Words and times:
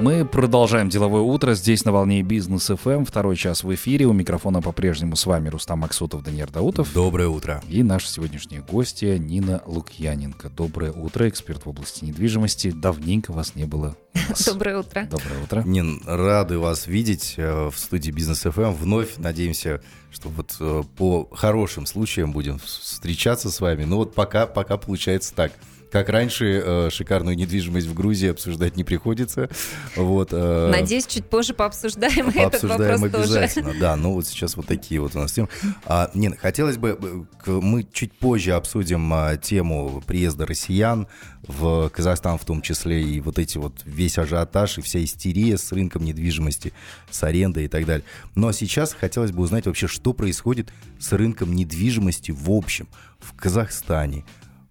Мы 0.00 0.24
продолжаем 0.24 0.88
деловое 0.88 1.22
утро 1.22 1.54
здесь 1.54 1.84
на 1.84 1.90
волне 1.90 2.22
бизнес 2.22 2.70
FM. 2.70 3.04
Второй 3.04 3.34
час 3.34 3.64
в 3.64 3.74
эфире. 3.74 4.06
У 4.06 4.12
микрофона 4.12 4.62
по-прежнему 4.62 5.16
с 5.16 5.26
вами 5.26 5.48
Рустам 5.48 5.80
Максутов, 5.80 6.22
Даниил 6.22 6.46
Даутов. 6.46 6.92
Доброе 6.94 7.28
утро. 7.28 7.60
И 7.68 7.82
наши 7.82 8.08
сегодняшние 8.08 8.60
гости 8.60 9.16
Нина 9.18 9.60
Лукьяненко. 9.66 10.50
Доброе 10.50 10.92
утро, 10.92 11.28
эксперт 11.28 11.66
в 11.66 11.70
области 11.70 12.04
недвижимости. 12.04 12.70
Давненько 12.70 13.32
вас 13.32 13.56
не 13.56 13.64
было. 13.64 13.96
Доброе 14.46 14.78
утро. 14.78 15.08
Доброе 15.10 15.42
утро. 15.42 15.62
Нин, 15.66 16.00
рады 16.06 16.58
вас 16.58 16.86
видеть 16.86 17.34
э, 17.36 17.68
в 17.68 17.76
студии 17.76 18.12
Бизнес 18.12 18.46
FM. 18.46 18.74
Вновь 18.74 19.16
надеемся, 19.16 19.82
что 20.12 20.28
вот 20.28 20.54
э, 20.60 20.82
по 20.96 21.28
хорошим 21.32 21.86
случаям 21.86 22.30
будем 22.30 22.60
встречаться 22.60 23.50
с 23.50 23.60
вами. 23.60 23.82
Но 23.82 23.96
вот 23.96 24.14
пока, 24.14 24.46
пока 24.46 24.76
получается 24.76 25.34
так. 25.34 25.50
Как 25.90 26.08
раньше, 26.08 26.62
э, 26.64 26.90
шикарную 26.90 27.36
недвижимость 27.36 27.86
в 27.86 27.94
Грузии 27.94 28.30
обсуждать 28.30 28.76
не 28.76 28.84
приходится. 28.84 29.48
Вот, 29.96 30.30
э, 30.32 30.70
Надеюсь, 30.70 31.06
чуть 31.06 31.24
позже 31.24 31.54
пообсуждаем, 31.54 32.32
пообсуждаем 32.32 32.82
этот 32.82 33.00
вопрос 33.00 33.02
обязательно. 33.02 33.68
Тоже. 33.68 33.80
Да, 33.80 33.96
ну 33.96 34.12
вот 34.12 34.26
сейчас 34.26 34.56
вот 34.56 34.66
такие 34.66 35.00
вот 35.00 35.16
у 35.16 35.18
нас 35.18 35.32
темы. 35.32 35.48
А, 35.84 36.10
Нина, 36.14 36.36
хотелось 36.36 36.76
бы, 36.76 37.26
э, 37.46 37.50
мы 37.50 37.86
чуть 37.92 38.12
позже 38.12 38.52
обсудим 38.52 39.12
а, 39.12 39.36
тему 39.36 40.02
приезда 40.06 40.46
россиян 40.46 41.06
в 41.46 41.88
Казахстан 41.88 42.38
в 42.38 42.44
том 42.44 42.60
числе, 42.60 43.02
и 43.02 43.20
вот 43.20 43.38
эти 43.38 43.56
вот 43.58 43.80
весь 43.84 44.18
ажиотаж 44.18 44.78
и 44.78 44.82
вся 44.82 45.02
истерия 45.02 45.56
с 45.56 45.72
рынком 45.72 46.04
недвижимости, 46.04 46.72
с 47.10 47.22
арендой 47.22 47.64
и 47.64 47.68
так 47.68 47.86
далее. 47.86 48.04
Но 48.34 48.52
сейчас 48.52 48.92
хотелось 48.92 49.32
бы 49.32 49.42
узнать 49.42 49.66
вообще, 49.66 49.86
что 49.86 50.12
происходит 50.12 50.70
с 50.98 51.12
рынком 51.12 51.54
недвижимости 51.54 52.30
в 52.30 52.50
общем 52.50 52.88
в 53.18 53.34
Казахстане, 53.34 54.24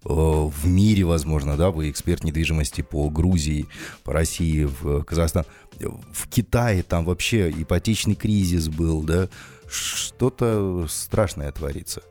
в 0.04 0.66
мире, 0.66 1.04
возможно, 1.04 1.56
да, 1.56 1.70
вы 1.70 1.90
эксперт 1.90 2.24
недвижимости 2.24 2.82
по 2.82 3.08
Грузии, 3.10 3.66
по 4.04 4.12
России, 4.12 4.64
в 4.64 5.02
Казахстан. 5.04 5.44
В 5.78 6.28
Китае 6.28 6.82
там 6.82 7.04
вообще 7.04 7.50
ипотечный 7.50 8.14
кризис 8.14 8.68
был, 8.68 9.02
да, 9.02 9.28
что-то 9.68 10.86
страшное 10.88 11.52
творится. 11.52 12.02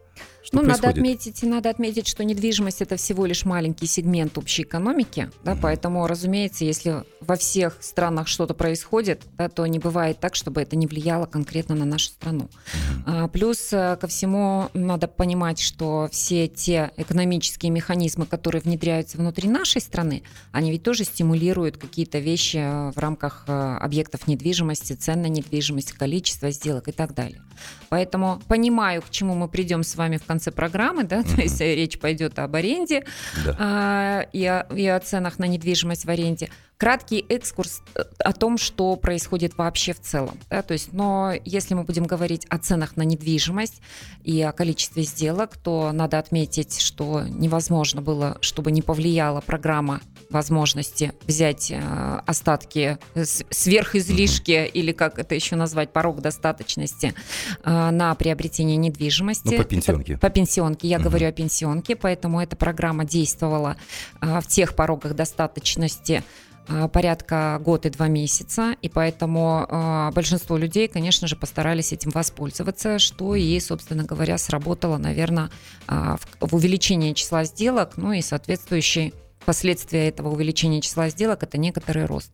Что 0.47 0.59
ну, 0.59 0.63
происходит? 0.63 0.83
надо 0.85 0.99
отметить, 0.99 1.43
надо 1.43 1.69
отметить, 1.69 2.07
что 2.07 2.23
недвижимость 2.23 2.81
это 2.81 2.95
всего 2.95 3.25
лишь 3.25 3.43
маленький 3.43 3.85
сегмент 3.85 4.37
общей 4.37 4.63
экономики, 4.63 5.29
да, 5.43 5.51
mm-hmm. 5.51 5.59
поэтому, 5.61 6.07
разумеется, 6.07 6.63
если 6.63 7.03
во 7.19 7.35
всех 7.35 7.77
странах 7.81 8.29
что-то 8.29 8.53
происходит, 8.53 9.23
да, 9.37 9.49
то 9.49 9.65
не 9.65 9.77
бывает 9.77 10.21
так, 10.21 10.35
чтобы 10.35 10.61
это 10.61 10.77
не 10.77 10.87
влияло 10.87 11.25
конкретно 11.25 11.75
на 11.75 11.83
нашу 11.83 12.07
страну. 12.07 12.43
Mm-hmm. 12.43 13.03
А, 13.07 13.27
плюс 13.27 13.73
э, 13.73 13.97
ко 13.99 14.07
всему 14.07 14.69
надо 14.73 15.09
понимать, 15.09 15.59
что 15.59 16.07
все 16.13 16.47
те 16.47 16.91
экономические 16.95 17.69
механизмы, 17.69 18.25
которые 18.25 18.61
внедряются 18.61 19.17
внутри 19.17 19.49
нашей 19.49 19.81
страны, 19.81 20.23
они 20.53 20.71
ведь 20.71 20.83
тоже 20.83 21.03
стимулируют 21.03 21.75
какие-то 21.75 22.19
вещи 22.19 22.57
э, 22.57 22.91
в 22.91 22.97
рамках 22.97 23.43
э, 23.47 23.77
объектов 23.81 24.27
недвижимости, 24.27 24.93
цен 24.93 25.23
на 25.23 25.27
недвижимость, 25.27 25.91
количество 25.91 26.51
сделок 26.51 26.87
и 26.87 26.93
так 26.93 27.13
далее. 27.13 27.41
Поэтому 27.89 28.41
понимаю, 28.47 29.01
к 29.01 29.09
чему 29.09 29.35
мы 29.35 29.47
придем 29.47 29.83
с 29.83 29.95
вами 29.95 30.17
в 30.17 30.23
конце 30.23 30.36
конце 30.37 30.51
программы, 30.51 31.03
да, 31.03 31.23
то 31.23 31.41
есть 31.41 31.59
э, 31.61 31.73
речь 31.73 31.99
пойдет 31.99 32.37
об 32.37 32.55
аренде 32.55 33.03
да. 33.43 33.55
а, 33.59 34.21
и, 34.31 34.45
о, 34.45 34.67
и 34.75 34.85
о 34.85 34.99
ценах 34.99 35.39
на 35.39 35.45
недвижимость 35.45 36.05
в 36.05 36.09
аренде. 36.09 36.49
Краткий 36.77 37.25
экскурс 37.27 37.81
э, 37.95 38.03
о 38.19 38.33
том, 38.33 38.59
что 38.59 38.95
происходит 38.97 39.57
вообще 39.57 39.93
в 39.93 39.99
целом. 39.99 40.37
Да, 40.51 40.61
то 40.61 40.73
есть, 40.73 40.93
но 40.93 41.33
если 41.43 41.73
мы 41.73 41.83
будем 41.83 42.05
говорить 42.05 42.45
о 42.49 42.59
ценах 42.59 42.95
на 42.97 43.01
недвижимость 43.01 43.81
и 44.23 44.39
о 44.43 44.51
количестве 44.51 45.01
сделок, 45.01 45.57
то 45.57 45.91
надо 45.91 46.19
отметить, 46.19 46.79
что 46.79 47.23
невозможно 47.23 48.03
было, 48.03 48.37
чтобы 48.41 48.71
не 48.71 48.83
повлияла 48.83 49.41
программа 49.41 50.01
возможности 50.29 51.13
взять 51.25 51.71
э, 51.71 52.21
остатки 52.25 52.97
сверхизлишки 53.49 54.51
mm-hmm. 54.51 54.71
или 54.71 54.91
как 54.91 55.19
это 55.19 55.35
еще 55.35 55.55
назвать 55.55 55.91
порог 55.91 56.21
достаточности 56.21 57.13
э, 57.63 57.89
на 57.91 58.13
приобретение 58.15 58.77
недвижимости. 58.77 59.55
Ну, 59.55 59.57
по 59.57 59.63
пенсионке. 59.63 60.13
Это, 60.13 60.21
по 60.21 60.29
пенсионке. 60.29 60.87
Я 60.87 60.97
mm-hmm. 60.97 61.03
говорю 61.03 61.27
о 61.27 61.31
пенсионке, 61.31 61.95
поэтому 61.95 62.41
эта 62.41 62.55
программа 62.55 63.05
действовала 63.05 63.77
э, 64.21 64.39
в 64.41 64.47
тех 64.47 64.75
порогах 64.75 65.13
достаточности 65.15 66.23
порядка 66.91 67.61
год 67.63 67.85
и 67.85 67.89
два 67.89 68.09
месяца, 68.09 68.75
и 68.81 68.89
поэтому 68.89 69.65
э, 69.69 70.11
большинство 70.13 70.57
людей, 70.57 70.89
конечно 70.89 71.25
же, 71.25 71.37
постарались 71.37 71.93
этим 71.93 72.11
воспользоваться, 72.11 72.99
что 72.99 73.35
и, 73.35 73.57
собственно 73.61 74.03
говоря, 74.03 74.37
сработало, 74.37 74.97
наверное, 74.97 75.49
э, 75.87 76.15
в, 76.19 76.49
в 76.49 76.53
увеличении 76.53 77.13
числа 77.13 77.45
сделок, 77.45 77.93
ну 77.95 78.11
и 78.11 78.21
соответствующей 78.21 79.13
последствия 79.47 80.09
этого 80.09 80.29
увеличения 80.29 80.81
числа 80.81 81.07
сделок– 81.07 81.41
это 81.41 81.57
некоторый 81.57 82.05
рост. 82.05 82.31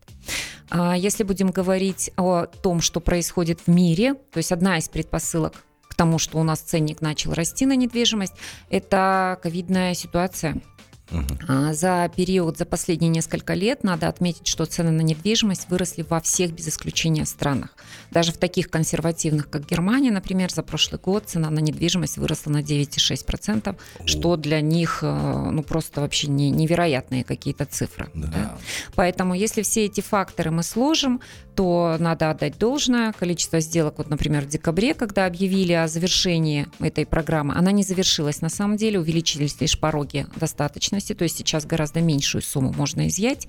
А 0.68 0.96
если 0.96 1.22
будем 1.22 1.50
говорить 1.50 2.10
о 2.16 2.46
том, 2.46 2.80
что 2.80 2.98
происходит 2.98 3.60
в 3.60 3.68
мире, 3.68 4.14
то 4.32 4.38
есть 4.38 4.50
одна 4.50 4.78
из 4.78 4.88
предпосылок 4.88 5.64
к 5.88 5.94
тому, 5.94 6.18
что 6.18 6.38
у 6.38 6.42
нас 6.42 6.58
ценник 6.58 7.00
начал 7.00 7.32
расти 7.32 7.66
на 7.66 7.76
недвижимость, 7.76 8.34
это 8.68 9.38
ковидная 9.40 9.94
ситуация– 9.94 10.60
Угу. 11.10 11.72
За 11.72 12.10
период, 12.14 12.58
за 12.58 12.64
последние 12.64 13.10
несколько 13.10 13.54
лет, 13.54 13.84
надо 13.84 14.08
отметить, 14.08 14.46
что 14.46 14.64
цены 14.64 14.90
на 14.90 15.02
недвижимость 15.02 15.68
выросли 15.68 16.02
во 16.02 16.20
всех 16.20 16.52
без 16.52 16.68
исключения 16.68 17.26
странах. 17.26 17.70
Даже 18.10 18.32
в 18.32 18.38
таких 18.38 18.70
консервативных, 18.70 19.50
как 19.50 19.66
Германия, 19.66 20.10
например, 20.10 20.50
за 20.50 20.62
прошлый 20.62 21.00
год 21.00 21.24
цена 21.26 21.50
на 21.50 21.58
недвижимость 21.58 22.16
выросла 22.16 22.50
на 22.50 22.62
9,6%, 22.62 23.76
что 24.06 24.36
для 24.36 24.60
них 24.60 25.00
э, 25.02 25.50
ну, 25.50 25.62
просто 25.62 26.00
вообще 26.00 26.28
не, 26.28 26.50
невероятные 26.50 27.24
какие-то 27.24 27.66
цифры. 27.66 28.08
Да. 28.14 28.28
Да? 28.28 28.58
Поэтому 28.94 29.34
если 29.34 29.62
все 29.62 29.84
эти 29.84 30.00
факторы 30.00 30.50
мы 30.50 30.62
сложим, 30.62 31.20
то 31.54 31.96
надо 31.98 32.30
отдать 32.30 32.58
должное. 32.58 33.12
Количество 33.12 33.60
сделок, 33.60 33.98
вот, 33.98 34.10
например, 34.10 34.44
в 34.44 34.48
декабре, 34.48 34.94
когда 34.94 35.26
объявили 35.26 35.72
о 35.72 35.88
завершении 35.88 36.66
этой 36.80 37.06
программы, 37.06 37.54
она 37.54 37.72
не 37.72 37.82
завершилась 37.82 38.40
на 38.40 38.48
самом 38.48 38.76
деле, 38.76 38.98
увеличились 38.98 39.60
лишь 39.60 39.78
пороги 39.78 40.26
достаточности, 40.36 41.14
то 41.14 41.24
есть 41.24 41.36
сейчас 41.36 41.66
гораздо 41.66 42.00
меньшую 42.00 42.42
сумму 42.42 42.72
можно 42.72 43.08
изъять. 43.08 43.46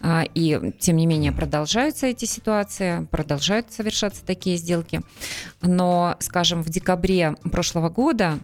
А, 0.00 0.24
и, 0.34 0.72
тем 0.78 0.96
не 0.96 1.06
менее, 1.06 1.32
продолжаются 1.32 2.06
эти 2.06 2.24
ситуации, 2.24 3.06
продолжают 3.10 3.72
совершаться 3.72 4.24
такие 4.24 4.56
сделки. 4.56 5.00
Но, 5.60 6.16
скажем, 6.20 6.62
в 6.62 6.70
декабре 6.70 7.36
прошлого 7.50 7.88
года 7.88 8.38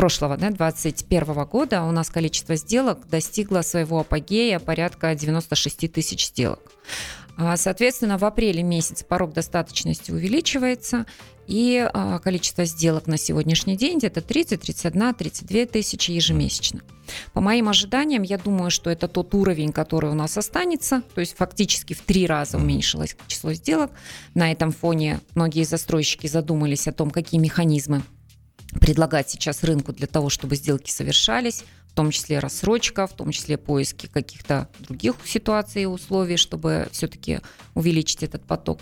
прошлого, 0.00 0.38
да, 0.38 0.48
2021 0.48 1.44
года 1.44 1.84
у 1.84 1.90
нас 1.90 2.08
количество 2.08 2.56
сделок 2.56 3.06
достигло 3.08 3.60
своего 3.60 4.00
апогея 4.00 4.58
порядка 4.58 5.14
96 5.14 5.92
тысяч 5.92 6.28
сделок. 6.28 6.60
А, 7.40 7.56
соответственно, 7.56 8.18
в 8.18 8.24
апреле 8.26 8.62
месяц 8.62 9.02
порог 9.02 9.32
достаточности 9.32 10.10
увеличивается, 10.10 11.06
и 11.46 11.88
а, 11.92 12.18
количество 12.18 12.66
сделок 12.66 13.06
на 13.06 13.16
сегодняшний 13.16 13.78
день 13.78 13.96
где-то 13.96 14.20
30, 14.20 14.60
31, 14.60 15.14
32 15.14 15.66
тысячи 15.66 16.10
ежемесячно. 16.10 16.82
По 17.32 17.40
моим 17.40 17.70
ожиданиям, 17.70 18.22
я 18.22 18.36
думаю, 18.36 18.70
что 18.70 18.90
это 18.90 19.08
тот 19.08 19.34
уровень, 19.34 19.72
который 19.72 20.10
у 20.10 20.14
нас 20.14 20.36
останется, 20.36 21.02
то 21.14 21.22
есть 21.22 21.34
фактически 21.34 21.94
в 21.94 22.02
три 22.02 22.26
раза 22.26 22.58
уменьшилось 22.58 23.16
число 23.26 23.54
сделок. 23.54 23.90
На 24.34 24.52
этом 24.52 24.70
фоне 24.70 25.20
многие 25.34 25.64
застройщики 25.64 26.26
задумались 26.26 26.86
о 26.88 26.92
том, 26.92 27.10
какие 27.10 27.40
механизмы 27.40 28.02
предлагать 28.80 29.30
сейчас 29.30 29.64
рынку 29.64 29.92
для 29.92 30.06
того, 30.06 30.28
чтобы 30.28 30.56
сделки 30.56 30.90
совершались 30.90 31.64
том 32.00 32.12
числе 32.12 32.38
рассрочка, 32.38 33.06
в 33.06 33.12
том 33.12 33.30
числе 33.30 33.58
поиски 33.58 34.06
каких-то 34.06 34.68
других 34.78 35.16
ситуаций 35.26 35.82
и 35.82 35.86
условий, 35.86 36.38
чтобы 36.38 36.88
все-таки 36.92 37.40
увеличить 37.74 38.22
этот 38.22 38.42
поток. 38.42 38.80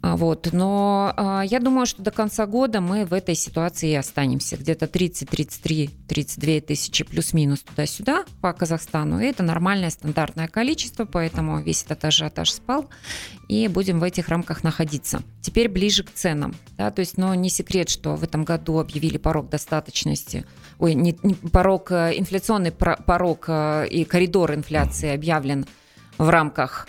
А, 0.00 0.16
вот. 0.16 0.50
Но 0.52 1.12
а, 1.16 1.42
я 1.42 1.58
думаю, 1.58 1.86
что 1.86 2.02
до 2.02 2.10
конца 2.10 2.46
года 2.46 2.80
мы 2.80 3.04
в 3.04 3.12
этой 3.12 3.34
ситуации 3.34 3.90
и 3.90 3.94
останемся. 3.94 4.56
Где-то 4.56 4.86
30, 4.86 5.28
33, 5.28 5.90
32 6.06 6.60
тысячи 6.60 7.04
плюс-минус 7.04 7.60
туда-сюда 7.60 8.24
по 8.40 8.52
Казахстану. 8.52 9.20
И 9.20 9.26
это 9.26 9.42
нормальное 9.42 9.90
стандартное 9.90 10.46
количество, 10.46 11.04
поэтому 11.04 11.60
весь 11.60 11.82
этот 11.82 12.04
ажиотаж 12.04 12.50
спал. 12.50 12.88
И 13.48 13.66
будем 13.66 13.98
в 13.98 14.04
этих 14.04 14.28
рамках 14.28 14.62
находиться. 14.62 15.22
Теперь 15.40 15.68
ближе 15.68 16.04
к 16.04 16.12
ценам. 16.12 16.54
Да, 16.76 16.90
то 16.90 17.00
есть, 17.00 17.18
но 17.18 17.34
не 17.34 17.50
секрет, 17.50 17.88
что 17.88 18.14
в 18.14 18.22
этом 18.22 18.44
году 18.44 18.78
объявили 18.78 19.18
порог 19.18 19.48
достаточности. 19.48 20.44
Ой, 20.78 20.94
не, 20.94 21.18
не 21.22 21.34
порог, 21.34 21.90
э, 21.90 22.12
инфляционный 22.16 22.70
порог 22.70 23.46
э, 23.48 23.88
и 23.88 24.04
коридор 24.04 24.54
инфляции 24.54 25.10
объявлен 25.10 25.66
в 26.18 26.28
рамках 26.28 26.88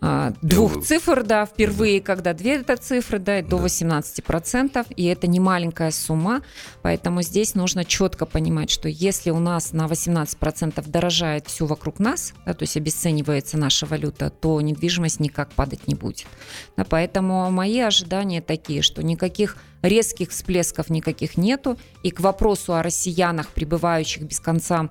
а, 0.00 0.34
двух 0.42 0.84
цифр, 0.84 1.22
да, 1.22 1.46
впервые, 1.46 2.02
когда 2.02 2.34
две 2.34 2.56
это 2.56 2.76
цифры, 2.76 3.18
да, 3.18 3.40
до 3.40 3.56
18%, 3.56 4.86
и 4.94 5.04
это 5.06 5.26
не 5.26 5.40
маленькая 5.40 5.90
сумма, 5.90 6.42
поэтому 6.82 7.22
здесь 7.22 7.54
нужно 7.54 7.84
четко 7.84 8.26
понимать, 8.26 8.70
что 8.70 8.88
если 8.88 9.30
у 9.30 9.38
нас 9.38 9.72
на 9.72 9.86
18% 9.86 10.88
дорожает 10.88 11.46
все 11.46 11.64
вокруг 11.64 11.98
нас, 11.98 12.34
да, 12.44 12.52
то 12.52 12.64
есть 12.64 12.76
обесценивается 12.76 13.56
наша 13.56 13.86
валюта, 13.86 14.28
то 14.28 14.60
недвижимость 14.60 15.20
никак 15.20 15.52
падать 15.52 15.86
не 15.88 15.94
будет. 15.94 16.26
Да, 16.76 16.84
поэтому 16.84 17.50
мои 17.50 17.80
ожидания 17.80 18.42
такие, 18.42 18.82
что 18.82 19.02
никаких 19.02 19.56
резких 19.80 20.30
всплесков 20.30 20.90
никаких 20.90 21.38
нету, 21.38 21.78
и 22.02 22.10
к 22.10 22.20
вопросу 22.20 22.74
о 22.74 22.82
россиянах, 22.82 23.48
пребывающих 23.48 24.24
без 24.24 24.40
конца 24.40 24.90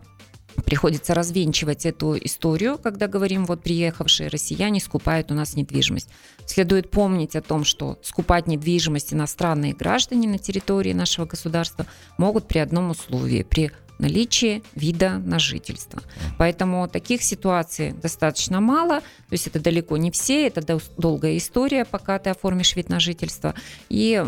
приходится 0.64 1.14
развенчивать 1.14 1.86
эту 1.86 2.18
историю, 2.18 2.78
когда 2.78 3.08
говорим, 3.08 3.46
вот 3.46 3.62
приехавшие 3.62 4.30
россияне 4.30 4.80
скупают 4.80 5.32
у 5.32 5.34
нас 5.34 5.56
недвижимость. 5.56 6.10
Следует 6.46 6.90
помнить 6.92 7.36
о 7.36 7.42
том, 7.42 7.64
что 7.64 7.98
скупать 8.02 8.48
недвижимость 8.48 9.14
иностранные 9.14 9.74
граждане 9.74 10.28
на 10.28 10.38
территории 10.38 10.94
нашего 10.94 11.26
государства 11.26 11.86
могут 12.18 12.48
при 12.48 12.60
одном 12.60 12.92
условии, 12.92 13.44
при 13.44 13.72
наличие 14.00 14.62
вида 14.76 15.20
на 15.20 15.40
жительство. 15.40 16.02
Поэтому 16.38 16.88
таких 16.88 17.24
ситуаций 17.24 17.94
достаточно 17.94 18.62
мало, 18.62 19.00
то 19.00 19.32
есть 19.32 19.48
это 19.48 19.60
далеко 19.60 19.98
не 19.98 20.12
все, 20.12 20.48
это 20.48 20.80
долгая 20.98 21.38
история, 21.38 21.86
пока 21.86 22.20
ты 22.20 22.30
оформишь 22.30 22.76
вид 22.76 22.90
на 22.90 23.00
жительство. 23.00 23.54
И 23.90 24.24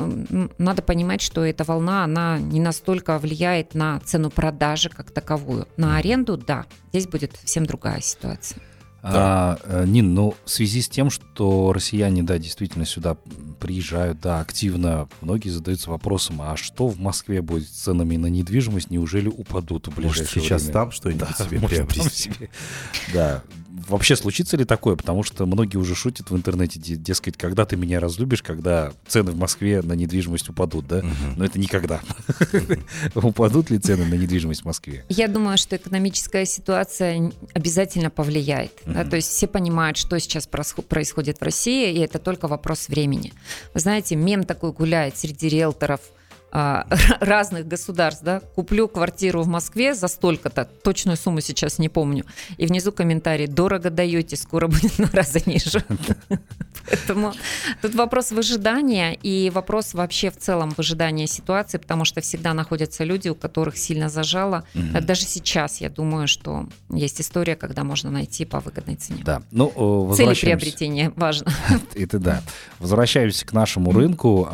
надо 0.57 0.81
понимать, 0.81 1.21
что 1.21 1.45
эта 1.45 1.63
волна, 1.63 2.03
она 2.03 2.39
не 2.39 2.59
настолько 2.59 3.17
влияет 3.19 3.73
на 3.75 3.99
цену 4.01 4.29
продажи 4.29 4.89
как 4.89 5.11
таковую. 5.11 5.67
На 5.77 5.97
аренду, 5.97 6.37
да, 6.37 6.65
здесь 6.89 7.07
будет 7.07 7.35
совсем 7.35 7.65
другая 7.65 8.01
ситуация. 8.01 8.61
Да. 9.03 9.11
А, 9.13 9.59
э, 9.63 9.85
Нин, 9.85 10.13
ну, 10.13 10.35
в 10.43 10.49
связи 10.49 10.81
с 10.81 10.89
тем, 10.89 11.09
что 11.09 11.71
россияне, 11.71 12.23
да, 12.23 12.37
действительно 12.37 12.85
сюда 12.85 13.15
приезжают, 13.59 14.19
да, 14.19 14.39
активно, 14.39 15.07
многие 15.21 15.49
задаются 15.49 15.89
вопросом, 15.89 16.41
а 16.41 16.57
что 16.57 16.87
в 16.87 16.99
Москве 16.99 17.41
будет 17.41 17.67
с 17.67 17.71
ценами 17.71 18.17
на 18.17 18.27
недвижимость, 18.27 18.89
неужели 18.89 19.29
упадут 19.29 19.87
в 19.87 19.95
ближайшее 19.95 20.25
может, 20.25 20.43
сейчас 20.43 20.61
время? 20.63 20.73
там 20.73 20.91
что-нибудь 20.91 21.27
да, 21.37 21.45
себе 21.45 21.59
приобрести? 21.59 22.33
Себе... 22.33 22.49
Да, 23.13 23.43
вообще 23.87 24.15
случится 24.15 24.57
ли 24.57 24.65
такое? 24.65 24.95
Потому 24.95 25.23
что 25.23 25.45
многие 25.45 25.77
уже 25.77 25.95
шутят 25.95 26.31
в 26.31 26.35
интернете, 26.35 26.79
дескать, 26.79 27.37
когда 27.37 27.65
ты 27.65 27.75
меня 27.75 27.99
разлюбишь, 27.99 28.43
когда 28.43 28.93
цены 29.07 29.31
в 29.31 29.37
Москве 29.37 29.81
на 29.81 29.93
недвижимость 29.93 30.49
упадут, 30.49 30.87
да? 30.87 31.03
Но 31.35 31.45
это 31.45 31.59
никогда. 31.59 32.01
Упадут 33.15 33.69
ли 33.69 33.79
цены 33.79 34.05
на 34.05 34.15
недвижимость 34.15 34.61
в 34.61 34.65
Москве? 34.65 35.05
Я 35.09 35.27
думаю, 35.27 35.57
что 35.57 35.75
экономическая 35.75 36.45
ситуация 36.45 37.31
обязательно 37.53 38.09
повлияет. 38.09 38.81
То 38.83 39.15
есть 39.15 39.29
все 39.29 39.47
понимают, 39.47 39.97
что 39.97 40.19
сейчас 40.19 40.47
происходит 40.47 41.39
в 41.39 41.43
России, 41.43 41.93
и 41.93 41.99
это 41.99 42.19
только 42.19 42.47
вопрос 42.47 42.89
времени. 42.89 43.33
Вы 43.73 43.79
знаете, 43.79 44.15
мем 44.15 44.43
такой 44.43 44.71
гуляет 44.71 45.17
среди 45.17 45.49
риэлторов– 45.49 46.01
а, 46.51 46.87
разных 47.19 47.67
государств, 47.67 48.23
да, 48.23 48.39
куплю 48.39 48.87
квартиру 48.87 49.41
в 49.41 49.47
Москве 49.47 49.93
за 49.93 50.07
столько-то, 50.07 50.65
точную 50.65 51.17
сумму 51.17 51.41
сейчас 51.41 51.77
не 51.77 51.89
помню, 51.89 52.25
и 52.57 52.65
внизу 52.65 52.91
комментарий, 52.91 53.47
дорого 53.47 53.89
даете, 53.89 54.37
скоро 54.37 54.67
будет 54.67 54.97
на 54.97 55.09
раза 55.11 55.39
ниже. 55.45 55.83
Поэтому 56.89 57.33
тут 57.81 57.95
вопрос 57.95 58.31
выжидания 58.31 59.13
и 59.13 59.49
вопрос 59.53 59.93
вообще 59.93 60.31
в 60.31 60.37
целом 60.37 60.73
выжидания 60.77 61.27
ситуации, 61.27 61.79
потому 61.79 62.05
что 62.05 62.21
всегда 62.21 62.53
находятся 62.53 63.03
люди, 63.03 63.27
у 63.27 63.35
которых 63.35 63.77
сильно 63.77 64.07
зажало. 64.07 64.63
Даже 64.73 65.23
сейчас 65.23 65.81
я 65.81 65.89
думаю, 65.89 66.29
что 66.29 66.67
есть 66.89 67.19
история, 67.19 67.57
когда 67.57 67.83
можно 67.83 68.09
найти 68.09 68.45
по 68.45 68.61
выгодной 68.61 68.95
цене. 68.95 69.21
Да. 69.25 69.41
Ну, 69.51 70.13
Цели 70.15 70.33
приобретения 70.33 71.11
важно. 71.17 71.51
Это 71.93 72.19
да. 72.19 72.41
Возвращаемся 72.79 73.45
к 73.45 73.51
нашему 73.51 73.91
рынку. 73.91 74.47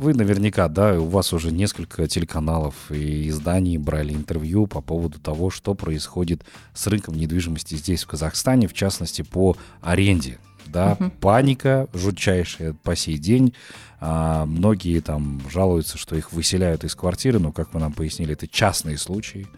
Вы 0.00 0.14
наверняка, 0.14 0.66
да, 0.68 0.98
у 0.98 1.08
вас 1.08 1.34
уже 1.34 1.52
несколько 1.52 2.08
телеканалов 2.08 2.74
и 2.90 3.28
изданий 3.28 3.76
брали 3.76 4.14
интервью 4.14 4.66
по 4.66 4.80
поводу 4.80 5.20
того, 5.20 5.50
что 5.50 5.74
происходит 5.74 6.42
с 6.72 6.86
рынком 6.86 7.16
недвижимости 7.16 7.74
здесь, 7.74 8.04
в 8.04 8.06
Казахстане, 8.06 8.66
в 8.66 8.72
частности, 8.72 9.20
по 9.20 9.58
аренде. 9.82 10.38
Да, 10.64 10.96
uh-huh. 10.98 11.10
паника 11.20 11.86
жутчайшая 11.92 12.72
по 12.72 12.96
сей 12.96 13.18
день. 13.18 13.52
А, 14.00 14.46
многие 14.46 15.00
там 15.00 15.42
жалуются, 15.50 15.98
что 15.98 16.16
их 16.16 16.32
выселяют 16.32 16.82
из 16.82 16.94
квартиры, 16.94 17.38
но, 17.38 17.52
как 17.52 17.74
вы 17.74 17.80
нам 17.80 17.92
пояснили, 17.92 18.32
это 18.32 18.48
частные 18.48 18.96
случаи. 18.96 19.48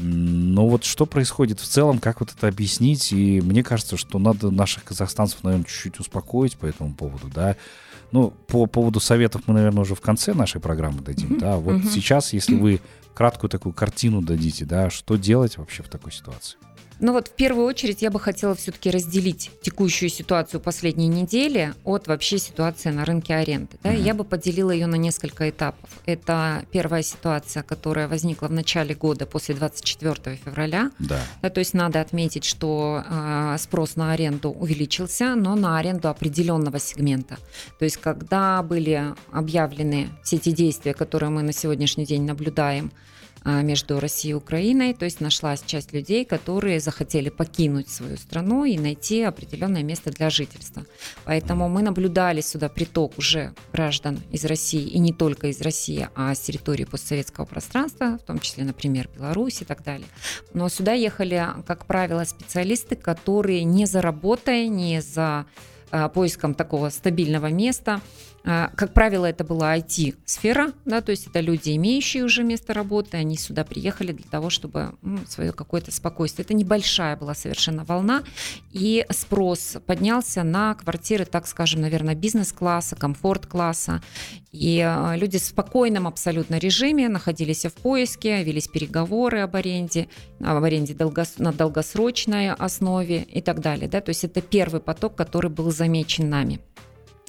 Но 0.00 0.68
вот 0.68 0.82
что 0.82 1.06
происходит 1.06 1.60
в 1.60 1.68
целом, 1.68 2.00
как 2.00 2.18
вот 2.18 2.34
это 2.36 2.48
объяснить? 2.48 3.12
И 3.12 3.40
мне 3.40 3.62
кажется, 3.62 3.96
что 3.96 4.18
надо 4.18 4.50
наших 4.50 4.82
казахстанцев, 4.82 5.44
наверное, 5.44 5.66
чуть-чуть 5.66 6.00
успокоить 6.00 6.56
по 6.56 6.66
этому 6.66 6.94
поводу, 6.94 7.28
да. 7.32 7.54
Ну, 8.10 8.30
по 8.46 8.66
поводу 8.66 9.00
советов 9.00 9.42
мы, 9.46 9.54
наверное, 9.54 9.82
уже 9.82 9.94
в 9.94 10.00
конце 10.00 10.34
нашей 10.34 10.60
программы 10.60 11.02
дадим, 11.02 11.32
mm-hmm. 11.32 11.40
да. 11.40 11.56
Вот 11.56 11.76
mm-hmm. 11.76 11.90
сейчас, 11.90 12.32
если 12.32 12.54
вы 12.54 12.80
краткую 13.14 13.50
такую 13.50 13.72
картину 13.72 14.22
дадите, 14.22 14.64
да, 14.64 14.90
что 14.90 15.16
делать 15.16 15.58
вообще 15.58 15.82
в 15.82 15.88
такой 15.88 16.12
ситуации? 16.12 16.56
Ну 17.00 17.12
вот 17.12 17.28
в 17.28 17.32
первую 17.32 17.66
очередь 17.66 18.02
я 18.02 18.10
бы 18.10 18.18
хотела 18.18 18.54
все-таки 18.54 18.90
разделить 18.90 19.50
текущую 19.62 20.08
ситуацию 20.08 20.60
последней 20.60 21.08
недели 21.08 21.74
от 21.84 22.08
вообще 22.08 22.38
ситуации 22.38 22.90
на 22.90 23.04
рынке 23.04 23.34
аренды. 23.34 23.76
Да? 23.82 23.92
Mm-hmm. 23.92 24.02
Я 24.02 24.14
бы 24.14 24.24
поделила 24.24 24.70
ее 24.70 24.86
на 24.86 24.96
несколько 24.96 25.48
этапов. 25.48 25.90
Это 26.06 26.64
первая 26.72 27.02
ситуация, 27.02 27.62
которая 27.62 28.08
возникла 28.08 28.48
в 28.48 28.52
начале 28.52 28.94
года 28.94 29.26
после 29.26 29.54
24 29.54 30.36
февраля. 30.36 30.90
Да. 30.98 31.20
Да, 31.42 31.50
то 31.50 31.60
есть 31.60 31.74
надо 31.74 32.00
отметить, 32.00 32.44
что 32.44 33.04
э, 33.08 33.56
спрос 33.58 33.96
на 33.96 34.12
аренду 34.12 34.50
увеличился, 34.50 35.34
но 35.36 35.54
на 35.54 35.78
аренду 35.78 36.08
определенного 36.08 36.80
сегмента. 36.80 37.38
То 37.78 37.84
есть 37.84 37.98
когда 37.98 38.62
были 38.62 39.14
объявлены 39.32 40.08
все 40.24 40.36
эти 40.36 40.50
действия, 40.50 40.94
которые 40.94 41.30
мы 41.30 41.42
на 41.42 41.52
сегодняшний 41.52 42.06
день 42.06 42.22
наблюдаем, 42.22 42.90
между 43.44 44.00
Россией 44.00 44.32
и 44.32 44.34
Украиной. 44.34 44.94
То 44.94 45.04
есть 45.04 45.20
нашлась 45.20 45.62
часть 45.64 45.92
людей, 45.92 46.24
которые 46.24 46.80
захотели 46.80 47.28
покинуть 47.28 47.88
свою 47.88 48.16
страну 48.16 48.64
и 48.64 48.78
найти 48.78 49.22
определенное 49.22 49.82
место 49.82 50.10
для 50.10 50.30
жительства. 50.30 50.84
Поэтому 51.24 51.68
мы 51.68 51.82
наблюдали 51.82 52.40
сюда 52.40 52.68
приток 52.68 53.18
уже 53.18 53.54
граждан 53.72 54.20
из 54.30 54.44
России, 54.44 54.82
и 54.82 54.98
не 54.98 55.12
только 55.12 55.48
из 55.48 55.60
России, 55.60 56.08
а 56.14 56.34
с 56.34 56.40
территории 56.40 56.84
постсоветского 56.84 57.44
пространства, 57.44 58.18
в 58.18 58.26
том 58.26 58.38
числе, 58.38 58.64
например, 58.64 59.08
Беларусь 59.16 59.62
и 59.62 59.64
так 59.64 59.82
далее. 59.82 60.08
Но 60.54 60.68
сюда 60.68 60.92
ехали, 60.92 61.46
как 61.66 61.86
правило, 61.86 62.24
специалисты, 62.24 62.96
которые 62.96 63.64
не 63.64 63.86
за 63.86 64.02
работой, 64.02 64.68
не 64.68 65.00
за 65.00 65.46
а, 65.90 66.08
поиском 66.08 66.54
такого 66.54 66.90
стабильного 66.90 67.46
места 67.46 68.00
а, 68.00 68.00
как 68.48 68.94
правило, 68.94 69.26
это 69.26 69.44
была 69.44 69.76
IT-сфера, 69.76 70.72
да, 70.86 71.02
то 71.02 71.10
есть 71.10 71.26
это 71.26 71.40
люди, 71.40 71.76
имеющие 71.76 72.24
уже 72.24 72.44
место 72.44 72.72
работы, 72.72 73.18
они 73.18 73.36
сюда 73.36 73.62
приехали 73.62 74.12
для 74.12 74.24
того, 74.30 74.48
чтобы 74.48 74.94
ну, 75.02 75.18
свое 75.28 75.52
какое-то 75.52 75.92
спокойствие. 75.92 76.44
Это 76.44 76.54
небольшая 76.54 77.16
была 77.16 77.34
совершенно 77.34 77.84
волна, 77.84 78.22
и 78.72 79.04
спрос 79.10 79.76
поднялся 79.86 80.44
на 80.44 80.74
квартиры, 80.74 81.26
так 81.26 81.46
скажем, 81.46 81.82
наверное, 81.82 82.14
бизнес-класса, 82.14 82.96
комфорт-класса, 82.96 84.00
и 84.50 84.80
а, 84.80 85.14
люди 85.14 85.38
в 85.38 85.44
спокойном 85.44 86.06
абсолютно 86.06 86.56
режиме 86.56 87.08
находились 87.08 87.66
в 87.66 87.72
поиске, 87.74 88.42
велись 88.42 88.68
переговоры 88.68 89.40
об 89.40 89.56
аренде, 89.56 90.08
об 90.40 90.64
аренде 90.64 90.94
долгос... 90.94 91.34
на 91.38 91.52
долгосрочной 91.52 92.52
основе 92.52 93.22
и 93.22 93.42
так 93.42 93.60
далее. 93.60 93.88
Да? 93.88 94.00
То 94.00 94.08
есть 94.08 94.24
это 94.24 94.40
первый 94.40 94.80
поток, 94.80 95.14
который 95.16 95.50
был 95.50 95.70
замечен 95.70 96.30
нами. 96.30 96.60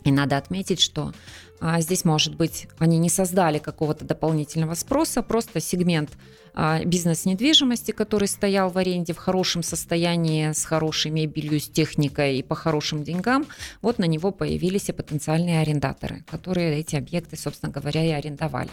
И 0.03 0.11
надо 0.11 0.37
отметить, 0.37 0.79
что 0.79 1.13
а, 1.61 1.81
здесь, 1.81 2.05
может 2.05 2.35
быть, 2.35 2.67
они 2.77 2.97
не 2.97 3.09
создали 3.09 3.59
какого-то 3.59 4.05
дополнительного 4.05 4.75
спроса, 4.75 5.21
просто 5.21 5.59
сегмент 5.59 6.11
а, 6.53 6.83
бизнес-недвижимости, 6.83 7.91
который 7.91 8.27
стоял 8.27 8.69
в 8.69 8.77
аренде 8.77 9.13
в 9.13 9.17
хорошем 9.17 9.61
состоянии, 9.61 10.51
с 10.51 10.63
хорошей 10.63 11.11
мебелью, 11.11 11.59
с 11.59 11.67
техникой 11.67 12.37
и 12.37 12.43
по 12.43 12.55
хорошим 12.55 13.03
деньгам, 13.03 13.45
вот 13.81 13.99
на 13.99 14.05
него 14.05 14.31
появились 14.31 14.89
и 14.89 14.93
потенциальные 14.93 15.61
арендаторы, 15.61 16.23
которые 16.29 16.79
эти 16.79 16.95
объекты, 16.95 17.35
собственно 17.35 17.71
говоря, 17.71 18.05
и 18.05 18.09
арендовали. 18.11 18.69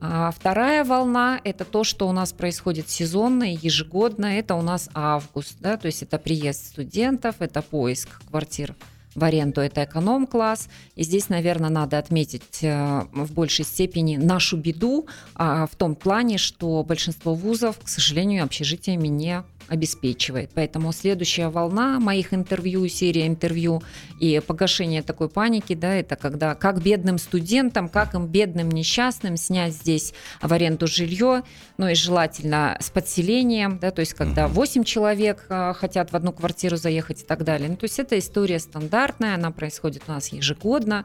А 0.00 0.32
вторая 0.32 0.84
волна– 0.84 1.40
это 1.44 1.64
то, 1.64 1.84
что 1.84 2.08
у 2.08 2.12
нас 2.12 2.32
происходит 2.32 2.90
сезонно 2.90 3.52
и 3.52 3.58
ежегодно. 3.60 4.26
Это 4.26 4.56
у 4.56 4.62
нас 4.62 4.90
август, 4.94 5.56
да, 5.60 5.76
то 5.76 5.86
есть 5.86 6.02
это 6.02 6.18
приезд 6.18 6.66
студентов, 6.66 7.36
это 7.38 7.62
поиск 7.62 8.20
квартир 8.28 8.74
в 9.14 9.24
аренду 9.24 9.60
это 9.60 9.84
эконом-класс. 9.84 10.68
И 10.94 11.02
здесь, 11.02 11.28
наверное, 11.28 11.70
надо 11.70 11.98
отметить 11.98 12.62
э, 12.62 13.02
в 13.12 13.32
большей 13.32 13.64
степени 13.64 14.16
нашу 14.16 14.56
беду 14.56 15.06
а, 15.34 15.66
в 15.66 15.76
том 15.76 15.94
плане, 15.94 16.38
что 16.38 16.82
большинство 16.82 17.34
вузов, 17.34 17.78
к 17.78 17.88
сожалению, 17.88 18.44
общежитиями 18.44 19.08
не 19.08 19.42
обеспечивает. 19.68 20.50
Поэтому 20.54 20.92
следующая 20.92 21.48
волна 21.48 21.98
моих 22.00 22.34
интервью, 22.34 22.88
серия 22.88 23.26
интервью 23.26 23.82
и 24.20 24.40
погашение 24.46 25.02
такой 25.02 25.28
паники, 25.28 25.74
да, 25.74 25.94
это 25.94 26.16
когда 26.16 26.54
как 26.54 26.82
бедным 26.82 27.18
студентам, 27.18 27.88
как 27.88 28.14
им 28.14 28.26
бедным 28.26 28.70
несчастным 28.70 29.36
снять 29.36 29.74
здесь 29.74 30.14
в 30.40 30.52
аренду 30.52 30.86
жилье, 30.86 31.42
ну 31.78 31.88
и 31.88 31.94
желательно 31.94 32.76
с 32.80 32.90
подселением, 32.90 33.78
да, 33.78 33.90
то 33.90 34.00
есть 34.00 34.14
когда 34.14 34.48
8 34.48 34.84
человек 34.84 35.46
а, 35.48 35.72
хотят 35.72 36.12
в 36.12 36.16
одну 36.16 36.32
квартиру 36.32 36.76
заехать 36.76 37.22
и 37.22 37.24
так 37.24 37.44
далее. 37.44 37.68
Ну, 37.68 37.76
то 37.76 37.84
есть 37.84 37.98
эта 37.98 38.18
история 38.18 38.58
стандартная, 38.58 39.34
она 39.34 39.50
происходит 39.50 40.04
у 40.08 40.12
нас 40.12 40.28
ежегодно. 40.28 41.04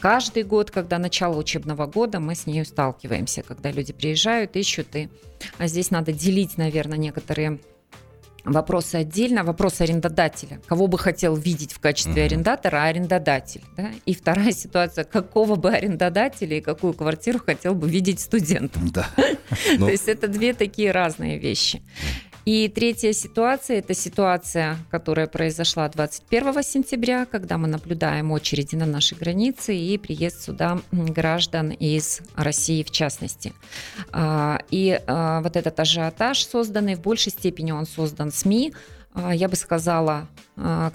Каждый 0.00 0.42
год, 0.42 0.70
когда 0.70 0.98
начало 0.98 1.38
учебного 1.38 1.86
года, 1.86 2.20
мы 2.20 2.34
с 2.34 2.46
ней 2.46 2.64
сталкиваемся, 2.64 3.42
когда 3.42 3.70
люди 3.70 3.92
приезжают, 3.92 4.56
ищут, 4.56 4.94
и 4.96 5.08
а 5.58 5.66
здесь 5.66 5.90
надо 5.90 6.12
делить, 6.12 6.58
наверное, 6.58 6.98
некоторые 6.98 7.58
Вопросы 8.44 8.96
отдельно, 8.96 9.42
вопрос 9.42 9.80
арендодателя. 9.80 10.60
Кого 10.66 10.86
бы 10.86 10.98
хотел 10.98 11.34
видеть 11.34 11.72
в 11.72 11.80
качестве 11.80 12.22
uh-huh. 12.22 12.26
арендатора, 12.26 12.76
а 12.76 12.84
арендодатель. 12.88 13.62
Да? 13.76 13.90
И 14.04 14.14
вторая 14.14 14.52
ситуация, 14.52 15.04
какого 15.04 15.56
бы 15.56 15.70
арендодателя 15.70 16.58
и 16.58 16.60
какую 16.60 16.92
квартиру 16.92 17.38
хотел 17.38 17.74
бы 17.74 17.88
видеть 17.88 18.20
студент. 18.20 18.76
Да. 18.92 19.08
То 19.16 19.78
ну. 19.78 19.88
есть 19.88 20.08
это 20.08 20.28
две 20.28 20.52
такие 20.52 20.90
разные 20.90 21.38
вещи. 21.38 21.82
И 22.44 22.68
третья 22.68 23.12
ситуация– 23.14 23.78
это 23.78 23.94
ситуация, 23.94 24.76
которая 24.90 25.26
произошла 25.26 25.88
21 25.88 26.62
сентября, 26.62 27.24
когда 27.24 27.56
мы 27.56 27.68
наблюдаем 27.68 28.32
очереди 28.32 28.74
на 28.74 28.84
нашей 28.84 29.16
границе 29.16 29.74
и 29.74 29.96
приезд 29.96 30.42
сюда 30.42 30.78
граждан 30.92 31.70
из 31.70 32.20
России 32.36 32.82
в 32.82 32.90
частности. 32.90 33.54
А, 34.12 34.58
и 34.70 35.00
а, 35.06 35.40
вот 35.40 35.56
этот 35.56 35.80
ажиотаж 35.80 36.44
созданный, 36.44 36.96
в 36.96 37.00
большей 37.00 37.32
степени 37.32 37.72
он 37.72 37.86
создан 37.86 38.30
СМИ, 38.30 38.74
а, 39.14 39.34
я 39.34 39.48
бы 39.48 39.56
сказала, 39.56 40.28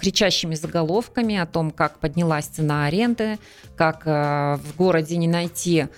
кричащими 0.00 0.54
заголовками 0.54 1.36
о 1.36 1.44
том, 1.44 1.70
как 1.70 1.98
поднялась 1.98 2.46
цена 2.46 2.86
аренды, 2.86 3.38
как 3.76 4.06
в 4.06 4.76
городе 4.78 5.18
не 5.18 5.28
найти 5.28 5.88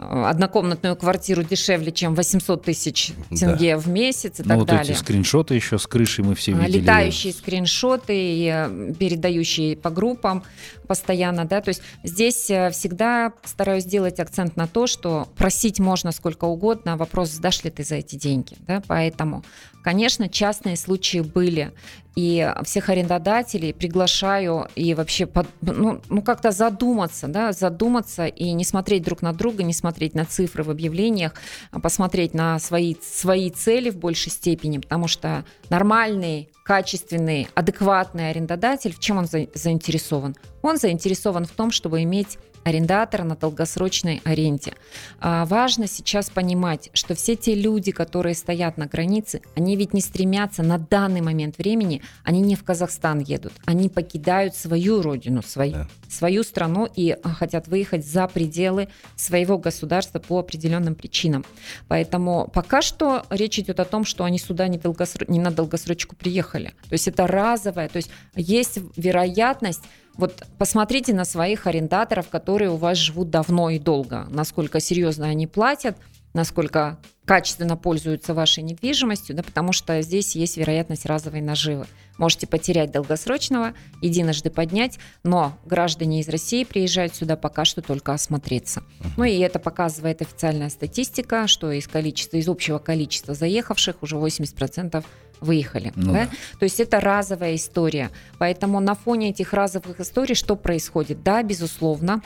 однокомнатную 0.00 0.96
квартиру 0.96 1.42
дешевле, 1.42 1.92
чем 1.92 2.14
800 2.14 2.64
тысяч 2.64 3.12
тенге 3.28 3.74
да. 3.74 3.80
в 3.80 3.88
месяц 3.88 4.40
и 4.40 4.42
ну, 4.42 4.48
так 4.48 4.58
вот 4.58 4.68
далее. 4.68 4.92
эти 4.92 4.98
скриншоты 4.98 5.54
еще 5.54 5.78
с 5.78 5.86
крышей 5.86 6.24
мы 6.24 6.34
все 6.34 6.54
а, 6.54 6.58
видели. 6.58 6.80
Летающие 6.80 7.32
скриншоты, 7.32 8.48
э, 8.48 8.94
передающие 8.98 9.76
по 9.76 9.90
группам 9.90 10.42
постоянно, 10.86 11.44
да, 11.44 11.60
то 11.60 11.68
есть 11.68 11.82
здесь 12.02 12.50
э, 12.50 12.70
всегда 12.70 13.32
стараюсь 13.44 13.84
сделать 13.84 14.18
акцент 14.18 14.56
на 14.56 14.66
то, 14.66 14.86
что 14.86 15.28
просить 15.36 15.78
можно 15.78 16.10
сколько 16.12 16.46
угодно, 16.46 16.94
а 16.94 16.96
вопрос, 16.96 17.30
сдашь 17.30 17.62
ли 17.62 17.70
ты 17.70 17.84
за 17.84 17.96
эти 17.96 18.16
деньги, 18.16 18.56
да, 18.66 18.82
поэтому, 18.86 19.44
конечно, 19.84 20.28
частные 20.28 20.76
случаи 20.76 21.20
были, 21.20 21.72
и 22.16 22.52
всех 22.64 22.88
арендодателей 22.88 23.72
приглашаю 23.72 24.68
и 24.74 24.94
вообще 24.94 25.26
под, 25.26 25.46
ну, 25.62 26.00
ну 26.08 26.22
как-то 26.22 26.50
задуматься, 26.50 27.28
да, 27.28 27.52
задуматься 27.52 28.26
и 28.26 28.52
не 28.52 28.64
смотреть 28.64 29.04
друг 29.04 29.22
на 29.22 29.32
друга, 29.32 29.62
не 29.62 29.72
смотреть 29.72 29.89
на 30.14 30.24
цифры 30.24 30.62
в 30.62 30.70
объявлениях, 30.70 31.34
а 31.70 31.80
посмотреть 31.80 32.34
на 32.34 32.58
свои, 32.58 32.94
свои 33.02 33.50
цели 33.50 33.90
в 33.90 33.96
большей 33.96 34.32
степени, 34.32 34.78
потому 34.78 35.08
что 35.08 35.44
нормальный 35.68 36.48
качественный, 36.64 37.48
адекватный 37.54 38.30
арендодатель, 38.30 38.94
в 38.94 39.00
чем 39.00 39.18
он 39.18 39.26
заинтересован? 39.26 40.36
Он 40.62 40.76
заинтересован 40.76 41.44
в 41.44 41.50
том, 41.50 41.70
чтобы 41.70 42.02
иметь 42.02 42.38
арендатора 42.64 43.24
на 43.24 43.36
долгосрочной 43.36 44.20
аренде. 44.24 44.74
А 45.18 45.44
важно 45.46 45.86
сейчас 45.86 46.30
понимать, 46.30 46.90
что 46.92 47.14
все 47.14 47.36
те 47.36 47.54
люди, 47.54 47.92
которые 47.92 48.34
стоят 48.34 48.76
на 48.76 48.86
границе, 48.86 49.42
они 49.56 49.76
ведь 49.76 49.94
не 49.94 50.00
стремятся 50.00 50.62
на 50.62 50.78
данный 50.78 51.20
момент 51.20 51.58
времени, 51.58 52.02
они 52.24 52.40
не 52.40 52.56
в 52.56 52.64
Казахстан 52.64 53.20
едут, 53.20 53.52
они 53.64 53.88
покидают 53.88 54.54
свою 54.54 55.02
родину, 55.02 55.42
свою, 55.42 55.72
да. 55.72 55.88
свою 56.08 56.42
страну 56.42 56.88
и 56.94 57.10
а, 57.10 57.28
хотят 57.30 57.68
выехать 57.68 58.06
за 58.06 58.26
пределы 58.28 58.88
своего 59.16 59.58
государства 59.58 60.18
по 60.18 60.38
определенным 60.38 60.94
причинам. 60.94 61.44
Поэтому 61.88 62.50
пока 62.52 62.82
что 62.82 63.24
речь 63.30 63.58
идет 63.58 63.80
о 63.80 63.84
том, 63.84 64.04
что 64.04 64.24
они 64.24 64.38
сюда 64.38 64.68
не, 64.68 64.78
долгосро... 64.78 65.24
не 65.28 65.40
на 65.40 65.50
долгосрочку 65.50 66.16
приехали. 66.16 66.74
То 66.88 66.92
есть 66.92 67.08
это 67.08 67.26
разовое, 67.26 67.88
то 67.88 67.96
есть 67.96 68.10
есть 68.34 68.78
вероятность 68.96 69.82
вот 70.20 70.44
посмотрите 70.58 71.12
на 71.12 71.24
своих 71.24 71.66
арендаторов, 71.66 72.28
которые 72.28 72.70
у 72.70 72.76
вас 72.76 72.98
живут 72.98 73.30
давно 73.30 73.70
и 73.70 73.78
долго, 73.78 74.26
насколько 74.30 74.78
серьезно 74.78 75.26
они 75.26 75.46
платят, 75.46 75.96
насколько 76.34 76.98
качественно 77.24 77.76
пользуются 77.76 78.34
вашей 78.34 78.62
недвижимостью, 78.62 79.36
да, 79.36 79.42
потому 79.42 79.72
что 79.72 80.00
здесь 80.02 80.34
есть 80.34 80.56
вероятность 80.56 81.06
разовой 81.06 81.40
наживы. 81.40 81.86
Можете 82.18 82.46
потерять 82.46 82.90
долгосрочного, 82.90 83.72
единожды 84.02 84.50
поднять, 84.50 84.98
но 85.22 85.56
граждане 85.64 86.20
из 86.20 86.28
России 86.28 86.64
приезжают 86.64 87.14
сюда 87.14 87.36
пока 87.36 87.64
что 87.64 87.82
только 87.82 88.12
осмотреться. 88.12 88.82
Ну 89.16 89.24
и 89.24 89.38
это 89.38 89.58
показывает 89.58 90.22
официальная 90.22 90.70
статистика, 90.70 91.46
что 91.46 91.70
из 91.70 91.86
количества, 91.86 92.36
из 92.36 92.48
общего 92.48 92.78
количества 92.78 93.34
заехавших 93.34 94.02
уже 94.02 94.16
80% 94.16 95.04
выехали. 95.40 95.92
Ну, 95.96 96.12
да? 96.12 96.26
Да. 96.26 96.30
То 96.58 96.64
есть 96.64 96.80
это 96.80 97.00
разовая 97.00 97.54
история. 97.54 98.10
Поэтому 98.38 98.80
на 98.80 98.94
фоне 98.94 99.30
этих 99.30 99.52
разовых 99.52 100.00
историй 100.00 100.34
что 100.34 100.56
происходит? 100.56 101.22
Да, 101.22 101.42
безусловно, 101.42 102.22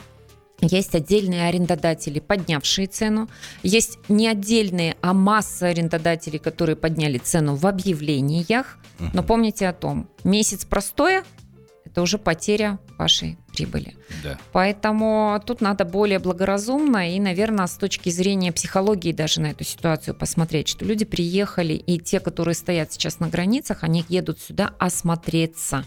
есть 0.61 0.95
отдельные 0.95 1.47
арендодатели, 1.47 2.19
поднявшие 2.19 2.87
цену. 2.87 3.29
Есть 3.61 3.99
не 4.09 4.27
отдельные, 4.27 4.95
а 5.01 5.13
масса 5.13 5.67
арендодателей, 5.67 6.39
которые 6.39 6.75
подняли 6.75 7.17
цену 7.17 7.55
в 7.55 7.67
объявлениях. 7.67 8.77
Но 9.13 9.23
помните 9.23 9.67
о 9.67 9.73
том, 9.73 10.07
месяц 10.23 10.65
простое– 10.65 11.23
это 11.95 12.01
уже 12.01 12.17
потеря 12.17 12.77
вашей 12.97 13.37
прибыли. 13.53 13.95
Да. 14.21 14.37
Поэтому 14.51 15.41
тут 15.45 15.61
надо 15.61 15.85
более 15.85 16.19
благоразумно 16.19 17.15
и, 17.15 17.21
наверное, 17.21 17.67
с 17.67 17.77
точки 17.77 18.09
зрения 18.09 18.51
психологии 18.51 19.13
даже 19.13 19.39
на 19.39 19.51
эту 19.51 19.63
ситуацию 19.63 20.13
посмотреть, 20.13 20.67
что 20.67 20.83
люди 20.83 21.05
приехали, 21.05 21.71
и 21.71 21.97
те, 21.97 22.19
которые 22.19 22.53
стоят 22.53 22.91
сейчас 22.91 23.21
на 23.21 23.29
границах, 23.29 23.83
они 23.83 24.03
едут 24.09 24.41
сюда 24.41 24.73
осмотреться. 24.77 25.85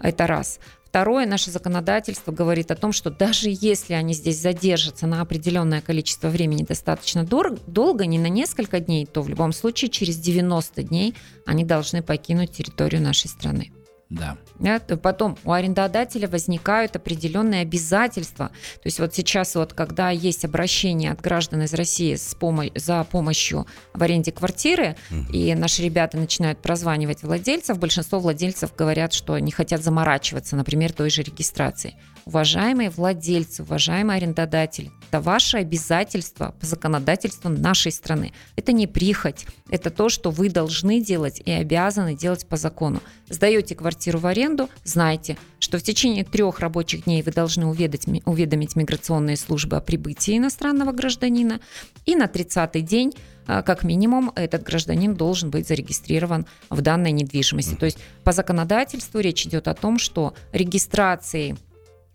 Это 0.00 0.26
раз. 0.26 0.60
Второе, 0.86 1.26
наше 1.26 1.50
законодательство 1.50 2.32
говорит 2.32 2.70
о 2.70 2.74
том, 2.74 2.92
что 2.92 3.10
даже 3.10 3.50
если 3.50 3.92
они 3.92 4.14
здесь 4.14 4.40
задержатся 4.40 5.06
на 5.06 5.20
определенное 5.20 5.82
количество 5.82 6.28
времени 6.28 6.62
достаточно 6.62 7.22
дор- 7.22 7.60
долго, 7.66 8.06
не 8.06 8.18
на 8.18 8.30
несколько 8.30 8.80
дней, 8.80 9.04
то 9.04 9.20
в 9.20 9.28
любом 9.28 9.52
случае 9.52 9.90
через 9.90 10.16
90 10.16 10.84
дней 10.84 11.14
они 11.44 11.64
должны 11.64 12.02
покинуть 12.02 12.52
территорию 12.52 13.02
нашей 13.02 13.28
страны. 13.28 13.72
Да. 14.10 14.38
Да, 14.58 14.80
потом 14.80 15.36
у 15.44 15.52
арендодателя 15.52 16.28
возникают 16.28 16.96
определенные 16.96 17.62
обязательства. 17.62 18.48
То 18.48 18.86
есть 18.86 18.98
вот 19.00 19.14
сейчас 19.14 19.54
вот, 19.54 19.74
когда 19.74 20.10
есть 20.10 20.44
обращение 20.46 21.12
от 21.12 21.20
граждан 21.20 21.62
из 21.62 21.74
России 21.74 22.14
с 22.14 22.34
помо- 22.34 22.72
за 22.74 23.04
помощью 23.04 23.66
в 23.92 24.02
аренде 24.02 24.32
квартиры, 24.32 24.96
угу. 25.10 25.32
и 25.32 25.54
наши 25.54 25.82
ребята 25.82 26.16
начинают 26.16 26.60
прозванивать 26.60 27.22
владельцев, 27.22 27.78
большинство 27.78 28.18
владельцев 28.18 28.74
говорят, 28.74 29.12
что 29.12 29.38
не 29.38 29.50
хотят 29.50 29.82
заморачиваться, 29.82 30.56
например, 30.56 30.92
той 30.92 31.10
же 31.10 31.22
регистрацией. 31.22 31.96
Уважаемые 32.28 32.90
владельцы, 32.90 33.62
уважаемые 33.62 34.18
арендодатели, 34.18 34.90
это 35.08 35.22
ваше 35.22 35.56
обязательство 35.56 36.54
по 36.60 36.66
законодательству 36.66 37.48
нашей 37.48 37.90
страны. 37.90 38.34
Это 38.54 38.72
не 38.72 38.86
прихоть, 38.86 39.46
это 39.70 39.88
то, 39.88 40.10
что 40.10 40.30
вы 40.30 40.50
должны 40.50 41.00
делать 41.00 41.40
и 41.42 41.50
обязаны 41.50 42.14
делать 42.14 42.46
по 42.46 42.58
закону. 42.58 43.00
Сдаете 43.30 43.74
квартиру 43.74 44.18
в 44.18 44.26
аренду, 44.26 44.68
знайте, 44.84 45.38
что 45.58 45.78
в 45.78 45.82
течение 45.82 46.22
трех 46.22 46.60
рабочих 46.60 47.04
дней 47.04 47.22
вы 47.22 47.32
должны 47.32 47.64
уведомить, 47.64 48.22
уведомить 48.26 48.76
миграционные 48.76 49.38
службы 49.38 49.78
о 49.78 49.80
прибытии 49.80 50.36
иностранного 50.36 50.92
гражданина, 50.92 51.60
и 52.04 52.14
на 52.14 52.26
30-й 52.26 52.82
день 52.82 53.14
а, 53.46 53.62
как 53.62 53.84
минимум 53.84 54.32
этот 54.36 54.64
гражданин 54.64 55.14
должен 55.14 55.48
быть 55.48 55.66
зарегистрирован 55.66 56.44
в 56.68 56.82
данной 56.82 57.12
недвижимости. 57.12 57.74
То 57.74 57.86
есть 57.86 57.96
по 58.22 58.32
законодательству 58.32 59.18
речь 59.20 59.46
идет 59.46 59.66
о 59.66 59.72
том, 59.74 59.98
что 59.98 60.34
регистрацией 60.52 61.56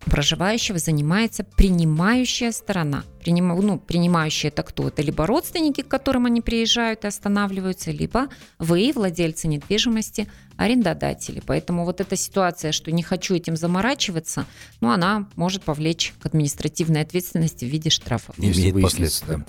проживающего 0.06 0.80
занимается 0.80 1.44
принимающая 1.44 2.52
сторона. 2.52 3.04
Приним, 3.22 3.50
ну, 3.50 3.80
принимающие 3.80 4.50
это 4.50 4.64
кто? 4.64 4.88
Это 4.88 5.02
либо 5.02 5.26
родственники, 5.26 5.82
к 5.82 5.88
которым 5.88 6.26
они 6.26 6.42
приезжают 6.42 7.04
и 7.06 7.08
останавливаются, 7.08 7.92
либо 7.92 8.28
вы, 8.60 8.92
владельцы 8.94 9.48
недвижимости, 9.48 10.30
арендодатели. 10.58 11.42
Поэтому 11.46 11.86
вот 11.86 12.02
эта 12.02 12.16
ситуация, 12.16 12.72
что 12.72 12.92
не 12.92 13.04
хочу 13.04 13.36
этим 13.36 13.56
заморачиваться, 13.56 14.46
ну, 14.82 14.92
она 14.92 15.28
может 15.36 15.64
повлечь 15.64 16.14
к 16.22 16.26
административной 16.26 17.02
ответственности 17.02 17.66
в 17.66 17.70
виде 17.70 17.90
штрафов. 17.90 18.36
Имеет 18.38 18.82
последствия. 18.82 19.38
Да. 19.38 19.46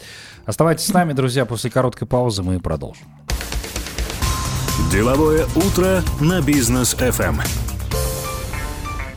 Оставайтесь 0.47 0.87
с 0.87 0.93
нами, 0.93 1.13
друзья. 1.13 1.45
После 1.45 1.71
короткой 1.71 2.07
паузы 2.09 2.43
мы 2.43 2.61
продолжим. 2.61 3.07
Деловое 4.91 5.47
утро 5.57 6.03
на 6.21 6.41
бизнес 6.41 6.95
FM. 6.95 7.74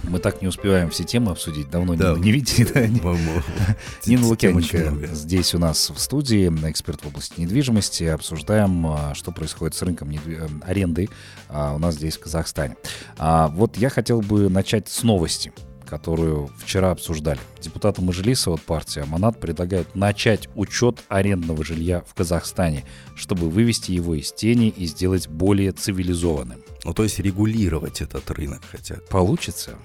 Мы 0.08 0.20
так 0.20 0.42
не 0.42 0.48
успеваем 0.48 0.90
все 0.90 1.04
темы 1.04 1.32
обсудить. 1.32 1.70
Давно 1.70 1.96
да. 1.96 2.14
не, 2.14 2.22
не 2.22 2.32
видели. 2.32 2.72
Да? 2.72 2.88
Нина 4.06 4.26
Лукьяненко 4.26 5.08
здесь 5.14 5.54
у 5.54 5.60
нас 5.60 5.90
в 5.90 6.00
студии, 6.00 6.48
эксперт 6.70 7.04
в 7.04 7.08
области 7.08 7.40
недвижимости. 7.40 8.06
Обсуждаем, 8.06 8.88
а, 8.88 9.14
что 9.16 9.32
происходит 9.32 9.76
с 9.76 9.82
рынком 9.82 10.10
э, 10.12 10.48
аренды 10.66 11.10
а, 11.50 11.76
у 11.76 11.80
нас 11.80 11.96
здесь, 11.96 12.18
в 12.18 12.22
Казахстане. 12.22 12.78
А, 13.18 13.50
вот 13.50 13.78
я 13.78 13.90
хотел 13.90 14.22
бы 14.22 14.50
начать 14.50 14.88
с 14.90 15.04
новости 15.04 15.52
которую 15.88 16.50
вчера 16.58 16.92
обсуждали. 16.92 17.40
Депутаты 17.62 18.02
Мажилиса 18.02 18.52
от 18.52 18.62
партии 18.62 19.02
Аманат 19.02 19.40
предлагают 19.40 19.96
начать 19.96 20.48
учет 20.54 21.02
арендного 21.08 21.64
жилья 21.64 22.04
в 22.06 22.14
Казахстане, 22.14 22.84
чтобы 23.16 23.50
вывести 23.50 23.92
его 23.92 24.14
из 24.14 24.32
тени 24.32 24.68
и 24.68 24.86
сделать 24.86 25.28
более 25.28 25.72
цивилизованным. 25.72 26.62
Ну, 26.84 26.94
то 26.94 27.04
есть 27.04 27.20
регулировать 27.20 28.02
этот 28.02 28.30
рынок 28.32 28.62
хотят. 28.70 29.08
Получится? 29.08 29.78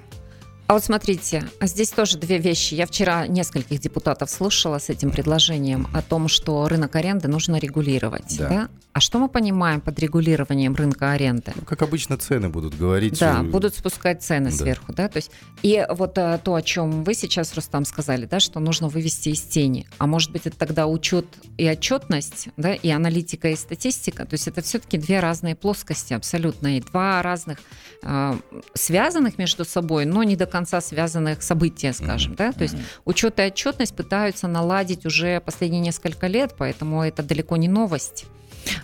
А 0.72 0.74
вот 0.74 0.84
смотрите, 0.84 1.44
а 1.60 1.66
здесь 1.66 1.90
тоже 1.90 2.16
две 2.16 2.38
вещи. 2.38 2.72
Я 2.72 2.86
вчера 2.86 3.26
нескольких 3.26 3.78
депутатов 3.78 4.30
слушала 4.30 4.78
с 4.78 4.88
этим 4.88 5.10
предложением 5.10 5.86
о 5.92 6.00
том, 6.00 6.28
что 6.28 6.66
рынок 6.66 6.96
аренды 6.96 7.28
нужно 7.28 7.56
регулировать. 7.56 8.38
Да. 8.38 8.48
Да. 8.48 8.68
А 8.94 9.00
что 9.00 9.18
мы 9.18 9.28
понимаем 9.28 9.80
под 9.80 9.98
регулированием 9.98 10.74
рынка 10.74 11.12
аренды? 11.12 11.52
Ну, 11.56 11.62
как 11.62 11.80
обычно, 11.80 12.18
цены 12.18 12.50
будут 12.50 12.76
говорить. 12.76 13.18
Да, 13.18 13.42
будут 13.42 13.74
спускать 13.74 14.22
цены 14.22 14.50
Да. 14.50 14.56
сверху, 14.56 14.92
да, 14.92 15.08
то 15.08 15.16
есть 15.16 15.30
и 15.62 15.86
вот 15.88 16.18
э, 16.18 16.38
то, 16.44 16.54
о 16.54 16.60
чем 16.60 17.02
вы 17.02 17.14
сейчас, 17.14 17.54
Рустам, 17.54 17.86
сказали, 17.86 18.26
да, 18.26 18.38
что 18.38 18.60
нужно 18.60 18.88
вывести 18.88 19.30
из 19.30 19.40
тени, 19.40 19.86
а 19.96 20.06
может 20.06 20.30
быть 20.30 20.46
это 20.46 20.58
тогда 20.58 20.86
учет 20.86 21.24
и 21.56 21.68
отчетность, 21.70 22.48
да, 22.58 22.74
и 22.74 22.90
аналитика 22.90 23.48
и 23.48 23.56
статистика, 23.56 24.26
то 24.26 24.34
есть 24.34 24.46
это 24.46 24.60
все-таки 24.60 24.98
две 24.98 25.20
разные 25.20 25.54
плоскости 25.56 26.12
абсолютно, 26.12 26.76
и 26.76 26.80
два 26.82 27.22
разных 27.22 27.60
э, 28.02 28.34
связанных 28.74 29.38
между 29.38 29.64
собой, 29.64 30.04
но 30.04 30.22
не 30.22 30.36
до 30.36 30.44
конца 30.44 30.61
связанных 30.80 31.42
события, 31.42 31.92
скажем, 31.92 32.34
да, 32.34 32.52
то 32.52 32.62
есть 32.62 32.76
учет 33.04 33.38
и 33.38 33.42
отчетность 33.42 33.94
пытаются 33.94 34.48
наладить 34.48 35.06
уже 35.06 35.40
последние 35.40 35.80
несколько 35.80 36.26
лет, 36.26 36.54
поэтому 36.56 37.02
это 37.02 37.22
далеко 37.22 37.56
не 37.56 37.68
новость, 37.68 38.26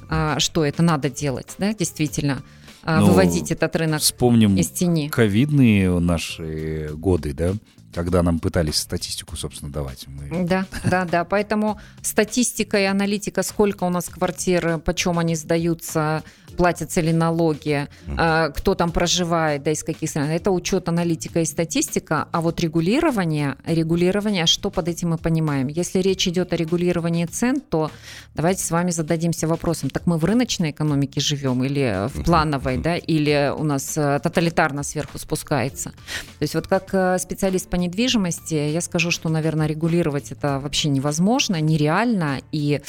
а, 0.08 0.38
что 0.38 0.64
это 0.64 0.82
надо 0.82 1.10
делать, 1.10 1.54
да, 1.58 1.74
действительно, 1.74 2.42
а, 2.82 3.00
Ну, 3.00 3.06
выводить 3.08 3.50
этот 3.50 3.74
рынок 3.76 4.00
Вспомним 4.00 4.56
из 4.56 4.68
тени. 4.70 5.08
ковидные 5.08 5.98
наши 5.98 6.90
годы, 6.94 7.32
да, 7.32 7.52
когда 7.94 8.22
нам 8.22 8.38
пытались 8.38 8.76
статистику, 8.76 9.34
собственно, 9.36 9.72
давать. 9.72 10.06
Мы... 10.06 10.44
Да, 10.44 10.66
да, 10.84 11.04
да. 11.04 11.24
Поэтому 11.24 11.80
статистика 12.02 12.78
и 12.78 12.84
аналитика, 12.84 13.42
сколько 13.42 13.84
у 13.84 13.88
нас 13.88 14.08
квартир, 14.08 14.78
почем 14.78 15.18
они 15.18 15.34
сдаются, 15.34 16.22
платятся 16.58 17.00
ли 17.00 17.12
налоги, 17.12 17.86
а, 18.16 18.50
кто 18.50 18.74
там 18.74 18.90
проживает, 18.90 19.62
да, 19.62 19.70
из 19.70 19.84
каких 19.84 20.10
стран. 20.10 20.28
Это 20.28 20.50
учет, 20.50 20.88
аналитика 20.88 21.40
и 21.40 21.44
статистика. 21.44 22.26
А 22.32 22.40
вот 22.40 22.58
регулирование, 22.60 23.54
регулирование, 23.64 24.46
что 24.46 24.70
под 24.70 24.88
этим 24.88 25.10
мы 25.10 25.18
понимаем? 25.18 25.68
Если 25.68 26.00
речь 26.00 26.26
идет 26.26 26.52
о 26.52 26.56
регулировании 26.56 27.26
цен, 27.26 27.60
то 27.60 27.92
давайте 28.34 28.64
с 28.64 28.72
вами 28.72 28.90
зададимся 28.90 29.46
вопросом, 29.46 29.88
так 29.88 30.06
мы 30.06 30.18
в 30.18 30.24
рыночной 30.24 30.72
экономике 30.72 31.20
живем 31.20 31.62
или 31.62 32.08
в 32.08 32.24
плановой, 32.24 32.76
да, 32.78 32.96
или 32.96 33.52
у 33.56 33.62
нас 33.62 33.96
э, 33.96 34.18
тоталитарно 34.20 34.82
сверху 34.82 35.16
спускается? 35.18 35.90
То 35.90 36.42
есть 36.42 36.56
вот 36.56 36.66
как 36.66 36.92
э, 36.92 37.18
специалист 37.20 37.70
по 37.70 37.76
недвижимости, 37.76 38.54
я 38.54 38.80
скажу, 38.80 39.12
что, 39.12 39.28
наверное, 39.28 39.68
регулировать 39.68 40.32
это 40.32 40.58
вообще 40.58 40.88
невозможно, 40.88 41.60
нереально, 41.60 42.40
и 42.50 42.80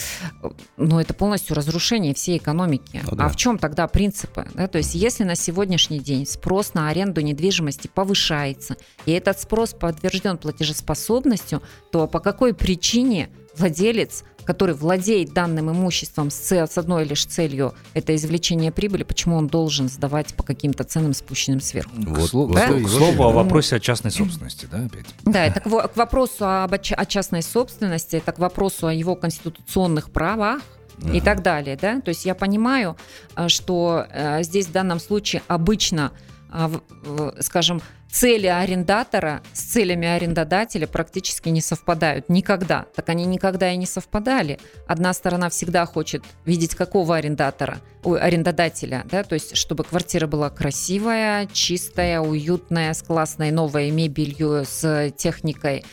ну, 0.78 1.00
это 1.00 1.14
полностью 1.14 1.56
разрушение 1.56 2.16
всей 2.16 2.38
экономики. 2.38 3.04
Ну 3.04 3.16
да. 3.16 3.26
А 3.26 3.30
в 3.30 3.36
чем 3.36 3.59
тогда 3.60 3.88
принципы? 3.88 4.48
Да? 4.54 4.68
То 4.68 4.78
есть 4.78 4.96
если 4.96 5.24
на 5.24 5.36
сегодняшний 5.36 6.00
день 6.00 6.26
спрос 6.26 6.74
на 6.74 6.90
аренду 6.90 7.22
недвижимости 7.22 7.88
повышается, 7.88 8.78
и 9.06 9.12
этот 9.12 9.40
спрос 9.40 9.74
подтвержден 9.74 10.38
платежеспособностью, 10.38 11.62
то 11.92 12.08
по 12.08 12.20
какой 12.20 12.54
причине 12.54 13.30
владелец 13.58 14.24
который 14.50 14.74
владеет 14.74 15.32
данным 15.32 15.70
имуществом 15.70 16.32
с, 16.32 16.52
с 16.52 16.78
одной 16.80 17.04
лишь 17.04 17.24
целью 17.26 17.76
это 17.94 18.16
извлечение 18.16 18.72
прибыли, 18.72 19.04
почему 19.04 19.36
он 19.36 19.46
должен 19.46 19.90
сдавать 19.90 20.34
по 20.34 20.42
каким-то 20.42 20.84
ценам, 20.84 21.14
спущенным 21.14 21.62
сверху? 21.62 21.92
К, 21.92 22.08
Вот- 22.08 22.56
к 22.56 22.58
это 22.58 22.78
и 22.78 22.86
слову 22.88 23.24
вот 23.24 23.30
о 23.30 23.32
вопросе 23.36 23.76
о 23.76 23.80
частной 23.80 24.10
собственности, 24.10 24.68
да, 24.72 24.86
опять? 24.86 25.06
Да, 25.24 25.46
это 25.46 25.60
к, 25.60 25.70
к 25.70 25.96
вопросу 25.96 26.48
об, 26.48 26.74
о 26.74 27.06
частной 27.06 27.44
собственности, 27.44 28.16
это 28.16 28.32
к 28.32 28.40
вопросу 28.40 28.88
о 28.88 28.94
его 28.94 29.16
конституционных 29.16 30.10
правах 30.10 30.64
и 31.14 31.22
так 31.22 31.42
далее, 31.42 31.78
да. 31.80 32.02
То 32.02 32.10
есть 32.10 32.26
я 32.26 32.36
понимаю, 32.36 32.98
а, 33.36 33.50
что 33.50 34.06
э, 34.10 34.44
здесь 34.44 34.68
в 34.68 34.72
данном 34.72 35.00
случае 35.00 35.42
обычно, 35.48 36.12
в- 36.52 36.82
скажем, 37.42 37.82
цели 38.12 38.48
арендатора 38.48 39.42
с 39.54 39.62
целями 39.62 40.08
арендодателя 40.08 40.88
практически 40.88 41.50
не 41.50 41.62
совпадают 41.62 42.28
никогда. 42.30 42.86
Так 42.96 43.10
они 43.10 43.26
никогда 43.26 43.72
и 43.72 43.78
не 43.78 43.86
совпадали. 43.86 44.60
Одна 44.88 45.14
сторона 45.14 45.50
всегда 45.50 45.86
хочет 45.86 46.24
видеть 46.46 46.76
какого 46.76 47.16
арендатора, 47.18 47.78
ой, 48.04 48.20
арендодателя, 48.20 49.06
да, 49.06 49.24
то 49.24 49.36
есть 49.36 49.56
чтобы 49.56 49.84
квартира 49.84 50.28
была 50.28 50.50
красивая, 50.50 51.48
чистая, 51.54 52.20
уютная, 52.20 52.94
с 52.94 53.04
классной 53.04 53.52
новой 53.52 53.92
мебелью, 53.92 54.64
с 54.66 55.12
техникой, 55.16 55.86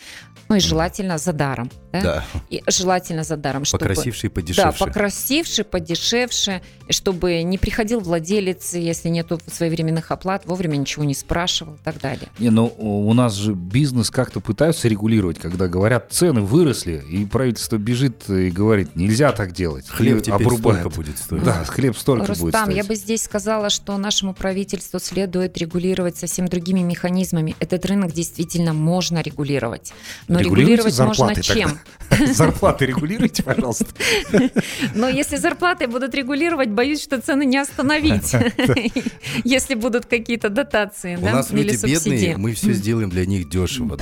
ну 0.49 0.57
и 0.57 0.61
желательно 0.61 1.19
за 1.19 1.33
даром. 1.33 1.71
Да? 2.03 2.25
Да, 2.33 2.43
И 2.51 2.63
желательно 2.69 3.25
за 3.25 3.37
даром, 3.37 3.65
чтобы... 3.65 3.85
покрасивший 3.85 4.31
и 4.35 4.53
Да, 4.55 4.73
покрасивше, 4.73 5.65
подешевше, 5.65 6.63
чтобы 6.89 7.43
не 7.43 7.59
приходил 7.59 8.01
владелец, 8.01 8.75
если 8.75 9.09
нету 9.09 9.41
своевременных 9.51 10.11
оплат, 10.11 10.47
вовремя 10.47 10.77
ничего 10.77 11.05
не 11.05 11.15
спрашивал 11.15 11.75
и 11.75 11.85
так 11.85 12.01
далее. 12.01 12.29
Не, 12.39 12.51
ну 12.51 12.73
у 12.79 13.13
нас 13.15 13.35
же 13.35 13.55
бизнес 13.55 14.11
как-то 14.11 14.41
пытаются 14.41 14.89
регулировать, 14.89 15.39
когда 15.39 15.69
говорят, 15.69 16.09
цены 16.11 16.41
выросли, 16.43 17.03
и 17.09 17.25
правительство 17.25 17.77
бежит 17.77 18.29
и 18.29 18.51
говорит, 18.51 18.97
нельзя 18.97 19.33
так 19.33 19.53
делать. 19.53 19.89
Хлеб 19.89 20.19
И 20.19 20.21
теперь 20.23 20.35
обрубает. 20.35 20.81
столько 20.81 20.97
будет 20.97 21.19
стоить. 21.19 21.45
Да, 21.45 21.65
хлеб 21.65 21.97
столько 21.97 22.27
будет 22.27 22.43
Рустам, 22.43 22.65
стоить. 22.65 22.77
я 22.77 22.85
бы 22.85 22.95
здесь 22.95 23.23
сказала, 23.23 23.71
что 23.71 23.97
нашему 23.99 24.35
правительству 24.35 24.99
следует 24.99 25.57
регулировать 25.59 26.17
совсем 26.17 26.47
другими 26.49 26.81
механизмами. 26.81 27.57
Этот 27.61 27.85
рынок 27.87 28.13
действительно 28.13 28.73
можно 28.73 29.21
регулировать. 29.23 29.93
Но 30.29 30.39
регулировать 30.39 30.99
можно 30.99 31.15
зарплаты 31.15 31.43
чем? 31.43 31.79
Зарплаты 32.27 32.87
регулируйте, 32.87 33.43
пожалуйста. 33.43 33.87
Но 34.95 35.09
если 35.09 35.37
зарплаты 35.37 35.87
будут 35.89 36.15
регулировать, 36.15 36.71
боюсь, 36.71 37.03
что 37.03 37.21
цены 37.21 37.45
не 37.45 37.59
остановить, 37.59 38.35
если 39.45 39.75
будут 39.75 40.07
какие-то 40.07 40.49
дотации 40.49 41.17
У 41.17 41.21
да, 41.21 41.33
нас 41.33 41.51
или 41.51 41.63
люди 41.63 41.77
субсидии. 41.77 42.11
бедные, 42.11 42.37
мы 42.37 42.53
все 42.53 42.73
сделаем 42.73 43.11
для 43.11 43.27
них 43.27 43.49
дешево, 43.49 43.99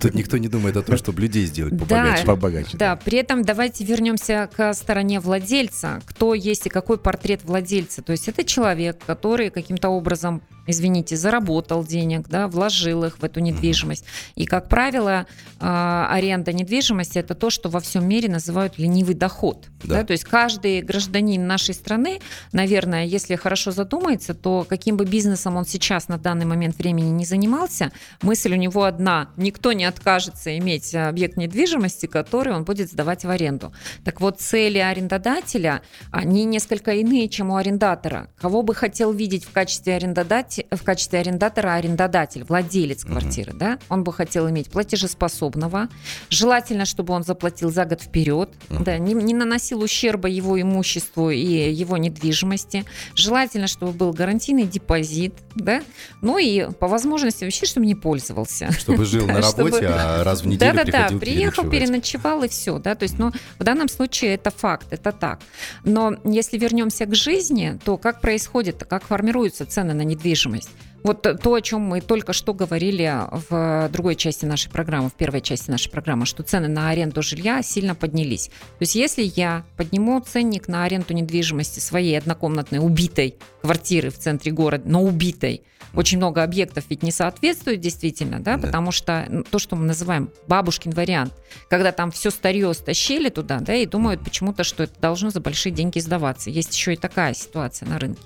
Тут 0.00 0.14
никто 0.14 0.36
не 0.38 0.48
думает 0.48 0.76
о 0.76 0.82
том, 0.82 0.96
чтобы 0.96 1.22
людей 1.22 1.46
сделать 1.46 1.78
побогаче. 1.78 2.26
Побогаче. 2.26 2.76
Да, 2.76 2.96
при 2.96 3.18
этом 3.18 3.42
давайте 3.42 3.84
вернемся 3.84 4.48
к 4.54 4.74
стороне 4.74 5.20
владельца. 5.20 6.00
Кто 6.06 6.34
есть 6.34 6.66
и 6.66 6.68
какой 6.68 6.98
портрет 6.98 7.42
владельца. 7.44 8.02
То 8.02 8.12
есть 8.12 8.28
это 8.28 8.44
человек, 8.44 8.98
который 9.06 9.50
каким-то 9.50 9.88
образом, 9.88 10.42
извините, 10.66 11.16
заработал 11.16 11.84
денег, 11.84 12.28
да, 12.28 12.48
вложил 12.48 13.04
их 13.04 13.18
в 13.18 13.24
эту 13.24 13.40
недвижимость. 13.40 14.04
И, 14.34 14.46
как 14.46 14.68
правило, 14.68 15.26
а, 15.58 16.08
аренда 16.10 16.52
недвижимости 16.52 17.18
это 17.18 17.34
то, 17.34 17.50
что 17.50 17.68
во 17.68 17.80
всем 17.80 18.06
мире 18.06 18.28
называют 18.28 18.78
ленивый 18.78 19.14
доход. 19.14 19.66
Да. 19.84 19.96
Да, 19.96 20.04
то 20.04 20.12
есть 20.12 20.24
каждый 20.24 20.82
гражданин 20.82 21.46
нашей 21.46 21.74
страны, 21.74 22.20
наверное, 22.52 23.04
если 23.06 23.36
хорошо 23.36 23.70
задумается, 23.70 24.34
то 24.34 24.66
каким 24.68 24.96
бы 24.96 25.04
бизнесом 25.04 25.56
он 25.56 25.64
сейчас 25.64 26.08
на 26.08 26.18
данный 26.18 26.44
момент 26.44 26.76
времени 26.78 27.08
не 27.08 27.24
занимался, 27.24 27.92
мысль 28.22 28.52
у 28.52 28.56
него 28.56 28.84
одна. 28.84 29.30
Никто 29.36 29.72
не 29.72 29.84
откажется 29.84 30.56
иметь 30.58 30.94
объект 30.94 31.36
недвижимости, 31.36 32.06
который 32.06 32.52
он 32.52 32.64
будет 32.64 32.90
сдавать 32.90 33.24
в 33.24 33.30
аренду. 33.30 33.72
Так 34.04 34.20
вот, 34.20 34.40
цели 34.40 34.78
арендодателя, 34.78 35.82
они 36.10 36.44
несколько 36.44 36.92
иные, 36.92 37.28
чем 37.28 37.50
у 37.50 37.56
арендатора. 37.56 38.28
Кого 38.38 38.62
бы 38.62 38.74
хотел 38.74 39.12
видеть 39.12 39.44
в 39.44 39.52
качестве, 39.52 39.96
арендодателя, 39.96 40.55
в 40.70 40.82
качестве 40.82 41.20
арендатора 41.20 41.74
арендодатель, 41.74 42.44
владелец 42.44 43.04
квартиры, 43.04 43.52
да? 43.52 43.78
Он 43.88 44.04
бы 44.04 44.12
хотел 44.12 44.48
иметь 44.50 44.70
платежеспособного, 44.70 45.88
желательно, 46.30 46.84
чтобы 46.84 47.14
он 47.14 47.24
заплатил 47.24 47.70
за 47.72 47.84
год 47.84 48.00
вперед, 48.02 48.50
да, 48.68 48.98
не, 48.98 49.14
не 49.14 49.34
наносил 49.34 49.82
ущерба 49.82 50.28
его 50.28 50.60
имуществу 50.60 51.30
и 51.30 51.72
его 51.72 51.96
недвижимости, 51.96 52.84
желательно, 53.14 53.66
чтобы 53.66 53.92
был 53.92 54.12
гарантийный 54.12 54.64
депозит, 54.64 55.34
да, 55.54 55.82
ну 56.22 56.38
и 56.38 56.70
по 56.72 56.86
возможности 56.88 57.44
вообще, 57.44 57.66
чтобы 57.66 57.86
не 57.86 57.94
пользовался. 57.94 58.70
Чтобы 58.72 59.04
жил 59.04 59.26
на 59.26 59.42
чтобы- 59.42 59.70
работе, 59.70 59.86
а 59.88 60.24
раз 60.24 60.42
в 60.42 60.46
неделю 60.46 60.72
Да-да-да, 60.74 60.98
приходил 60.98 61.20
приехал, 61.20 61.62
переночевать. 61.64 61.80
переночевал 61.80 62.42
и 62.44 62.48
все, 62.48 62.78
да, 62.78 62.94
то 62.94 63.02
есть, 63.04 63.18
ну, 63.18 63.32
в 63.58 63.64
данном 63.64 63.88
случае 63.88 64.34
это 64.34 64.50
факт, 64.50 64.86
это 64.90 65.12
так. 65.12 65.40
Но 65.84 66.14
если 66.24 66.58
вернемся 66.58 67.06
к 67.06 67.14
жизни, 67.14 67.78
то 67.84 67.96
как 67.96 68.20
происходит, 68.20 68.84
как 68.88 69.04
формируются 69.04 69.66
цены 69.66 69.94
на 69.94 70.02
недвижимость? 70.02 70.45
недвижимость. 70.46 70.85
Вот 71.02 71.22
то, 71.22 71.54
о 71.54 71.60
чем 71.60 71.82
мы 71.82 72.00
только 72.00 72.32
что 72.32 72.52
говорили 72.52 73.12
в 73.48 73.88
другой 73.92 74.16
части 74.16 74.44
нашей 74.44 74.70
программы, 74.70 75.08
в 75.08 75.14
первой 75.14 75.40
части 75.40 75.70
нашей 75.70 75.90
программы, 75.90 76.26
что 76.26 76.42
цены 76.42 76.66
на 76.68 76.88
аренду 76.90 77.22
жилья 77.22 77.62
сильно 77.62 77.94
поднялись. 77.94 78.48
То 78.48 78.80
есть 78.80 78.96
если 78.96 79.22
я 79.22 79.64
подниму 79.76 80.20
ценник 80.20 80.66
на 80.66 80.84
аренду 80.84 81.14
недвижимости 81.14 81.78
своей 81.78 82.18
однокомнатной 82.18 82.78
убитой 82.80 83.36
квартиры 83.62 84.10
в 84.10 84.18
центре 84.18 84.50
города, 84.50 84.82
но 84.86 85.02
убитой, 85.02 85.62
очень 85.94 86.18
много 86.18 86.42
объектов 86.42 86.84
ведь 86.90 87.02
не 87.02 87.10
соответствует 87.12 87.80
действительно, 87.80 88.40
да, 88.40 88.56
Да. 88.56 88.66
потому 88.66 88.90
что 88.90 89.44
то, 89.50 89.58
что 89.58 89.76
мы 89.76 89.84
называем 89.86 90.30
бабушкин 90.46 90.90
вариант, 90.90 91.32
когда 91.70 91.92
там 91.92 92.10
все 92.10 92.30
старье 92.30 92.74
стащили 92.74 93.28
туда, 93.30 93.60
да, 93.60 93.74
и 93.74 93.86
думают 93.86 94.22
почему-то, 94.22 94.62
что 94.64 94.82
это 94.82 95.00
должно 95.00 95.30
за 95.30 95.40
большие 95.40 95.72
деньги 95.72 95.98
сдаваться. 96.00 96.50
Есть 96.50 96.74
еще 96.76 96.94
и 96.94 96.96
такая 96.96 97.32
ситуация 97.32 97.88
на 97.88 97.98
рынке. 97.98 98.22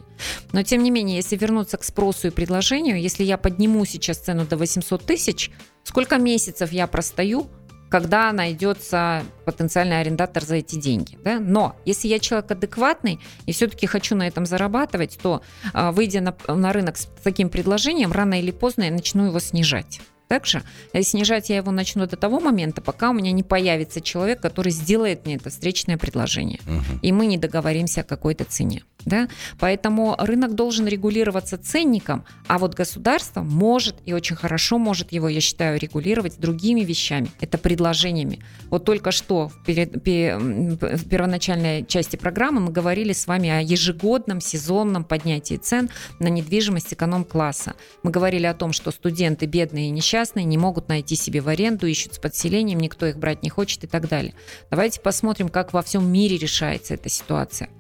Но 0.53 0.63
тем 0.63 0.83
не 0.83 0.91
менее, 0.91 1.17
если 1.17 1.37
вернуться 1.37 1.77
к 1.77 1.85
спросу 1.85 2.27
и 2.27 2.31
предложению, 2.31 2.60
если 2.97 3.25
я 3.25 3.39
подниму 3.39 3.85
сейчас 3.85 4.19
цену 4.19 4.47
до 4.47 4.57
800 4.57 5.05
тысяч, 5.05 5.51
сколько 5.85 6.19
месяцев 6.19 6.73
я 6.73 6.87
простою, 6.87 7.49
когда 7.91 8.33
найдется 8.33 9.25
потенциальный 9.45 10.01
арендатор 10.01 10.45
за 10.45 10.57
эти 10.57 10.77
деньги. 10.77 11.19
Да? 11.23 11.41
Но 11.41 11.77
если 11.85 12.09
я 12.09 12.21
человек 12.21 12.51
адекватный 12.53 13.19
и 13.47 13.53
все-таки 13.53 13.87
хочу 13.87 14.15
на 14.15 14.27
этом 14.27 14.47
зарабатывать, 14.47 15.19
то, 15.21 15.43
а, 15.75 15.91
выйдя 15.91 16.21
на, 16.21 16.37
на 16.47 16.73
рынок 16.73 16.97
с 16.97 17.09
таким 17.23 17.51
предложением, 17.51 18.13
рано 18.13 18.41
или 18.41 18.53
поздно 18.53 18.85
я 18.85 18.93
начну 18.93 19.27
его 19.27 19.41
снижать. 19.41 20.01
Также 20.31 20.63
э, 20.93 21.03
снижать 21.03 21.51
я 21.51 21.57
его 21.57 21.73
начну 21.73 22.07
до 22.07 22.17
того 22.17 22.39
момента, 22.39 22.81
пока 22.81 23.11
у 23.11 23.13
меня 23.13 23.33
не 23.33 23.43
появится 23.43 24.01
человек, 24.01 24.41
который 24.41 24.71
сделает 24.71 25.27
мне 25.27 25.35
это 25.35 25.51
встречное 25.51 25.99
предложение. 25.99 26.61
Угу. 26.67 27.01
И 27.03 27.11
мы 27.11 27.27
не 27.27 27.37
договоримся 27.37 28.03
о 28.03 28.05
какой-то 28.05 28.45
цене. 28.45 28.85
Да? 29.05 29.29
Поэтому 29.59 30.17
рынок 30.19 30.55
должен 30.55 30.87
регулироваться 30.87 31.59
ценником, 31.59 32.25
а 32.47 32.59
вот 32.59 32.75
государство 32.75 33.43
может 33.43 33.97
и 34.05 34.13
очень 34.13 34.37
хорошо 34.37 34.79
может 34.79 35.13
его, 35.13 35.29
я 35.29 35.41
считаю, 35.41 35.79
регулировать 35.79 36.39
другими 36.39 36.83
вещами. 36.83 37.31
Это 37.41 37.59
предложениями. 37.59 38.41
Вот 38.69 38.85
только 38.85 39.11
что 39.11 39.49
в, 39.49 39.65
перед, 39.65 39.95
в 39.97 41.09
первоначальной 41.09 41.85
части 41.87 42.17
программы 42.17 42.61
мы 42.61 42.73
говорили 42.73 43.13
с 43.13 43.27
вами 43.27 43.49
о 43.51 43.61
ежегодном 43.61 44.41
сезонном 44.41 45.05
поднятии 45.05 45.57
цен 45.57 45.91
на 46.19 46.29
недвижимость 46.29 46.95
эконом-класса. 46.95 47.75
Мы 48.03 48.11
говорили 48.11 48.47
о 48.47 48.55
том, 48.55 48.73
что 48.73 48.91
студенты 48.91 49.47
бедные 49.47 49.89
и 49.89 49.91
несчастные 49.91 50.45
не 50.45 50.59
могут 50.59 50.89
найти 50.89 51.17
себе 51.17 51.41
в 51.41 51.49
аренду, 51.49 51.87
ищут 51.87 52.15
с 52.15 52.19
подселением, 52.19 52.81
никто 52.81 53.07
их 53.07 53.19
брать 53.19 53.43
не 53.43 53.49
хочет 53.49 53.85
и 53.85 53.87
так 53.87 54.09
далее. 54.09 54.35
Давайте 54.71 55.01
посмотрим, 55.01 55.49
как 55.49 55.73
во 55.73 55.83
всем 55.83 56.11
мире 56.11 56.37
решается 56.37 56.95
эта 56.95 57.09
ситуация. 57.09 57.71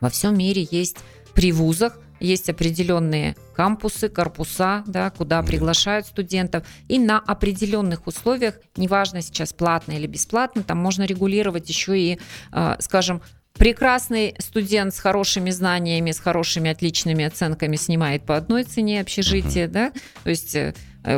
Во 0.00 0.10
всем 0.10 0.36
мире 0.36 0.66
есть 0.70 0.98
при 1.34 1.52
вузах 1.52 1.98
есть 2.20 2.48
определенные 2.48 3.36
кампусы, 3.54 4.08
корпуса, 4.08 4.82
да, 4.86 5.10
куда 5.10 5.42
приглашают 5.42 6.06
студентов. 6.06 6.64
И 6.88 6.98
на 6.98 7.18
определенных 7.18 8.06
условиях, 8.06 8.54
неважно 8.76 9.20
сейчас 9.20 9.52
платно 9.52 9.92
или 9.92 10.06
бесплатно, 10.06 10.62
там 10.62 10.78
можно 10.78 11.04
регулировать 11.04 11.68
еще 11.68 11.98
и, 11.98 12.18
а, 12.52 12.76
скажем, 12.80 13.22
Прекрасный 13.58 14.34
студент 14.38 14.94
с 14.94 14.98
хорошими 14.98 15.48
знаниями, 15.48 16.10
с 16.10 16.20
хорошими 16.20 16.70
отличными 16.70 17.24
оценками 17.24 17.76
снимает 17.76 18.26
по 18.26 18.36
одной 18.36 18.64
цене 18.64 19.00
общежитие, 19.00 19.64
uh-huh. 19.64 19.70
да, 19.70 19.92
то 20.24 20.28
есть 20.28 20.54
Э, 20.54 20.72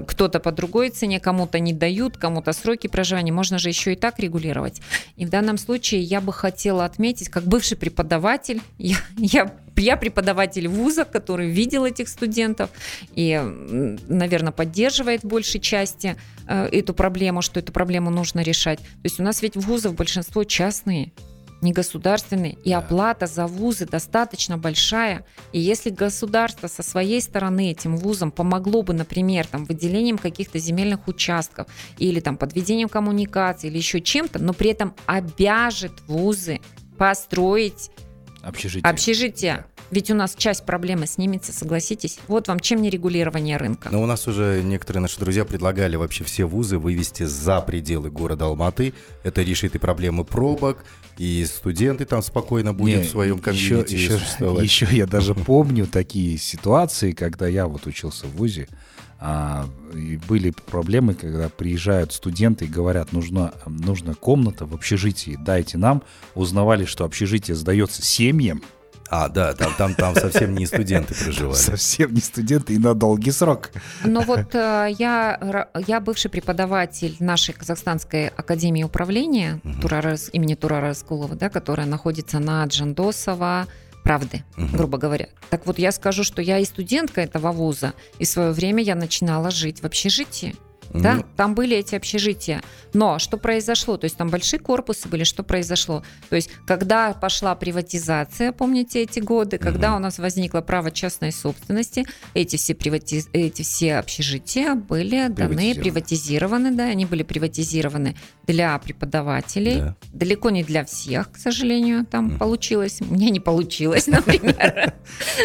кто-то 0.07 0.41
по 0.41 0.53
другой 0.53 0.91
цене, 0.91 1.21
кому-то 1.21 1.59
не 1.59 1.73
дают, 1.73 2.17
кому-то 2.17 2.53
сроки 2.53 2.87
проживания. 2.87 3.33
Можно 3.33 3.59
же 3.59 3.69
еще 3.69 3.93
и 3.93 3.97
так 3.97 4.19
регулировать. 4.19 4.81
И 5.17 5.25
в 5.25 5.31
данном 5.31 5.59
случае 5.59 6.03
я 6.03 6.21
бы 6.21 6.33
хотела 6.33 6.85
отметить, 6.85 7.29
как 7.29 7.45
бывший 7.45 7.77
преподаватель, 7.77 8.61
я, 8.79 8.97
я 9.17 9.53
я 9.77 9.97
преподаватель 9.97 10.67
вуза, 10.67 11.05
который 11.05 11.51
видел 11.51 11.85
этих 11.85 12.09
студентов 12.09 12.71
и, 13.15 13.41
наверное, 14.09 14.53
поддерживает 14.53 15.23
в 15.23 15.29
большей 15.29 15.61
части 15.61 16.17
э, 16.49 16.69
эту 16.73 16.95
проблему, 16.95 17.43
что 17.43 17.61
эту 17.61 17.73
проблему 17.73 18.11
нужно 18.11 18.41
решать. 18.41 18.79
То 18.81 19.05
есть 19.05 19.21
у 19.21 19.23
нас 19.23 19.41
ведь 19.41 19.57
вузов 19.57 19.95
большинство 19.95 20.43
частные 20.43 21.13
не 21.61 21.73
государственные, 21.73 22.53
и 22.65 22.71
да. 22.71 22.79
оплата 22.79 23.27
за 23.27 23.47
вузы 23.47 23.87
достаточно 23.87 24.59
большая. 24.59 25.25
И 25.53 25.61
если 25.61 25.91
государство 25.91 26.69
со 26.69 26.83
своей 26.83 27.21
стороны 27.21 27.71
этим 27.71 27.97
вузам 27.97 28.31
помогло 28.31 28.83
бы, 28.83 28.95
например, 28.95 29.47
там, 29.47 29.65
выделением 29.65 30.19
каких-то 30.19 30.59
земельных 30.59 31.09
участков 31.09 31.67
или 31.99 32.21
там, 32.21 32.37
подведением 32.37 32.89
коммуникаций 32.89 33.71
или 33.71 33.77
еще 33.77 34.01
чем-то, 34.01 34.39
но 34.39 34.53
при 34.53 34.71
этом 34.71 34.95
обяжет 35.07 35.93
вузы 36.07 36.61
построить 36.97 37.91
общежитие. 38.43 38.91
общежитие. 38.91 39.67
Ведь 39.91 40.11
у 40.11 40.15
нас 40.15 40.35
часть 40.37 40.65
проблемы 40.65 41.07
снимется, 41.07 41.53
согласитесь. 41.53 42.19
Вот 42.29 42.49
вам 42.49 42.61
чем 42.61 42.83
не 42.83 42.91
регулирование 42.91 43.57
рынка. 43.57 43.89
Но 43.91 44.03
у 44.03 44.07
нас 44.07 44.27
уже 44.29 44.63
некоторые 44.63 45.03
наши 45.03 45.19
друзья 45.19 45.45
предлагали 45.45 45.97
вообще 45.97 46.25
все 46.25 46.45
вузы 46.45 46.79
вывести 46.79 47.23
за 47.23 47.61
пределы 47.61 48.11
города 48.11 48.45
Алматы. 48.45 48.93
Это 49.25 49.43
решит 49.43 49.75
и 49.75 49.79
проблемы 49.79 50.25
пробок, 50.25 50.85
и 51.17 51.45
студенты 51.47 52.05
там 52.05 52.23
спокойно 52.23 52.75
будут 52.75 53.07
в 53.07 53.11
своем 53.11 53.39
комьюнити 53.39 53.95
еще, 53.95 54.15
еще, 54.15 54.63
еще 54.63 54.97
я 54.97 55.07
даже 55.07 55.35
помню 55.35 55.87
такие 55.87 56.39
ситуации, 56.39 57.13
когда 57.13 57.49
я 57.49 57.67
вот 57.67 57.87
учился 57.87 58.27
в 58.27 58.37
ВУЗе, 58.37 58.69
а, 59.21 59.69
и 59.95 60.17
были 60.29 60.51
проблемы, 60.51 61.15
когда 61.15 61.49
приезжают 61.49 62.13
студенты 62.13 62.67
и 62.67 62.69
говорят, 62.69 63.13
нужна, 63.13 63.53
нужна 63.67 64.15
комната 64.15 64.65
в 64.65 64.75
общежитии, 64.75 65.37
дайте 65.41 65.77
нам. 65.77 66.05
Узнавали, 66.35 66.85
что 66.85 67.05
общежитие 67.05 67.57
сдается 67.57 68.03
семьям, 68.03 68.63
а, 69.11 69.29
да, 69.29 69.55
там, 69.55 69.73
там, 69.75 69.95
там 69.95 70.15
совсем 70.15 70.55
не 70.55 70.67
студенты 70.67 71.15
проживали. 71.15 71.57
Совсем 71.57 72.13
не 72.13 72.21
студенты 72.21 72.75
и 72.75 72.79
на 72.79 72.95
долгий 72.95 73.31
срок. 73.31 73.71
Но 74.05 74.21
вот 74.21 74.55
э, 74.55 74.89
я, 74.99 75.69
я 75.87 76.01
бывший 76.01 76.31
преподаватель 76.31 77.17
нашей 77.21 77.55
Казахстанской 77.55 78.29
академии 78.29 78.83
управления 78.83 79.61
угу. 79.65 79.81
Турарас, 79.83 80.29
имени 80.33 80.55
Турара 80.55 80.89
Раскулова, 80.89 81.35
да, 81.35 81.49
которая 81.49 81.87
находится 81.87 82.39
на 82.39 82.65
Джандосова, 82.65 83.67
правды, 84.05 84.45
угу. 84.57 84.77
грубо 84.77 84.99
говоря. 84.99 85.29
Так 85.51 85.67
вот, 85.67 85.79
я 85.79 85.93
скажу, 85.93 86.25
что 86.25 86.43
я 86.43 86.59
и 86.59 86.65
студентка 86.65 87.21
этого 87.21 87.53
вуза, 87.53 87.95
и 88.19 88.25
в 88.25 88.29
свое 88.29 88.53
время 88.53 88.83
я 88.83 88.95
начинала 88.95 89.51
жить 89.51 89.83
в 89.83 89.87
общежитии. 89.87 90.57
Да, 90.95 91.17
ну... 91.17 91.25
там 91.37 91.55
были 91.55 91.77
эти 91.77 91.95
общежития. 91.95 92.63
Но 92.93 93.19
что 93.19 93.37
произошло? 93.37 93.97
То 93.97 94.05
есть 94.05 94.17
там 94.17 94.29
большие 94.29 94.61
корпусы 94.61 95.09
были, 95.09 95.25
что 95.25 95.43
произошло? 95.43 96.03
То 96.29 96.37
есть 96.37 96.51
когда 96.67 97.13
пошла 97.13 97.55
приватизация, 97.55 98.53
помните 98.53 99.03
эти 99.03 99.21
годы, 99.21 99.59
когда 99.59 99.97
у 99.97 99.99
нас 99.99 100.19
возникло 100.19 100.61
право 100.61 100.91
частной 100.91 101.33
собственности, 101.33 102.07
эти 102.35 102.57
все, 102.57 102.75
привати... 102.75 103.25
эти 103.33 103.63
все 103.63 103.97
общежития 103.97 104.75
были 104.75 105.29
даны, 105.29 105.75
приватизированы, 105.75 106.71
да, 106.73 106.85
они 106.85 107.07
были 107.07 107.23
приватизированы 107.23 108.17
для 108.47 108.79
преподавателей, 108.79 109.77
да. 109.77 109.97
далеко 110.13 110.51
не 110.51 110.65
для 110.65 110.85
всех, 110.85 111.33
к 111.33 111.37
сожалению, 111.37 112.07
там 112.07 112.31
mm. 112.31 112.39
получилось. 112.39 113.01
Мне 113.01 113.31
не 113.31 113.41
получилось, 113.41 114.07
например. 114.09 114.95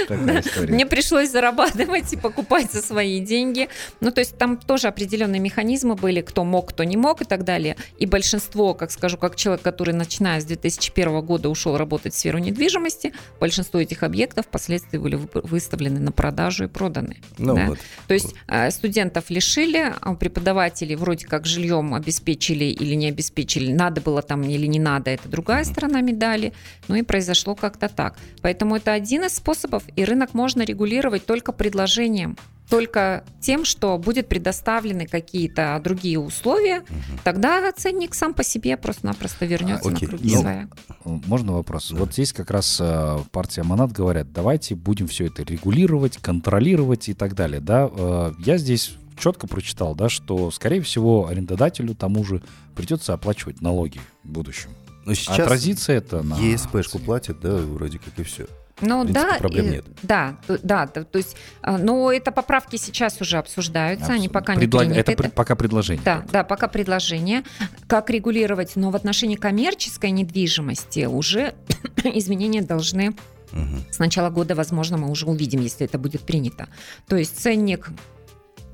Мне 0.69 0.85
пришлось 0.85 1.31
зарабатывать 1.31 2.13
и 2.13 2.17
покупать 2.17 2.71
за 2.71 2.81
свои 2.81 3.19
деньги. 3.19 3.67
Ну, 3.99 4.11
то 4.11 4.21
есть 4.21 4.37
там 4.37 4.57
тоже 4.57 4.87
определенные 5.33 5.39
механизмы 5.39 5.95
были, 5.95 6.21
кто 6.21 6.43
мог, 6.43 6.69
кто 6.69 6.83
не 6.83 6.97
мог 6.97 7.21
и 7.21 7.25
так 7.25 7.43
далее. 7.43 7.75
И 7.99 8.05
большинство, 8.05 8.73
как 8.73 8.91
скажу, 8.91 9.17
как 9.17 9.35
человек, 9.35 9.61
который 9.61 9.93
начиная 9.93 10.39
с 10.39 10.45
2001 10.45 11.21
года 11.21 11.49
ушел 11.49 11.77
работать 11.77 12.13
в 12.13 12.17
сферу 12.17 12.39
недвижимости, 12.39 13.13
большинство 13.39 13.79
этих 13.79 14.03
объектов 14.03 14.45
впоследствии 14.45 14.97
были 14.97 15.19
выставлены 15.33 15.99
на 15.99 16.11
продажу 16.11 16.65
и 16.65 16.67
проданы. 16.67 17.17
Ну, 17.37 17.55
да? 17.55 17.65
вот. 17.67 17.79
То 18.07 18.13
есть 18.13 18.33
вот. 18.47 18.73
студентов 18.73 19.29
лишили, 19.29 19.93
а 20.01 20.13
преподавателей 20.15 20.95
вроде 20.95 21.25
как 21.25 21.45
жильем 21.45 21.93
обеспечили 21.93 22.65
или 22.65 22.93
или 22.93 22.95
не 22.95 23.07
обеспечили, 23.09 23.73
надо 23.73 24.01
было 24.01 24.21
там 24.21 24.43
или 24.43 24.67
не 24.67 24.79
надо, 24.79 25.11
это 25.11 25.27
другая 25.27 25.63
сторона 25.63 26.01
медали. 26.01 26.53
Ну 26.87 26.95
и 26.95 27.01
произошло 27.01 27.55
как-то 27.55 27.89
так. 27.89 28.17
Поэтому 28.41 28.75
это 28.75 28.93
один 28.93 29.23
из 29.23 29.35
способов, 29.35 29.83
и 29.95 30.05
рынок 30.05 30.33
можно 30.33 30.63
регулировать 30.63 31.25
только 31.25 31.51
предложением 31.51 32.37
только 32.69 33.23
тем, 33.39 33.65
что 33.65 33.97
будет 33.97 34.27
предоставлены 34.27 35.05
какие-то 35.05 35.79
другие 35.83 36.19
условия, 36.19 36.79
угу. 36.79 37.19
тогда 37.23 37.71
ценник 37.71 38.15
сам 38.15 38.33
по 38.33 38.43
себе 38.43 38.77
просто-напросто 38.77 39.45
вернется 39.45 39.89
а, 39.89 39.91
на 39.91 39.99
круги 39.99 40.35
ну, 40.35 40.41
своя. 40.41 40.67
Можно 41.03 41.53
вопрос? 41.53 41.89
Да. 41.91 41.97
Вот 41.97 42.13
здесь 42.13 42.33
как 42.33 42.49
раз 42.51 42.77
э, 42.79 43.17
партия 43.31 43.63
Монат 43.63 43.91
говорят, 43.91 44.31
давайте 44.31 44.75
будем 44.75 45.07
все 45.07 45.27
это 45.27 45.43
регулировать, 45.43 46.17
контролировать 46.17 47.09
и 47.09 47.13
так 47.13 47.35
далее. 47.35 47.59
Да? 47.59 47.89
Э, 47.91 48.33
я 48.39 48.57
здесь 48.57 48.97
четко 49.17 49.47
прочитал, 49.47 49.95
да, 49.95 50.09
что, 50.09 50.49
скорее 50.51 50.81
всего, 50.81 51.27
арендодателю 51.27 51.95
тому 51.95 52.23
же 52.23 52.41
придется 52.75 53.13
оплачивать 53.13 53.61
налоги 53.61 53.99
в 54.23 54.29
будущем. 54.29 54.69
Но 55.05 55.13
сейчас 55.13 55.39
Отразится 55.39 55.91
это 55.91 56.23
на... 56.23 56.35
ЕСПшку 56.39 56.99
платят, 56.99 57.39
да, 57.41 57.57
вроде 57.57 57.99
как 57.99 58.17
и 58.17 58.23
все. 58.23 58.47
Ну 58.85 59.03
да, 59.05 59.37
проблем 59.39 59.65
и, 59.65 59.69
нет. 59.69 59.85
Да, 60.01 60.37
да, 60.61 60.87
то, 60.87 61.03
то 61.03 61.17
есть, 61.17 61.35
а, 61.61 61.77
но 61.77 62.11
это 62.11 62.31
поправки 62.31 62.75
сейчас 62.75 63.19
уже 63.21 63.37
обсуждаются, 63.37 64.05
Абсолютно. 64.05 64.21
они 64.21 64.29
пока 64.29 64.55
Предлаг... 64.55 64.85
не 64.85 64.93
приняты. 64.93 65.11
Это, 65.13 65.23
это 65.23 65.31
пока 65.31 65.55
предложение. 65.55 66.03
Да, 66.03 66.23
да, 66.31 66.43
пока 66.43 66.67
предложение. 66.67 67.43
Как 67.87 68.09
регулировать, 68.09 68.75
но 68.75 68.91
в 68.91 68.95
отношении 68.95 69.35
коммерческой 69.35 70.11
недвижимости 70.11 71.05
уже 71.05 71.53
изменения 72.03 72.61
должны 72.61 73.09
угу. 73.51 73.77
с 73.91 73.99
начала 73.99 74.29
года, 74.29 74.55
возможно, 74.55 74.97
мы 74.97 75.09
уже 75.09 75.25
увидим, 75.25 75.61
если 75.61 75.85
это 75.85 75.97
будет 75.97 76.21
принято. 76.21 76.67
То 77.07 77.15
есть 77.15 77.39
ценник 77.39 77.89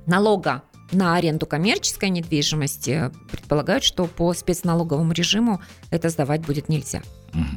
налога 0.06 0.64
на 0.92 1.16
аренду 1.16 1.46
коммерческой 1.46 2.10
недвижимости 2.10 3.12
предполагают, 3.32 3.84
что 3.84 4.06
по 4.06 4.34
спецналоговому 4.34 5.14
режиму 5.14 5.62
это 5.92 6.10
сдавать 6.10 6.42
будет 6.42 6.70
нельзя. 6.70 7.02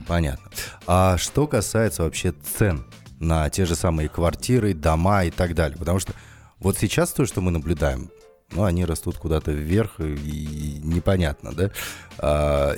Понятно. 0.06 0.50
А 0.86 1.16
что 1.18 1.46
касается 1.46 2.02
вообще 2.02 2.32
цен 2.32 2.84
на 3.20 3.48
те 3.50 3.64
же 3.64 3.74
самые 3.74 4.08
квартиры, 4.08 4.74
дома 4.74 5.24
и 5.24 5.30
так 5.30 5.54
далее? 5.54 5.78
Потому 5.78 5.98
что 5.98 6.12
вот 6.58 6.78
сейчас 6.78 7.12
то, 7.12 7.26
что 7.26 7.40
мы 7.40 7.50
наблюдаем, 7.50 8.10
ну, 8.52 8.64
они 8.64 8.84
растут 8.84 9.16
куда-то 9.16 9.52
вверх, 9.52 9.98
и 9.98 10.80
непонятно, 10.82 11.52
да? 11.52 11.70
А, 12.18 12.74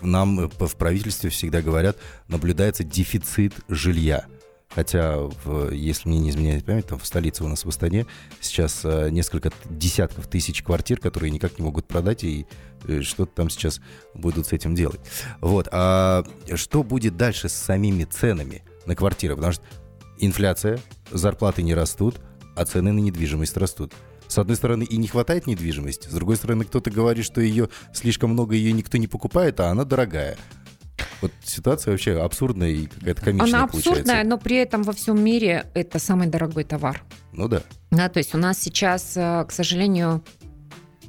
нам 0.00 0.48
в 0.48 0.76
правительстве 0.76 1.30
всегда 1.30 1.62
говорят, 1.62 1.96
наблюдается 2.28 2.84
дефицит 2.84 3.54
жилья. 3.68 4.26
Хотя, 4.74 5.18
в, 5.18 5.70
если 5.70 6.08
мне 6.08 6.18
не 6.18 6.30
изменяет 6.30 6.64
память, 6.64 6.86
там 6.86 6.98
в 6.98 7.06
столице 7.06 7.44
у 7.44 7.48
нас 7.48 7.64
в 7.64 7.68
Астане 7.68 8.06
сейчас 8.40 8.80
э, 8.84 9.10
несколько 9.10 9.50
десятков 9.68 10.26
тысяч 10.26 10.62
квартир, 10.62 10.98
которые 10.98 11.30
никак 11.30 11.58
не 11.58 11.64
могут 11.64 11.86
продать, 11.86 12.24
и 12.24 12.46
э, 12.84 13.02
что-то 13.02 13.32
там 13.34 13.50
сейчас 13.50 13.80
будут 14.14 14.46
с 14.46 14.52
этим 14.52 14.74
делать. 14.74 15.00
Вот. 15.40 15.68
А 15.72 16.24
что 16.54 16.82
будет 16.82 17.16
дальше 17.16 17.48
с 17.48 17.54
самими 17.54 18.04
ценами 18.04 18.62
на 18.86 18.96
квартиры? 18.96 19.36
Потому 19.36 19.52
что 19.52 19.62
инфляция, 20.18 20.78
зарплаты 21.10 21.62
не 21.62 21.74
растут, 21.74 22.20
а 22.56 22.64
цены 22.64 22.92
на 22.92 23.00
недвижимость 23.00 23.56
растут. 23.56 23.92
С 24.26 24.38
одной 24.38 24.56
стороны, 24.56 24.84
и 24.84 24.96
не 24.96 25.08
хватает 25.08 25.46
недвижимости, 25.46 26.08
с 26.08 26.12
другой 26.12 26.36
стороны, 26.36 26.64
кто-то 26.64 26.90
говорит, 26.90 27.26
что 27.26 27.42
ее 27.42 27.68
слишком 27.92 28.30
много, 28.30 28.54
ее 28.54 28.72
никто 28.72 28.96
не 28.96 29.06
покупает, 29.06 29.60
а 29.60 29.68
она 29.68 29.84
дорогая. 29.84 30.38
Вот 31.22 31.32
ситуация 31.44 31.92
вообще 31.92 32.20
абсурдная 32.20 32.70
и 32.70 32.86
какая-то 32.86 33.22
комичная 33.22 33.48
Она 33.60 33.66
получается. 33.66 33.90
абсурдная, 33.90 34.24
но 34.24 34.38
при 34.38 34.56
этом 34.56 34.82
во 34.82 34.92
всем 34.92 35.22
мире 35.22 35.66
это 35.74 35.98
самый 35.98 36.26
дорогой 36.26 36.64
товар. 36.64 37.02
Ну 37.32 37.48
да. 37.48 37.62
Да, 37.90 38.08
то 38.08 38.18
есть 38.18 38.34
у 38.34 38.38
нас 38.38 38.58
сейчас, 38.58 39.16
э, 39.16 39.44
к 39.48 39.52
сожалению, 39.52 40.22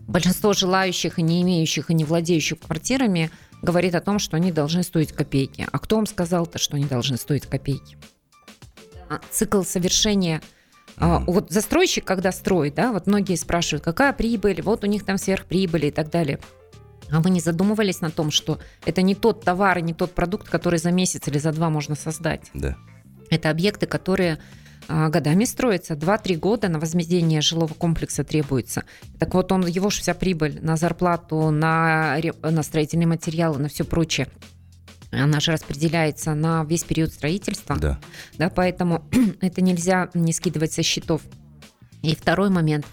большинство 0.08 0.54
желающих 0.54 1.20
и 1.20 1.22
не 1.22 1.42
имеющих 1.42 1.90
и 1.90 1.94
не 1.94 2.06
владеющих 2.06 2.60
квартирами 2.60 3.32
говорит 3.62 3.96
о 3.96 4.02
том, 4.02 4.20
что 4.20 4.38
они 4.38 4.52
должны 4.52 4.84
стоить 4.84 5.12
копейки. 5.12 5.68
А 5.72 5.80
кто 5.80 5.96
вам 5.96 6.06
сказал-то, 6.06 6.60
что 6.60 6.76
они 6.76 6.86
должны 6.86 7.18
стоить 7.18 7.48
копейки? 7.48 7.98
Цикл 9.32 9.64
совершения 9.64 10.42
Мгм. 10.98 11.26
Вот 11.26 11.52
застройщик, 11.52 12.06
когда 12.06 12.32
строит, 12.32 12.76
да, 12.76 12.92
вот 12.92 13.08
многие 13.08 13.36
спрашивают, 13.36 13.84
какая 13.84 14.14
прибыль, 14.14 14.62
вот 14.62 14.84
у 14.84 14.88
них 14.88 15.04
там 15.04 15.18
сверхприбыль 15.18 15.88
и 15.88 15.92
так 15.92 16.10
далее. 16.10 16.40
А 17.14 17.20
вы 17.20 17.30
не 17.30 17.40
задумывались 17.40 18.02
на 18.02 18.10
том, 18.10 18.32
что 18.32 18.60
это 18.86 19.04
не 19.04 19.14
тот 19.14 19.46
товар 19.46 19.78
и 19.78 19.82
не 19.84 19.94
тот 19.94 20.16
продукт, 20.16 20.50
который 20.50 20.80
за 20.80 20.92
месяц 20.92 21.28
или 21.28 21.38
за 21.38 21.52
два 21.52 21.70
можно 21.70 21.96
создать? 21.96 22.50
Да. 22.56 22.76
Это 23.30 23.52
объекты, 23.52 23.86
которые 23.86 24.40
а, 24.88 25.10
годами 25.10 25.46
строятся. 25.46 25.94
2-3 25.94 26.38
года 26.38 26.70
на 26.70 26.80
возведение 26.80 27.42
жилого 27.42 27.76
комплекса 27.76 28.24
требуется. 28.24 28.84
Так 29.20 29.36
вот, 29.36 29.52
он, 29.52 29.68
его 29.68 29.92
же 29.92 30.02
вся 30.02 30.16
прибыль 30.16 30.58
на 30.64 30.76
зарплату, 30.76 31.52
на, 31.52 32.18
на 32.42 32.64
строительные 32.64 33.08
материалы, 33.08 33.60
на 33.60 33.70
все 33.70 33.84
прочее, 33.84 34.28
она 35.12 35.40
же 35.40 35.52
распределяется 35.52 36.34
на 36.34 36.64
весь 36.64 36.84
период 36.84 37.14
строительства. 37.14 37.78
Да. 37.78 38.00
Да, 38.40 38.50
поэтому 38.50 39.04
это 39.42 39.62
нельзя 39.62 40.10
не 40.16 40.34
скидывать 40.34 40.74
со 40.74 40.82
счетов. 40.82 41.22
И 42.02 42.16
второй 42.16 42.50
момент. 42.50 42.88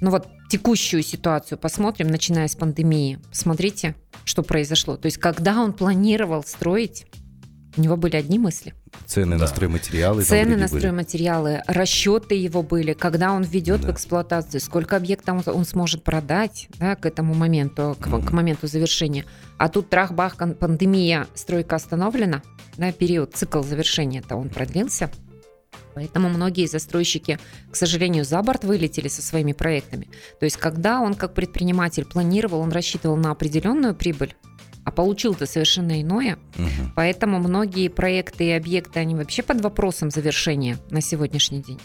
Ну 0.00 0.10
вот 0.10 0.28
текущую 0.50 1.02
ситуацию 1.02 1.58
посмотрим, 1.58 2.08
начиная 2.08 2.48
с 2.48 2.54
пандемии. 2.56 3.18
Посмотрите, 3.30 3.94
что 4.24 4.42
произошло. 4.42 4.96
То 4.96 5.06
есть, 5.06 5.18
когда 5.18 5.60
он 5.62 5.72
планировал 5.72 6.42
строить, 6.44 7.06
у 7.76 7.80
него 7.80 7.96
были 7.96 8.14
одни 8.16 8.38
мысли. 8.38 8.72
Цены 9.06 9.34
на 9.34 9.40
Да. 9.40 9.46
стройматериалы. 9.48 10.22
там 10.22 10.28
Цены 10.28 10.56
на 10.56 10.68
были. 10.68 10.78
стройматериалы, 10.78 11.62
расчеты 11.66 12.36
его 12.36 12.62
были, 12.62 12.92
когда 12.92 13.32
он 13.32 13.42
введет 13.42 13.80
Да. 13.80 13.88
в 13.88 13.90
эксплуатацию, 13.92 14.60
сколько 14.60 14.96
объектов 14.96 15.44
он, 15.48 15.54
он 15.56 15.64
сможет 15.64 16.04
продать 16.04 16.68
да, 16.78 16.94
к 16.94 17.04
этому 17.04 17.34
моменту, 17.34 17.96
к, 17.98 18.06
Мгм. 18.06 18.22
к 18.24 18.30
моменту 18.32 18.68
завершения. 18.68 19.24
А 19.58 19.68
тут 19.68 19.90
трах-бах, 19.90 20.36
пандемия, 20.60 21.26
стройка 21.34 21.74
остановлена, 21.76 22.42
да, 22.76 22.92
период, 22.92 23.34
цикл 23.34 23.62
завершения-то 23.62 24.36
он 24.36 24.50
продлился. 24.50 25.10
Поэтому 25.94 26.28
многие 26.28 26.66
застройщики, 26.66 27.38
к 27.70 27.76
сожалению, 27.76 28.24
за 28.24 28.42
борт 28.42 28.64
вылетели 28.64 29.08
со 29.08 29.22
своими 29.22 29.52
проектами. 29.52 30.08
То 30.40 30.44
есть, 30.44 30.56
когда 30.56 31.00
он 31.00 31.14
как 31.14 31.34
предприниматель 31.34 32.04
планировал, 32.04 32.60
он 32.60 32.72
рассчитывал 32.72 33.16
на 33.16 33.30
определенную 33.30 33.94
прибыль, 33.94 34.34
а 34.84 34.90
получил-то 34.90 35.46
совершенно 35.46 36.00
иное, 36.00 36.38
Мгм. 36.56 36.92
Поэтому 36.94 37.38
многие 37.38 37.88
проекты 37.88 38.46
и 38.46 38.50
объекты, 38.50 39.00
они 39.00 39.14
вообще 39.14 39.42
под 39.42 39.60
вопросом 39.60 40.10
завершения 40.10 40.78
на 40.90 41.00
сегодняшний 41.00 41.62
день. 41.62 41.80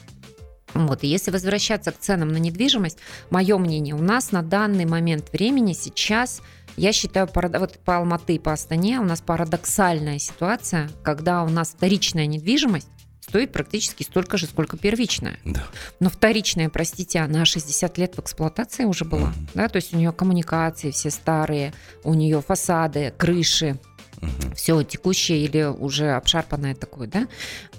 Вот. 0.73 1.03
И 1.03 1.07
если 1.07 1.31
возвращаться 1.31 1.91
к 1.91 1.97
ценам 1.97 2.29
на 2.29 2.37
недвижимость, 2.37 2.99
мое 3.29 3.57
мнение, 3.57 3.95
у 3.95 4.01
нас 4.01 4.31
на 4.31 4.43
данный 4.43 4.85
момент 4.85 5.31
времени 5.33 5.73
сейчас, 5.73 6.41
я 6.77 6.91
считаю, 6.93 7.27
вот 7.33 7.79
по 7.79 7.97
Алматы 7.97 8.35
и 8.35 8.39
по 8.39 8.53
Астане 8.53 8.99
у 8.99 9.03
нас 9.03 9.21
парадоксальная 9.21 10.19
ситуация, 10.19 10.89
когда 11.03 11.43
у 11.43 11.49
нас 11.49 11.69
вторичная 11.69 12.27
недвижимость 12.27 12.89
стоит 13.29 13.51
практически 13.51 14.01
столько 14.03 14.37
же, 14.37 14.47
сколько 14.47 14.75
первичная. 14.75 15.37
Да. 15.45 15.63
Но 15.99 16.09
вторичная, 16.09 16.69
простите, 16.69 17.19
она 17.19 17.45
60 17.45 17.97
лет 17.99 18.15
в 18.15 18.19
эксплуатации 18.21 18.85
уже 18.85 19.05
была. 19.05 19.27
Мгм. 19.27 19.47
Да? 19.53 19.67
То 19.69 19.75
есть 19.75 19.93
у 19.93 19.97
нее 19.97 20.11
коммуникации 20.11 20.89
все 20.89 21.11
старые, 21.11 21.73
у 22.03 22.15
нее 22.15 22.41
фасады, 22.41 23.13
крыши, 23.17 23.79
Мгм. 24.21 24.53
все 24.55 24.83
текущее 24.83 25.45
или 25.45 25.63
уже 25.63 26.11
обшарпанное 26.11 26.75
такое, 26.75 27.07
да? 27.07 27.27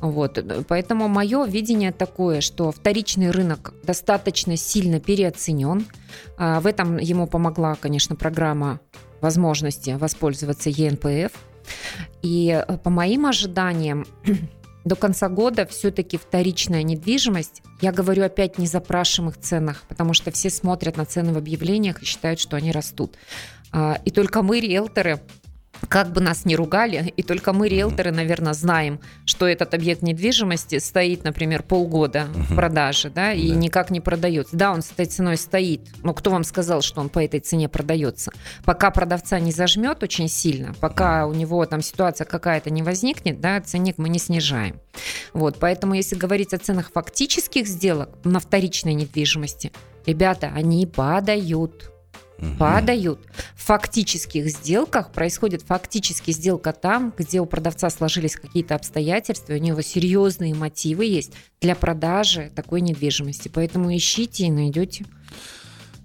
Вот. 0.00 0.42
Поэтому 0.68 1.06
мое 1.08 1.44
видение 1.44 1.92
такое, 1.92 2.40
что 2.40 2.70
вторичный 2.72 3.30
рынок 3.30 3.74
достаточно 3.82 4.56
сильно 4.56 5.00
переоценен. 5.00 5.84
А, 6.38 6.60
В 6.60 6.66
этом 6.66 6.96
ему 6.96 7.26
помогла, 7.26 7.74
конечно, 7.74 8.16
программа 8.16 8.80
возможности 9.20 9.90
воспользоваться 9.90 10.70
ЕНПФ. 10.70 11.32
И 12.22 12.64
э, 12.66 12.78
по 12.78 12.88
моим 12.88 13.26
ожиданиям, 13.26 14.06
до 14.84 14.96
конца 14.96 15.28
года 15.28 15.66
все-таки 15.66 16.16
вторичная 16.16 16.82
недвижимость, 16.82 17.62
я 17.80 17.92
говорю 17.92 18.24
опять 18.24 18.58
не 18.58 18.66
запрашиваемых 18.66 19.38
ценах, 19.38 19.82
потому 19.88 20.14
что 20.14 20.30
все 20.30 20.50
смотрят 20.50 20.96
на 20.96 21.04
цены 21.04 21.32
в 21.32 21.38
объявлениях 21.38 22.02
и 22.02 22.06
считают, 22.06 22.40
что 22.40 22.56
они 22.56 22.72
растут. 22.72 23.16
А, 23.72 24.00
И 24.04 24.10
только 24.10 24.42
мы, 24.42 24.60
риэлторы, 24.60 25.20
как 25.88 26.12
бы 26.12 26.20
нас 26.20 26.44
ни 26.44 26.54
ругали, 26.54 27.12
и 27.16 27.22
только 27.22 27.52
мы, 27.52 27.68
риэлторы, 27.68 28.10
наверное, 28.12 28.52
знаем, 28.52 29.00
что 29.24 29.46
этот 29.46 29.74
объект 29.74 30.02
недвижимости 30.02 30.78
стоит, 30.78 31.24
например, 31.24 31.62
полгода 31.62 32.26
в 32.32 32.38
Мгм. 32.50 32.56
продаже, 32.56 33.10
да, 33.10 33.32
и 33.32 33.48
Да. 33.48 33.54
никак 33.54 33.90
не 33.90 34.00
продается. 34.00 34.56
Да, 34.56 34.72
он 34.72 34.82
с 34.82 34.92
этой 34.92 35.06
ценой 35.06 35.36
стоит, 35.36 35.80
но 36.02 36.14
кто 36.14 36.30
вам 36.30 36.44
сказал, 36.44 36.82
что 36.82 37.00
он 37.00 37.08
по 37.08 37.22
этой 37.24 37.40
цене 37.40 37.68
продается? 37.68 38.30
Пока 38.64 38.90
продавца 38.90 39.38
не 39.40 39.52
зажмет 39.52 40.02
очень 40.02 40.28
сильно, 40.28 40.74
пока 40.74 41.26
у 41.26 41.32
него 41.34 41.64
там 41.66 41.82
ситуация 41.82 42.24
какая-то 42.24 42.70
не 42.70 42.82
возникнет, 42.82 43.40
да, 43.40 43.60
ценник 43.60 43.98
мы 43.98 44.08
не 44.08 44.18
снижаем. 44.18 44.80
Вот, 45.32 45.58
поэтому 45.58 45.94
если 45.94 46.16
говорить 46.16 46.52
о 46.52 46.58
ценах 46.58 46.90
фактических 46.92 47.66
сделок 47.66 48.10
на 48.24 48.40
вторичной 48.40 48.94
недвижимости, 48.94 49.72
ребята, 50.06 50.50
они 50.54 50.86
падают 50.86 51.90
Мгм. 52.40 52.57
падают. 52.57 53.20
В 53.55 53.64
фактических 53.64 54.48
сделках 54.48 55.12
происходит 55.12 55.62
фактически 55.62 56.31
сделка 56.31 56.72
там, 56.72 57.12
где 57.16 57.40
у 57.40 57.46
продавца 57.46 57.90
сложились 57.90 58.37
какие-то 58.37 58.74
обстоятельства, 58.74 59.53
у 59.53 59.59
него 59.59 59.83
серьезные 59.83 60.55
мотивы 60.55 61.05
есть 61.05 61.33
для 61.61 61.74
продажи 61.74 62.50
такой 62.55 62.81
недвижимости. 62.81 63.48
Поэтому 63.48 63.94
ищите 63.94 64.46
и 64.46 64.50
найдете. 64.50 65.05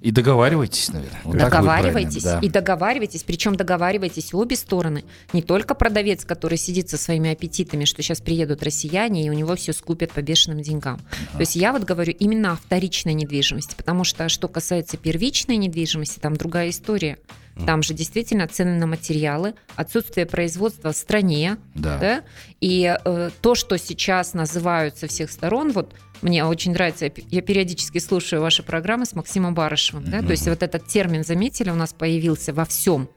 И 0.05 0.11
договаривайтесь, 0.11 0.89
наверное. 0.89 1.19
Вот 1.23 1.35
договаривайтесь 1.35 2.21
да. 2.21 2.37
и 2.39 2.47
договаривайтесь, 2.47 3.23
причем 3.23 3.55
договаривайтесь 3.55 4.35
обе 4.35 4.55
стороны. 4.55 5.03
Не 5.33 5.41
только 5.41 5.73
продавец, 5.73 6.25
который 6.25 6.59
сидит 6.59 6.89
со 6.89 6.97
своими 6.97 7.31
аппетитами, 7.31 7.85
что 7.85 8.03
сейчас 8.03 8.21
приедут 8.21 8.61
россияне 8.61 9.25
и 9.25 9.31
у 9.31 9.33
него 9.33 9.55
все 9.55 9.73
скупят 9.73 10.11
по 10.11 10.21
бешеным 10.21 10.61
деньгам. 10.61 10.99
То 11.31 11.39
есть 11.39 11.55
я 11.55 11.71
вот 11.73 11.85
говорю 11.85 12.13
именно 12.19 12.51
о 12.51 12.55
вторичной 12.55 13.15
недвижимости, 13.15 13.73
потому 13.75 14.03
что 14.03 14.29
что 14.29 14.47
касается 14.47 14.97
первичной 14.97 15.57
недвижимости, 15.57 16.19
там 16.19 16.35
другая 16.35 16.69
история. 16.69 17.17
Там 17.65 17.81
же 17.81 17.93
действительно 17.93 18.47
цены 18.47 18.77
на 18.77 18.85
материалы, 18.85 19.55
отсутствие 19.75 20.25
производства 20.25 20.91
в 20.91 20.97
стране, 20.97 21.57
Да. 21.73 21.97
да, 21.97 22.23
и 22.59 22.95
э, 23.03 23.29
то, 23.41 23.55
что 23.55 23.77
сейчас 23.77 24.33
называют 24.33 24.97
со 24.97 25.07
всех 25.07 25.31
сторон, 25.31 25.71
вот 25.71 25.93
мне 26.21 26.45
очень 26.45 26.71
нравится, 26.73 27.05
я 27.05 27.11
пе- 27.11 27.23
я 27.29 27.41
периодически 27.41 27.97
слушаю 27.99 28.41
ваши 28.41 28.63
программы 28.63 29.05
с 29.05 29.13
Максимом 29.13 29.53
Барышевым, 29.53 30.03
да, 30.09 30.21
то 30.21 30.31
есть 30.31 30.47
вот 30.47 30.63
этот 30.63 30.87
термин, 30.87 31.23
заметили, 31.23 31.69
у 31.69 31.75
нас 31.75 31.93
появился 31.93 32.53
во 32.53 32.65
всем. 32.65 33.09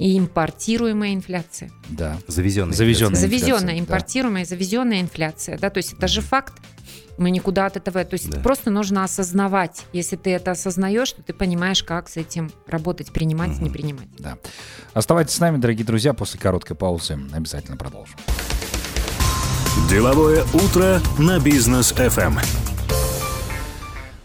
И 0.00 0.18
импортируемая 0.18 1.14
инфляция. 1.14 1.70
Да. 1.88 2.18
Завезенная. 2.26 2.74
Завезенная. 2.74 3.14
Завезенная, 3.20 3.74
да. 3.74 3.78
импортируемая, 3.80 4.44
завезенная 4.44 5.00
инфляция. 5.00 5.56
Да, 5.56 5.70
то 5.70 5.78
есть 5.78 5.92
это 5.92 6.08
же 6.08 6.20
факт. 6.20 6.54
Мы 7.16 7.30
никуда 7.30 7.66
от 7.66 7.76
этого... 7.76 8.04
То 8.04 8.14
есть 8.14 8.28
Да. 8.28 8.40
просто 8.40 8.72
нужно 8.72 9.04
осознавать. 9.04 9.84
Если 9.92 10.16
ты 10.16 10.30
это 10.30 10.50
осознаешь, 10.50 11.12
то 11.12 11.22
ты 11.22 11.32
понимаешь, 11.32 11.84
как 11.84 12.08
с 12.08 12.16
этим 12.16 12.50
работать, 12.66 13.12
принимать, 13.12 13.50
не 13.60 13.66
Мгм. 13.66 13.72
принимать. 13.72 14.08
Да. 14.18 14.36
Оставайтесь 14.94 15.34
с 15.34 15.38
нами, 15.38 15.58
дорогие 15.58 15.86
друзья, 15.86 16.12
после 16.12 16.40
короткой 16.40 16.74
паузы 16.74 17.16
обязательно 17.32 17.76
продолжим. 17.76 18.16
Деловое 19.90 20.44
утро 20.54 21.00
на 21.18 21.40
бизнес 21.40 21.92
FM. 21.92 22.38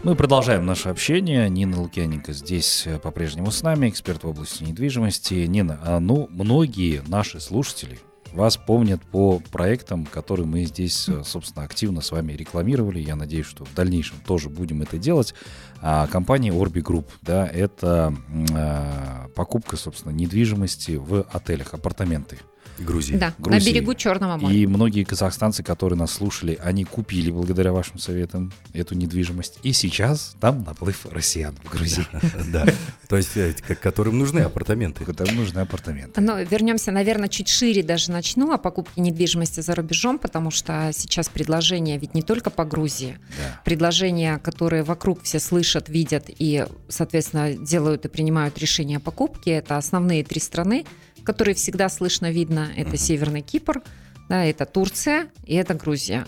Мы 0.03 0.15
продолжаем 0.15 0.65
наше 0.65 0.89
общение. 0.89 1.49
Нина 1.49 1.81
Лукьяненко 1.81 2.33
здесь 2.33 2.85
э, 2.85 2.99
по-прежнему 2.99 3.49
с 3.49 3.63
нами, 3.63 3.89
эксперт 3.89 4.23
в 4.23 4.27
области 4.27 4.63
недвижимости. 4.63 5.33
Нина, 5.47 5.79
а, 5.83 5.99
ну, 5.99 6.27
многие 6.29 7.01
наши 7.07 7.39
слушатели 7.39 7.99
вас 8.31 8.57
помнят 8.57 9.01
по 9.01 9.41
проектам, 9.51 10.05
которые 10.05 10.45
мы 10.45 10.65
здесь, 10.65 11.09
э, 11.09 11.23
собственно, 11.25 11.65
активно 11.65 12.01
с 12.01 12.11
вами 12.11 12.33
рекламировали. 12.33 12.99
Я 12.99 13.15
надеюсь, 13.15 13.47
что 13.47 13.65
в 13.65 13.73
дальнейшем 13.73 14.17
тоже 14.25 14.49
будем 14.49 14.83
это 14.83 14.99
делать. 14.99 15.33
А, 15.81 16.05
компания 16.07 16.51
Orbi 16.51 16.83
Group, 16.83 17.07
да, 17.23 17.47
это 17.47 18.13
а, 18.53 19.27
покупка, 19.35 19.77
собственно, 19.77 20.11
недвижимости 20.11 20.91
в 20.91 21.23
отелях, 21.31 21.73
апартаменты. 21.73 22.37
Грузии. 22.83 23.15
Да, 23.15 23.33
на 23.37 23.43
Грузии. 23.43 23.71
берегу 23.71 23.93
Черного 23.93 24.37
моря. 24.37 24.53
И 24.53 24.65
многие 24.65 25.03
казахстанцы, 25.03 25.63
которые 25.63 25.97
нас 25.97 26.11
слушали, 26.11 26.57
они 26.61 26.83
купили 26.85 27.31
благодаря 27.31 27.73
вашим 27.73 27.99
советам 27.99 28.51
эту 28.73 28.95
недвижимость. 28.95 29.59
И 29.63 29.73
сейчас 29.73 30.35
там 30.39 30.63
наплыв 30.63 31.05
россиян 31.11 31.55
в 31.63 31.69
Грузии. 31.71 32.05
Да. 32.49 32.65
То 33.07 33.17
есть, 33.17 33.37
э, 33.37 33.53
которым 33.81 34.17
нужны 34.17 34.39
апартаменты. 34.39 35.05
Там 35.13 35.35
нужны 35.35 35.59
апартаменты. 35.59 36.21
Но 36.21 36.39
вернемся, 36.41 36.91
наверное, 36.91 37.27
чуть 37.27 37.47
шире 37.47 37.83
даже 37.83 38.11
начну 38.11 38.51
о 38.51 38.57
покупке 38.57 39.01
недвижимости 39.01 39.59
за 39.61 39.75
рубежом, 39.75 40.19
потому 40.19 40.51
что 40.51 40.91
сейчас 40.93 41.29
предложения 41.29 41.97
ведь 41.97 42.13
не 42.13 42.21
только 42.21 42.49
по 42.49 42.65
Грузии. 42.65 43.19
Предложения, 43.65 44.37
которые 44.39 44.83
вокруг 44.83 45.23
все 45.23 45.39
слышат, 45.39 45.89
видят 45.89 46.25
и, 46.27 46.65
соответственно, 46.87 47.53
делают 47.53 48.05
и 48.05 48.07
принимают 48.07 48.57
решения 48.57 48.97
о 48.97 48.99
покупке, 48.99 49.51
это 49.51 49.77
основные 49.77 50.23
три 50.23 50.39
страны, 50.39 50.85
которые 51.23 51.55
всегда 51.55 51.89
слышно, 51.89 52.31
видно. 52.31 52.69
Это 52.75 52.97
Северный 52.97 53.41
Кипр, 53.41 53.81
да, 54.29 54.45
это 54.45 54.65
Турция 54.65 55.27
и 55.45 55.55
это 55.55 55.73
Грузия. 55.73 56.25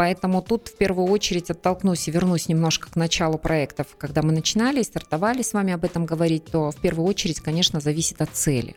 Поэтому 0.00 0.40
тут 0.40 0.68
в 0.68 0.78
первую 0.78 1.08
очередь 1.08 1.50
оттолкнусь 1.50 2.08
и 2.08 2.10
вернусь 2.10 2.48
немножко 2.48 2.90
к 2.90 2.96
началу 2.96 3.36
проектов. 3.36 3.88
Когда 3.98 4.22
мы 4.22 4.32
начинали 4.32 4.80
и 4.80 4.84
стартовали 4.84 5.42
с 5.42 5.52
вами 5.52 5.74
об 5.74 5.84
этом 5.84 6.06
говорить, 6.06 6.46
то 6.46 6.70
в 6.70 6.76
первую 6.76 7.06
очередь, 7.06 7.40
конечно, 7.40 7.80
зависит 7.80 8.22
от 8.22 8.30
цели. 8.30 8.76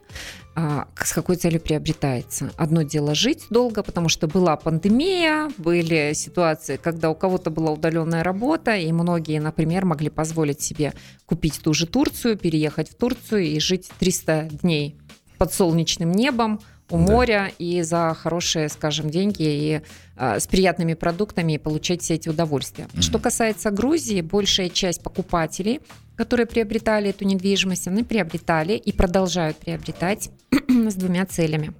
А, 0.55 0.87
с 1.01 1.13
какой 1.13 1.37
целью 1.37 1.61
приобретается. 1.61 2.51
Одно 2.57 2.81
дело 2.81 3.15
жить 3.15 3.45
долго, 3.49 3.83
потому 3.83 4.09
что 4.09 4.27
была 4.27 4.57
пандемия, 4.57 5.49
были 5.57 6.11
ситуации, 6.13 6.77
когда 6.77 7.09
у 7.09 7.15
кого-то 7.15 7.49
была 7.49 7.71
удаленная 7.71 8.23
работа, 8.23 8.75
и 8.75 8.91
многие, 8.91 9.39
например, 9.39 9.85
могли 9.85 10.09
позволить 10.09 10.61
себе 10.61 10.93
купить 11.25 11.61
ту 11.63 11.73
же 11.73 11.87
Турцию, 11.87 12.37
переехать 12.37 12.89
в 12.89 12.95
Турцию 12.95 13.43
и 13.45 13.59
жить 13.59 13.89
300 13.97 14.49
дней 14.61 14.99
под 15.43 15.53
солнечным 15.53 16.13
небом, 16.13 16.61
у 16.89 16.97
Да. 16.97 17.03
моря 17.03 17.51
и 17.59 17.81
за 17.81 18.15
хорошие, 18.17 18.69
скажем, 18.69 19.09
деньги 19.09 19.43
и 19.43 19.81
а, 20.15 20.39
с 20.39 20.47
приятными 20.47 20.93
продуктами 20.93 21.53
и 21.53 21.57
получать 21.57 22.01
все 22.01 22.13
эти 22.13 22.29
удовольствия. 22.29 22.87
Мгм. 22.93 23.01
Что 23.01 23.19
касается 23.19 23.69
Грузии, 23.71 24.21
большая 24.21 24.69
часть 24.69 25.03
покупателей, 25.03 25.81
которые 26.15 26.45
приобретали 26.45 27.09
эту 27.09 27.25
недвижимость, 27.25 27.87
они 27.89 28.03
приобретали 28.03 28.73
и 28.73 28.93
продолжают 28.93 29.57
приобретать 29.57 30.29
с 30.69 30.95
двумя 30.95 31.25
целями. 31.25 31.73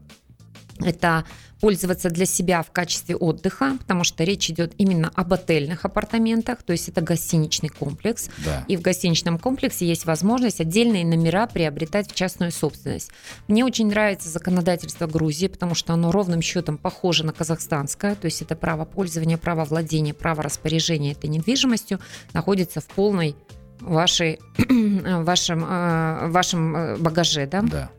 Это 0.86 1.26
пользоваться 1.64 2.10
для 2.10 2.26
себя 2.26 2.62
в 2.62 2.72
качестве 2.72 3.16
отдыха, 3.16 3.78
потому 3.80 4.04
что 4.04 4.26
речь 4.26 4.50
идет 4.50 4.74
именно 4.78 5.10
об 5.16 5.32
отельных 5.32 5.86
апартаментах, 5.86 6.62
то 6.62 6.74
есть 6.74 6.90
это 6.90 7.00
гостиничный 7.00 7.70
комплекс. 7.70 8.30
Да. 8.44 8.66
И 8.68 8.76
в 8.76 8.82
гостиничном 8.82 9.40
комплексе 9.40 9.88
есть 9.88 10.06
возможность 10.06 10.60
отдельные 10.60 11.06
номера 11.06 11.48
приобретать 11.48 12.12
в 12.12 12.16
частную 12.16 12.52
собственность. 12.52 13.12
Мне 13.48 13.64
очень 13.64 13.88
нравится 13.88 14.28
законодательство 14.28 15.08
Грузии, 15.08 15.48
потому 15.48 15.74
что 15.74 15.94
оно 15.94 16.12
ровным 16.12 16.42
счетом 16.42 16.78
похоже 16.78 17.26
на 17.26 17.32
казахстанское, 17.32 18.16
то 18.16 18.26
есть 18.26 18.42
это 18.42 18.58
право 18.58 18.84
пользования, 18.84 19.38
право 19.38 19.64
владения, 19.64 20.14
право 20.14 20.44
распоряжения 20.44 21.14
этой 21.14 21.30
недвижимостью 21.30 22.02
находится 22.34 22.82
в 22.82 22.88
полной 22.88 23.38
вашей, 23.80 24.40
вашем, 24.58 25.64
э, 25.64 26.28
вашем 26.28 26.76
э, 26.76 26.98
багаже, 26.98 27.48
да? 27.48 27.62
Да. 27.62 27.90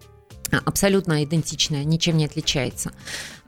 Абсолютно 0.64 1.24
идентичная, 1.24 1.84
ничем 1.84 2.16
не 2.16 2.26
отличается. 2.26 2.92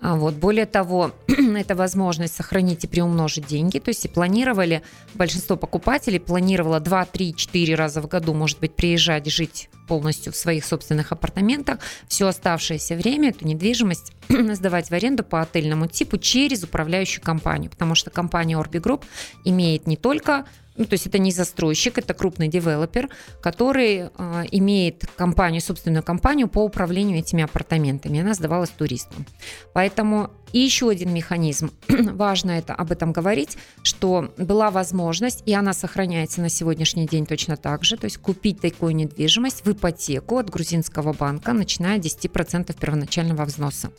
А 0.00 0.14
Вот. 0.16 0.34
Более 0.34 0.66
того, 0.66 1.12
это 1.26 1.74
возможность 1.74 2.34
сохранить 2.34 2.84
и 2.84 2.86
приумножить 2.86 3.46
деньги. 3.46 3.78
То 3.78 3.88
есть 3.88 4.04
и 4.04 4.08
планировали, 4.08 4.82
большинство 5.14 5.56
покупателей 5.56 6.20
планировало 6.20 6.80
2, 6.80 7.06
3, 7.06 7.34
4 7.34 7.74
раза 7.74 8.00
в 8.00 8.08
году, 8.08 8.34
может 8.34 8.60
быть, 8.60 8.74
приезжать, 8.74 9.26
жить 9.26 9.70
полностью 9.88 10.32
в 10.32 10.36
своих 10.36 10.64
собственных 10.64 11.12
апартаментах. 11.12 11.78
Все 12.08 12.26
оставшееся 12.26 12.94
время 12.94 13.30
эту 13.30 13.46
недвижимость 13.46 14.12
сдавать 14.28 14.90
в 14.90 14.92
аренду 14.92 15.24
по 15.24 15.40
отельному 15.40 15.86
типу 15.86 16.18
через 16.18 16.62
управляющую 16.62 17.22
компанию. 17.22 17.70
Потому 17.70 17.94
что 17.94 18.10
компания 18.10 18.56
Orbi 18.56 18.80
Group 18.80 19.04
имеет 19.44 19.86
не 19.86 19.96
только 19.96 20.44
ну, 20.76 20.84
то 20.84 20.94
есть 20.94 21.06
это 21.06 21.18
не 21.18 21.32
застройщик, 21.32 21.98
это 21.98 22.14
крупный 22.14 22.48
девелопер, 22.48 23.08
который 23.40 24.10
э, 24.16 24.44
имеет 24.50 25.04
компанию, 25.16 25.60
собственную 25.60 26.02
компанию 26.02 26.48
по 26.48 26.64
управлению 26.64 27.18
этими 27.18 27.44
апартаментами. 27.44 28.20
Она 28.20 28.34
сдавалась 28.34 28.70
туристам. 28.70 29.26
Поэтому 29.72 30.30
и 30.52 30.58
еще 30.60 30.88
один 30.88 31.12
механизм, 31.12 31.70
важно 31.88 32.52
это 32.52 32.74
об 32.74 32.92
этом 32.92 33.12
говорить, 33.12 33.56
что 33.82 34.32
была 34.38 34.70
возможность, 34.70 35.42
и 35.46 35.52
она 35.52 35.72
сохраняется 35.72 36.40
на 36.40 36.48
сегодняшний 36.48 37.06
день 37.06 37.26
точно 37.26 37.56
так 37.56 37.84
же, 37.84 37.96
то 37.96 38.04
есть 38.06 38.18
купить 38.18 38.60
такую 38.60 38.94
недвижимость 38.94 39.64
в 39.64 39.72
ипотеку 39.72 40.38
от 40.38 40.50
грузинского 40.50 41.12
банка, 41.12 41.52
начиная 41.52 41.98
от 41.98 42.04
10% 42.04 42.74
первоначального 42.78 43.44
взноса. 43.44 43.90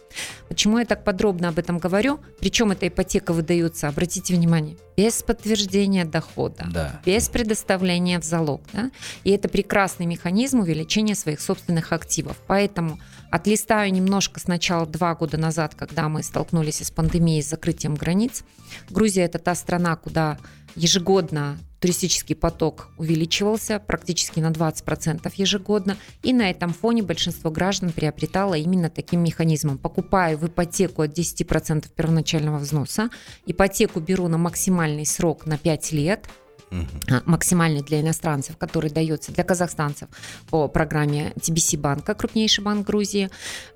Почему 0.47 0.79
я 0.79 0.86
так 0.86 1.03
подробно 1.03 1.49
об 1.49 1.60
этом 1.60 1.77
говорю? 1.79 2.19
Причем 2.39 2.71
эта 2.71 2.88
ипотека 2.88 3.33
выдается, 3.33 3.88
обратите 3.88 4.33
внимание, 4.33 4.77
без 4.95 5.21
подтверждения 5.21 6.05
дохода, 6.05 6.65
Да. 6.71 7.01
без 7.05 7.29
предоставления 7.29 8.19
в 8.19 8.23
залог. 8.23 8.62
Да? 8.73 8.89
И 9.23 9.31
это 9.31 9.47
прекрасный 9.47 10.05
механизм 10.05 10.60
увеличения 10.62 11.13
своих 11.15 11.39
собственных 11.39 11.91
активов. 11.91 12.38
Поэтому 12.47 12.99
отлистаю 13.31 13.91
немножко 13.91 14.39
сначала 14.39 14.85
два 14.85 15.15
года 15.15 15.37
назад, 15.37 15.75
когда 15.75 16.09
мы 16.09 16.23
столкнулись 16.23 16.81
с 16.81 16.91
пандемией, 16.91 17.43
с 17.43 17.49
закрытием 17.49 17.95
границ. 17.95 18.43
Грузия– 18.89 19.21
это 19.25 19.39
та 19.39 19.55
страна, 19.55 19.95
куда 19.95 20.37
ежегодно 20.75 21.57
туристический 21.79 22.35
поток 22.35 22.89
увеличивался 22.97 23.79
практически 23.79 24.39
на 24.39 24.51
20% 24.51 25.31
ежегодно. 25.35 25.97
И 26.23 26.33
на 26.33 26.49
этом 26.49 26.73
фоне 26.73 27.03
большинство 27.03 27.51
граждан 27.51 27.91
приобретало 27.91 28.55
именно 28.55 28.89
таким 28.89 29.23
механизмом. 29.23 29.77
Покупаю 29.77 30.37
в 30.37 30.47
ипотеку 30.47 31.03
от 31.03 31.17
10% 31.17 31.85
первоначального 31.95 32.57
взноса, 32.57 33.09
ипотеку 33.45 33.99
беру 33.99 34.27
на 34.27 34.37
максимальный 34.37 35.05
срок 35.05 35.45
на 35.45 35.57
5 35.57 35.91
лет, 35.91 36.27
А, 36.69 37.21
максимальный 37.25 37.82
для 37.82 38.01
иностранцев, 38.01 38.58
который 38.58 38.89
дается 38.89 39.32
для 39.32 39.43
казахстанцев 39.43 40.10
по 40.49 40.67
программе 40.67 41.34
TBC 41.39 41.77
банка, 41.77 42.13
крупнейший 42.13 42.63
банк 42.63 42.86
Грузии. 42.86 43.30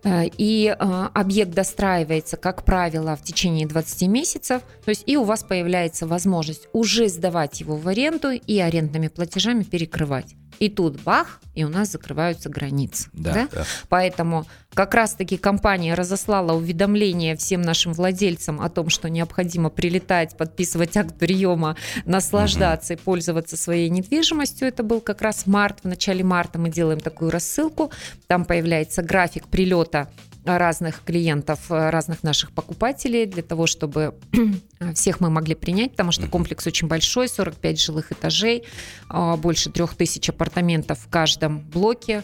Э, 0.03 0.25
И 0.37 0.67
э, 0.67 1.09
объект 1.13 1.51
достраивается, 1.51 2.37
как 2.37 2.65
правило, 2.65 3.15
в 3.15 3.23
течение 3.23 3.67
20 3.67 4.07
месяцев. 4.09 4.61
То 4.83 4.89
есть 4.89 5.03
и 5.05 5.15
у 5.17 5.23
вас 5.23 5.43
появляется 5.43 6.05
возможность 6.05 6.67
уже 6.73 7.07
сдавать 7.07 7.61
его 7.61 7.77
в 7.77 7.87
аренду 7.87 8.31
и 8.31 8.59
арендными 8.59 9.07
платежами 9.07 9.63
перекрывать. 9.63 10.35
И 10.61 10.69
тут 10.69 11.01
бах, 11.01 11.41
и 11.55 11.63
у 11.63 11.69
нас 11.69 11.91
закрываются 11.91 12.47
границы. 12.47 13.09
Да, 13.13 13.47
да. 13.51 13.65
Поэтому 13.89 14.45
как 14.75 14.93
раз-таки 14.93 15.35
компания 15.35 15.95
разослала 15.95 16.53
уведомление 16.53 17.35
всем 17.35 17.63
нашим 17.63 17.93
владельцам 17.93 18.61
о 18.61 18.69
том, 18.69 18.89
что 18.89 19.09
необходимо 19.09 19.71
прилетать, 19.71 20.37
подписывать 20.37 20.95
акт 20.95 21.17
приема, 21.17 21.77
наслаждаться 22.05 22.93
и 22.93 22.95
пользоваться 22.95 23.57
своей 23.57 23.89
недвижимостью. 23.89 24.67
Это 24.67 24.83
был 24.83 25.01
как 25.01 25.23
раз 25.23 25.47
март, 25.47 25.79
в 25.81 25.87
начале 25.87 26.23
марта 26.23 26.59
мы 26.59 26.69
делаем 26.69 26.99
такую 26.99 27.31
рассылку. 27.31 27.91
Там 28.27 28.45
появляется 28.45 29.01
график 29.01 29.47
прилета 29.47 30.09
разных 30.45 31.03
клиентов, 31.03 31.59
э, 31.69 31.89
разных 31.89 32.23
наших 32.23 32.51
покупателей 32.51 33.25
для 33.25 33.43
того, 33.43 33.67
чтобы 33.67 34.15
всех 34.93 35.19
мы 35.19 35.29
могли 35.29 35.55
принять, 35.55 35.91
потому 35.91 36.11
что 36.11 36.27
комплекс 36.27 36.65
очень 36.67 36.87
большой, 36.87 37.27
45 37.27 37.79
жилых 37.79 38.11
этажей, 38.11 38.63
а, 39.09 39.37
больше 39.37 39.69
3000 39.69 40.31
апартаментов 40.31 40.99
в 40.99 41.09
каждом 41.09 41.59
блоке. 41.59 42.23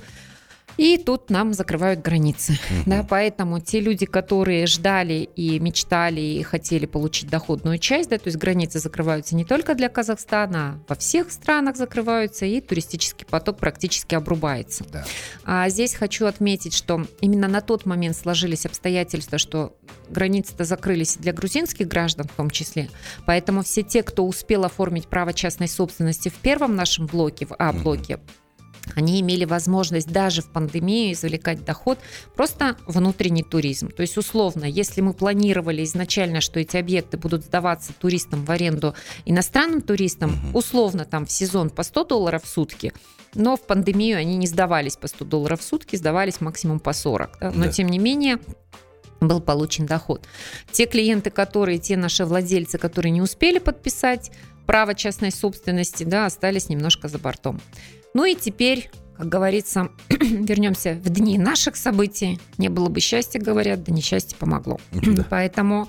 И 0.77 0.97
тут 0.97 1.29
нам 1.29 1.53
закрывают 1.53 2.01
границы. 2.01 2.57
Да, 2.85 3.05
поэтому 3.07 3.59
те 3.59 3.79
люди, 3.79 4.05
которые 4.05 4.67
ждали 4.67 5.29
и 5.35 5.59
мечтали 5.59 6.21
и 6.21 6.43
хотели 6.43 6.85
получить 6.85 7.29
доходную 7.29 7.79
часть, 7.79 8.09
да, 8.09 8.17
то 8.17 8.27
есть 8.27 8.37
границы 8.37 8.79
закрываются 8.79 9.35
не 9.35 9.43
только 9.43 9.75
для 9.75 9.89
Казахстана, 9.89 10.57
а 10.57 10.79
во 10.87 10.95
всех 10.95 11.31
странах 11.31 11.75
закрываются, 11.75 12.45
и 12.45 12.61
туристический 12.61 13.25
поток 13.25 13.57
практически 13.57 14.15
обрубается. 14.15 14.85
Да. 14.91 15.05
А 15.43 15.67
здесь 15.69 15.95
хочу 15.95 16.25
отметить, 16.25 16.73
что 16.73 17.05
именно 17.21 17.47
на 17.47 17.61
тот 17.61 17.85
момент 17.85 18.15
сложились 18.15 18.65
обстоятельства, 18.65 19.37
что 19.37 19.75
границы-то 20.09 20.63
закрылись 20.63 21.17
для 21.17 21.33
грузинских 21.33 21.87
граждан 21.87 22.27
в 22.27 22.35
том 22.35 22.49
числе. 22.49 22.89
Поэтому 23.25 23.63
все 23.63 23.83
те, 23.83 24.03
кто 24.03 24.25
успел 24.25 24.65
оформить 24.65 25.07
право 25.07 25.33
частной 25.33 25.67
собственности 25.67 26.29
в 26.29 26.35
первом 26.35 26.75
нашем 26.75 27.07
блоке, 27.07 27.45
в 27.45 27.55
А-блоке, 27.57 28.19
они 28.95 29.21
имели 29.21 29.45
возможность 29.45 30.08
даже 30.12 30.41
в 30.41 30.52
пандемию 30.52 31.13
извлекать 31.13 31.63
доход, 31.65 32.00
просто 32.36 32.78
внутренний 32.86 33.43
туризм. 33.43 33.89
То 33.89 34.02
есть, 34.02 34.17
условно, 34.17 34.65
если 34.65 35.02
мы 35.02 35.13
планировали 35.13 35.84
изначально, 35.84 36.41
что 36.41 36.60
эти 36.60 36.78
объекты 36.78 37.17
будут 37.17 37.43
сдаваться 37.45 37.93
туристам 37.93 38.45
в 38.45 38.52
аренду 38.52 38.95
иностранным 39.26 39.82
туристам, 39.82 40.36
условно 40.54 41.06
там 41.06 41.26
в 41.26 41.32
сезон 41.32 41.69
по 41.69 41.84
100 41.84 42.04
долларов 42.06 42.43
в 42.43 42.47
сутки, 42.47 42.93
но 43.36 43.56
в 43.58 43.62
пандемию 43.67 44.17
они 44.17 44.38
не 44.38 44.47
сдавались 44.47 44.95
по 44.95 45.08
100 45.08 45.26
долларов 45.26 45.60
в 45.60 45.63
сутки, 45.63 45.95
сдавались 45.95 46.41
максимум 46.41 46.80
по 46.80 46.93
40. 46.93 47.38
да. 47.39 47.52
Но 47.54 47.65
Да. 47.65 47.71
тем 47.71 47.89
не 47.89 48.00
менее 48.00 48.39
был 49.19 49.41
получен 49.41 49.86
доход. 49.86 50.28
Те 50.71 50.86
клиенты, 50.86 51.30
которые, 51.30 51.80
те 51.80 51.97
наши 51.97 52.23
владельцы, 52.26 52.78
которые 52.78 53.12
не 53.12 53.21
успели 53.21 53.58
подписать 53.60 54.32
право 54.67 54.93
частной 54.95 55.32
собственности, 55.32 56.04
да, 56.04 56.26
остались 56.26 56.69
немножко 56.69 57.08
за 57.08 57.17
бортом. 57.17 57.60
Ну 58.13 58.25
и 58.25 58.35
теперь 58.35 58.89
как 59.17 59.29
говорится, 59.29 59.89
вернемся 60.10 60.93
в 60.93 61.10
дни 61.10 61.37
наших 61.39 61.75
событий, 61.75 62.39
не 62.58 62.69
было 62.69 62.87
бы 62.87 62.99
счастья, 62.99 63.39
говорят, 63.39 63.83
да 63.83 63.91
несчастье 63.91 64.37
помогло. 64.37 64.79
Да. 64.91 65.25
Поэтому 65.29 65.87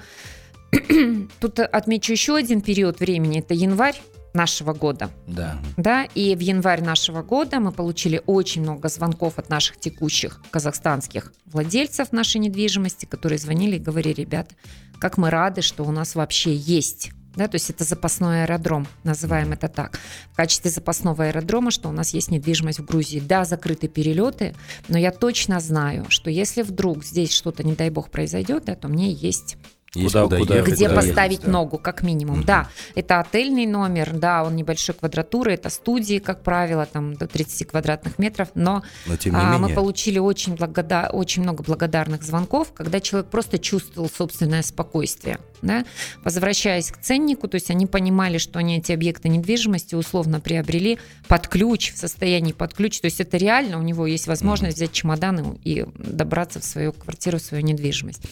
тут 1.40 1.60
отмечу 1.60 2.12
еще 2.12 2.36
один 2.36 2.62
период 2.62 3.00
времени, 3.00 3.40
это 3.40 3.52
январь 3.52 4.00
нашего 4.32 4.72
года. 4.72 5.10
Да. 5.26 5.58
Да, 5.76 6.04
и 6.14 6.34
в 6.34 6.40
январь 6.40 6.82
нашего 6.82 7.22
года 7.22 7.60
мы 7.60 7.72
получили 7.72 8.22
очень 8.26 8.62
много 8.62 8.88
звонков 8.88 9.38
от 9.38 9.48
наших 9.50 9.78
текущих 9.78 10.40
казахстанских 10.50 11.32
владельцев 11.46 12.12
нашей 12.12 12.38
недвижимости, 12.38 13.04
которые 13.04 13.38
звонили 13.38 13.76
и 13.76 13.80
говорили, 13.80 14.20
ребята, 14.20 14.54
как 14.98 15.16
мы 15.16 15.30
рады, 15.30 15.62
что 15.62 15.84
у 15.84 15.90
нас 15.90 16.14
вообще 16.14 16.54
есть 16.54 17.10
да, 17.38 17.48
то 17.48 17.54
есть 17.54 17.70
это 17.70 17.84
запасной 17.84 18.42
аэродром, 18.42 18.86
называем 19.04 19.52
это 19.52 19.68
так. 19.68 19.98
В 20.32 20.36
качестве 20.36 20.70
запасного 20.70 21.24
аэродрома, 21.24 21.70
что 21.70 21.88
у 21.88 21.92
нас 21.92 22.12
есть 22.12 22.30
недвижимость 22.30 22.80
в 22.80 22.84
Грузии. 22.84 23.20
Да, 23.20 23.44
закрыты 23.44 23.88
перелеты, 23.88 24.54
но 24.88 24.98
я 24.98 25.10
точно 25.10 25.60
знаю, 25.60 26.06
что 26.10 26.30
если 26.30 26.62
вдруг 26.62 27.04
здесь 27.04 27.32
что-то, 27.32 27.62
не 27.62 27.74
дай 27.74 27.90
бог, 27.90 28.10
произойдет, 28.10 28.64
да, 28.66 28.74
то 28.74 28.88
мне 28.88 29.10
есть 29.10 29.56
Есть 29.94 30.12
Куда- 30.12 30.36
куда 30.36 30.56
ехать, 30.56 30.74
где 30.74 30.88
да, 30.88 30.94
поставить 30.96 31.30
есть, 31.38 31.44
да. 31.44 31.50
ногу, 31.50 31.78
как 31.78 32.02
минимум. 32.02 32.36
Мгм. 32.38 32.44
Да, 32.44 32.68
это 32.94 33.20
отельный 33.20 33.64
номер, 33.64 34.10
да, 34.12 34.44
он 34.44 34.54
небольшой 34.54 34.94
квадратуры, 34.94 35.54
это 35.54 35.70
студии, 35.70 36.18
как 36.18 36.42
правило, 36.42 36.84
там 36.84 37.14
до 37.14 37.26
30 37.26 37.64
квадратных 37.64 38.18
метров, 38.18 38.48
но 38.54 38.82
Но 39.06 39.16
тем 39.16 39.32
не 39.34 39.40
а, 39.40 39.54
мы 39.54 39.60
менее. 39.60 39.74
получили 39.76 40.18
очень, 40.18 40.54
благода- 40.56 41.08
очень 41.10 41.42
много 41.42 41.62
благодарных 41.62 42.22
звонков, 42.22 42.72
когда 42.74 43.00
человек 43.00 43.30
просто 43.30 43.58
чувствовал 43.58 44.10
собственное 44.10 44.62
спокойствие. 44.62 45.38
Да? 45.62 45.84
Возвращаясь 46.22 46.90
к 46.92 46.98
ценнику, 46.98 47.48
то 47.48 47.54
есть 47.54 47.70
они 47.70 47.86
понимали, 47.86 48.36
что 48.38 48.58
они 48.58 48.78
эти 48.78 48.92
объекты 48.92 49.28
недвижимости 49.30 49.94
условно 49.94 50.38
приобрели 50.40 50.98
под 51.28 51.48
ключ, 51.48 51.94
в 51.94 51.98
состоянии 51.98 52.52
под 52.52 52.74
ключ. 52.74 53.00
То 53.00 53.06
есть 53.06 53.20
это 53.20 53.38
реально, 53.38 53.78
у 53.78 53.82
него 53.82 54.06
есть 54.06 54.26
возможность 54.26 54.76
взять 54.76 54.92
чемоданы 54.92 55.58
и 55.64 55.86
добраться 55.96 56.60
в 56.60 56.64
свою 56.64 56.92
квартиру, 56.92 57.38
в 57.38 57.42
свою 57.42 57.64
недвижимость. 57.64 58.22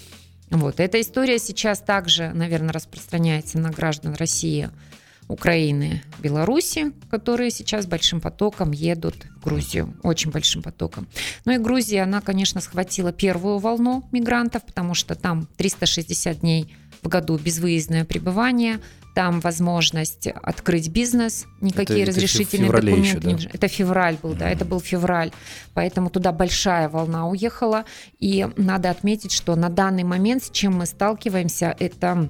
Вот. 0.50 0.80
Эта 0.80 1.00
история 1.00 1.38
сейчас 1.38 1.80
также, 1.80 2.30
наверное, 2.32 2.72
распространяется 2.72 3.58
на 3.58 3.70
граждан 3.70 4.14
России, 4.14 4.70
Украины, 5.28 6.02
Беларуси, 6.20 6.92
которые 7.10 7.50
сейчас 7.50 7.86
большим 7.86 8.20
потоком 8.20 8.70
едут 8.70 9.26
в 9.40 9.44
Грузию, 9.44 9.96
очень 10.02 10.30
большим 10.30 10.62
потоком. 10.62 11.08
Ну 11.44 11.52
и 11.52 11.58
Грузия, 11.58 12.02
она, 12.02 12.20
конечно, 12.20 12.60
схватила 12.60 13.12
первую 13.12 13.58
волну 13.58 14.08
мигрантов, 14.12 14.64
потому 14.64 14.94
что 14.94 15.16
там 15.16 15.48
360 15.56 16.40
дней 16.40 16.76
в 17.02 17.08
году 17.08 17.38
безвыездное 17.38 18.04
пребывание, 18.04 18.78
там 19.16 19.40
возможность 19.40 20.26
открыть 20.26 20.90
бизнес, 20.90 21.46
никакие 21.62 22.02
Это- 22.02 22.10
это 22.10 22.20
разрешительные 22.20 22.66
феврале 22.66 22.90
документы. 22.92 23.08
еще, 23.08 23.20
да? 23.20 23.32
не. 23.32 23.50
Это 23.50 23.66
февраль 23.68 24.18
был, 24.22 24.34
да, 24.34 24.50
это 24.50 24.66
был 24.66 24.78
февраль, 24.78 25.32
поэтому 25.72 26.10
туда 26.10 26.32
большая 26.32 26.90
волна 26.90 27.26
уехала, 27.26 27.86
и 28.18 28.46
надо 28.58 28.90
отметить, 28.90 29.32
что 29.32 29.56
на 29.56 29.70
данный 29.70 30.04
момент 30.04 30.44
с 30.44 30.50
чем 30.50 30.74
мы 30.76 30.84
сталкиваемся, 30.84 31.74
это 31.80 32.28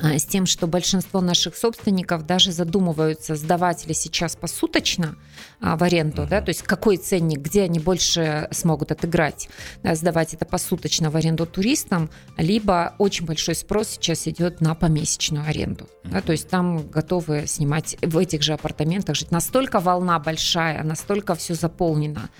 с 0.00 0.24
тем, 0.24 0.46
что 0.46 0.66
большинство 0.66 1.20
наших 1.20 1.56
собственников 1.56 2.26
даже 2.26 2.52
задумываются, 2.52 3.34
сдавать 3.36 3.86
ли 3.86 3.94
сейчас 3.94 4.36
посуточно 4.36 5.16
а, 5.60 5.76
в 5.76 5.82
аренду, 5.82 6.26
да, 6.28 6.40
то 6.40 6.50
есть 6.50 6.62
какой 6.62 6.96
ценник, 6.96 7.40
где 7.40 7.62
они 7.62 7.78
больше 7.78 8.48
смогут 8.50 8.92
отыграть, 8.92 9.48
да, 9.82 9.94
сдавать 9.94 10.34
это 10.34 10.44
посуточно 10.44 11.10
в 11.10 11.16
аренду 11.16 11.46
туристам, 11.46 12.10
либо 12.36 12.94
очень 12.98 13.26
большой 13.26 13.54
спрос 13.54 13.88
сейчас 13.88 14.26
идет 14.26 14.60
на 14.60 14.74
помесячную 14.74 15.46
аренду, 15.46 15.88
да, 16.04 16.20
то 16.20 16.32
есть 16.32 16.48
там 16.48 16.88
готовы 16.88 17.46
снимать 17.46 17.96
в 18.02 18.18
этих 18.18 18.42
же 18.42 18.54
апартаментах 18.54 19.16
жить. 19.16 19.30
Настолько 19.30 19.80
волна 19.80 20.18
большая, 20.18 20.82
настолько 20.82 21.34
все 21.34 21.54
заполнено, 21.54 22.30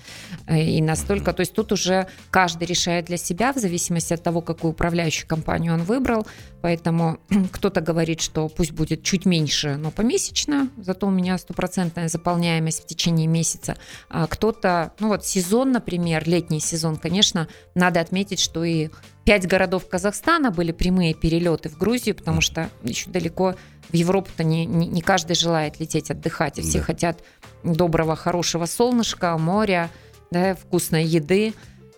э, 0.47 0.63
и 0.63 0.83
настолько, 0.83 1.33
то 1.33 1.41
есть 1.41 1.55
тут 1.55 1.73
уже 1.73 2.09
каждый 2.31 2.67
решает 2.67 3.07
для 3.07 3.17
себя 3.17 3.53
в 3.53 3.59
зависимости 3.59 4.13
от 4.13 4.23
того, 4.23 4.41
какую 4.41 4.73
управляющую 4.73 5.29
компанию 5.29 5.75
он 5.75 5.83
выбрал, 5.83 6.27
поэтому 6.63 7.19
кто-то 7.53 7.81
говорит, 7.81 8.21
что 8.21 8.49
пусть 8.49 8.73
будет 8.73 9.03
чуть 9.03 9.27
меньше, 9.27 9.77
но 9.77 9.91
помесячно, 9.91 10.69
зато 10.79 11.07
у 11.07 11.11
меня 11.11 11.37
стопроцентная 11.37 12.09
заполняемость 12.09 12.85
в 12.85 12.87
течение 12.87 13.27
месяца. 13.27 13.77
А 14.09 14.27
кто-то, 14.27 14.93
ну 15.01 15.09
вот 15.09 15.27
сезон, 15.27 15.73
например, 15.73 16.27
летний 16.27 16.61
сезон, 16.61 16.97
конечно, 16.97 17.49
надо 17.75 18.01
отметить, 18.01 18.41
что 18.41 18.65
и 18.65 18.89
пять 19.25 19.47
городов 19.47 19.89
Казахстана 19.89 20.51
были 20.51 20.73
прямые 20.73 21.15
перелеты 21.15 21.69
в 21.69 21.77
Грузию, 21.77 22.15
потому 22.15 22.41
что 22.41 22.71
еще 22.83 23.11
далеко 23.11 23.57
в 23.91 23.95
Европу-то 23.95 24.45
не, 24.45 24.65
не, 24.65 24.87
не 24.87 25.03
каждый 25.03 25.35
желает 25.35 25.81
лететь 25.81 26.11
отдыхать, 26.11 26.59
и 26.59 26.63
все 26.63 26.79
Да. 26.79 26.85
хотят 26.85 27.23
доброго, 27.63 28.17
хорошего 28.17 28.67
солнышка, 28.67 29.37
моря, 29.37 29.91
да, 30.31 30.55
вкусной 30.55 31.05
еды. 31.05 31.53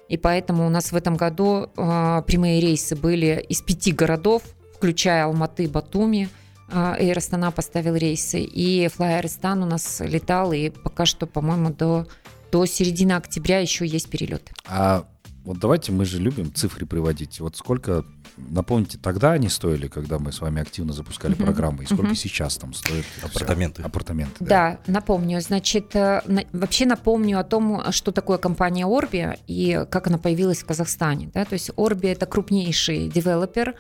И 0.09 0.17
поэтому 0.19 0.67
у 0.67 0.69
нас 0.69 0.93
в 0.93 0.97
этом 0.97 1.17
году 1.17 1.71
э, 1.77 2.23
прямые 2.27 2.61
рейсы 2.61 2.95
были 2.95 3.45
из 3.49 3.63
пяти 3.63 3.91
городов, 3.91 4.43
включая 4.85 5.25
Алматы, 5.25 5.67
Батуми. 5.67 6.29
Э, 6.69 6.97
Air 7.01 7.17
Astana 7.17 7.51
поставил 7.51 7.95
рейсы. 7.97 8.41
И 8.43 8.85
Fly 8.87 9.23
Aristan 9.23 9.63
у 9.63 9.67
нас 9.67 10.01
летал, 10.01 10.53
и 10.53 10.69
пока 10.69 11.07
что, 11.07 11.27
по-моему, 11.27 11.71
до, 11.71 12.07
до 12.53 12.67
середины 12.67 13.13
октября 13.13 13.61
еще 13.61 13.87
есть 13.87 14.11
перелеты. 14.11 14.53
А 14.69 15.07
вот 15.45 15.59
давайте 15.59 15.91
мы 15.91 16.05
же 16.05 16.19
любим 16.19 16.53
цифры 16.53 16.85
приводить. 16.85 17.41
Вот 17.41 17.57
сколько, 17.57 18.05
напомните, 18.37 18.99
тогда 18.99 19.33
они 19.33 19.49
стоили, 19.49 19.89
когда 19.89 20.19
мы 20.19 20.33
с 20.33 20.43
вами 20.43 20.61
активно 20.61 20.93
запускали 20.93 21.33
Мгм. 21.33 21.45
программы, 21.45 21.85
и 21.85 21.87
сколько 21.87 22.03
Мгм. 22.09 22.15
сейчас 22.15 22.59
там 22.59 22.75
стоят 22.75 23.07
Апартаменты. 23.23 23.81
Апартаменты, 23.83 24.45
Да, 24.45 24.81
напомню. 24.87 25.41
Значит, 25.41 25.97
э, 25.97 26.21
вообще 26.53 26.85
напомню 26.85 27.39
о 27.39 27.45
том, 27.45 27.91
что 27.91 28.13
такое 28.13 28.37
компания 28.37 28.85
Орби 28.85 29.39
и 29.47 29.87
как 29.91 30.09
она 30.09 30.19
появилась 30.19 30.59
в 30.59 30.67
Казахстане. 30.67 31.31
Да? 31.33 31.47
То 31.47 31.55
есть 31.55 31.71
Орби 31.75 32.09
это 32.09 32.27
крупнейший 32.27 33.09
девелопер. 33.09 33.77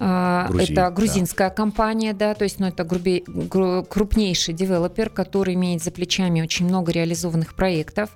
А, 0.00 0.48
Грузии, 0.48 0.72
это 0.72 0.90
грузинская 0.90 1.50
компания, 1.50 2.12
да, 2.12 2.34
то 2.34 2.44
есть, 2.44 2.58
ну, 2.58 2.66
это 2.66 2.82
грубе- 2.82 3.22
гру- 3.26 3.84
крупнейший 3.84 4.52
девелопер, 4.52 5.08
который 5.08 5.54
имеет 5.54 5.82
за 5.84 5.90
плечами 5.92 6.40
очень 6.42 6.66
много 6.66 6.90
реализованных 6.92 7.54
проектов. 7.54 8.10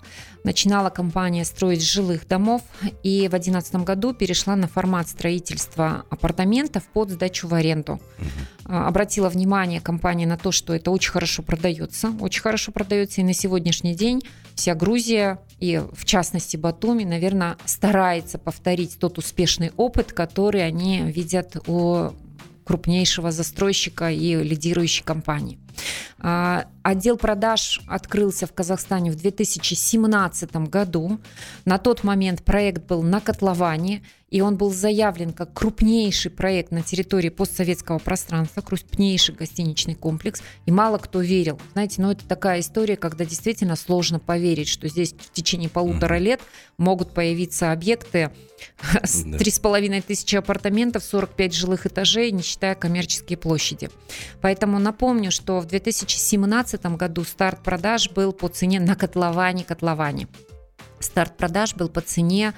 Начинала 0.45 0.91
компания 0.91 1.45
строить 1.45 1.85
жилых 1.85 2.27
домов 2.27 2.63
и 3.03 3.27
в 3.27 3.31
2011 3.31 3.75
году 3.77 4.15
перешла 4.15 4.57
на 4.57 4.69
формат 4.69 5.09
строительства 5.09 6.05
апартаментов 6.11 6.85
под 6.93 7.11
сдачу 7.11 7.49
в 7.49 7.55
аренду. 7.55 8.01
А, 8.65 8.89
Обратила 8.89 9.29
внимание 9.29 9.81
компания 9.81 10.27
на 10.27 10.37
то, 10.37 10.53
что 10.53 10.75
это 10.75 10.91
очень 10.91 11.11
хорошо 11.11 11.43
продается, 11.43 12.13
очень 12.21 12.43
хорошо 12.43 12.73
продается, 12.73 13.21
и 13.21 13.25
на 13.25 13.33
сегодняшний 13.33 13.95
день 13.95 14.23
вся 14.55 14.75
Грузия 14.75 15.39
и 15.59 15.83
в 15.93 16.05
частности 16.05 16.57
Батуми, 16.57 17.05
наверное, 17.05 17.57
старается 17.65 18.39
повторить 18.39 18.99
тот 18.99 19.19
успешный 19.19 19.73
опыт, 19.77 20.13
который 20.13 20.65
они 20.65 21.03
видят 21.03 21.57
у 21.67 22.11
крупнейшего 22.69 23.33
застройщика 23.33 24.11
и 24.11 24.35
лидирующей 24.35 25.03
компании. 25.03 25.59
А, 26.19 26.67
Отдел 26.83 27.17
продаж 27.17 27.81
открылся 27.89 28.47
в 28.47 28.53
Казахстане 28.53 29.11
в 29.11 29.17
2017 29.17 30.55
году. 30.69 31.19
На 31.65 31.79
тот 31.79 32.05
момент 32.05 32.45
проект 32.45 32.83
был 32.85 33.03
на 33.03 33.23
котловане, 33.23 34.03
и 34.31 34.41
он 34.41 34.57
был 34.57 34.73
заявлен 34.73 35.33
как 35.33 35.55
крупнейший 35.55 36.31
проект 36.31 36.71
на 36.71 36.83
территории 36.83 37.31
постсоветского 37.31 37.99
пространства, 37.99 38.61
крупнейший 38.61 39.35
гостиничный 39.35 39.95
комплекс, 39.95 40.43
и 40.67 40.71
мало 40.71 40.99
кто 40.99 41.21
верил. 41.21 41.61
Знаете, 41.73 42.03
ну 42.03 42.11
это 42.11 42.27
такая 42.27 42.61
история, 42.61 42.97
когда 42.97 43.25
действительно 43.25 43.77
сложно 43.77 44.19
поверить, 44.19 44.69
что 44.69 44.89
здесь 44.89 45.15
в 45.15 45.33
течение 45.33 45.71
полутора 45.71 46.19
лет 46.19 46.41
могут 46.77 47.15
появиться 47.15 47.73
объекты 47.73 48.31
с 49.03 49.23
Да. 49.23 49.39
3,5 49.39 50.03
тысячи 50.03 50.37
апартаментов, 50.37 51.05
45 51.05 51.55
жилых 51.55 51.87
этажей, 51.87 52.31
не 52.31 52.43
считая 52.43 52.75
коммерческие 52.75 53.39
площади. 53.39 53.91
Поэтому 54.41 54.79
напомню, 54.79 55.31
что 55.31 55.61
в 55.61 55.67
2017 55.67 56.85
году 56.97 57.25
старт 57.25 57.63
продаж 57.63 58.11
был 58.11 58.33
по 58.33 58.49
цене 58.49 58.81
на 58.81 58.95
котловане 58.95 59.65
котловане. 59.65 60.29
Старт 61.01 61.37
продаж 61.37 61.75
был 61.75 61.89
по 61.89 62.01
цене 62.01 62.55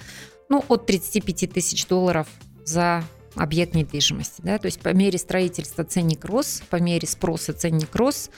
ну, 0.51 0.62
от 0.68 0.84
35 0.84 1.51
тысяч 1.53 1.86
долларов 1.86 2.28
за 2.64 3.03
объект 3.36 3.74
недвижимости. 3.74 4.42
Да? 4.42 4.59
То 4.59 4.66
есть 4.66 4.80
по 4.80 4.92
мере 4.92 5.18
строительства 5.18 5.84
ценник 5.84 6.24
рос, 6.24 6.62
по 6.68 6.76
мере 6.76 7.07
спроса 7.09 7.55
ценник 7.55 7.94
рос. 7.94 8.30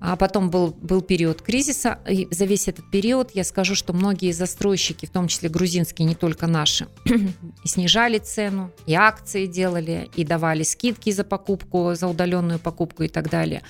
А 0.00 0.16
потом 0.16 0.50
был, 0.50 0.76
был 0.80 1.00
период 1.00 1.42
кризиса, 1.42 1.98
и 2.08 2.28
за 2.30 2.44
весь 2.44 2.68
этот 2.68 2.90
период 2.90 3.30
я 3.34 3.44
скажу, 3.44 3.74
что 3.74 3.92
многие 3.92 4.32
застройщики, 4.32 5.06
в 5.06 5.10
том 5.10 5.28
числе 5.28 5.48
грузинские, 5.48 6.06
не 6.06 6.14
только 6.14 6.46
наши, 6.46 6.86
снижали 7.64 8.18
цену, 8.18 8.70
и 8.86 8.94
акции 8.94 9.46
делали, 9.46 10.10
и 10.14 10.24
давали 10.24 10.62
скидки 10.64 11.10
за 11.10 11.24
покупку, 11.24 11.94
за 11.94 12.08
удаленную 12.08 12.58
покупку 12.58 13.04
и 13.04 13.08
так 13.08 13.30
далее. 13.30 13.62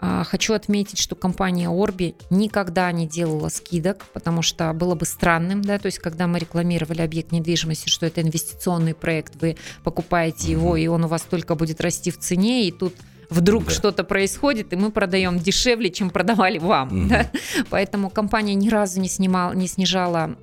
А, 0.00 0.24
Хочу 0.24 0.54
отметить, 0.54 0.98
что 0.98 1.14
компания 1.14 1.68
Orbi 1.68 2.14
никогда 2.30 2.90
не 2.92 3.06
делала 3.06 3.48
скидок, 3.48 4.06
потому 4.12 4.42
что 4.42 4.72
было 4.72 4.94
бы 4.94 5.04
странным, 5.04 5.62
да, 5.62 5.78
то 5.78 5.86
есть 5.86 5.98
когда 5.98 6.26
мы 6.26 6.38
рекламировали 6.38 7.02
объект 7.02 7.30
недвижимости, 7.30 7.88
что 7.88 8.06
это 8.06 8.22
инвестиционный 8.22 8.94
проект, 8.94 9.36
вы 9.40 9.56
покупаете 9.82 10.50
его, 10.50 10.76
и 10.76 10.86
он 10.86 11.04
у 11.04 11.08
вас 11.08 11.22
только 11.22 11.54
будет 11.54 11.80
расти 11.80 12.10
в 12.10 12.18
цене, 12.18 12.66
и 12.66 12.72
тут 12.72 12.94
вдруг 13.30 13.66
Да. 13.66 13.70
что-то 13.70 14.04
происходит, 14.04 14.72
и 14.72 14.76
мы 14.76 14.90
продаем 14.90 15.38
дешевле, 15.38 15.90
чем 15.90 16.10
продавали 16.10 16.58
вам. 16.58 16.88
Мгм. 16.88 17.08
да. 17.08 17.30
Поэтому 17.70 18.10
компания 18.10 18.54
ни 18.54 18.68
разу 18.68 19.00
не, 19.00 19.08
снимала, 19.08 19.52
не 19.52 19.66
снижала 19.68 20.36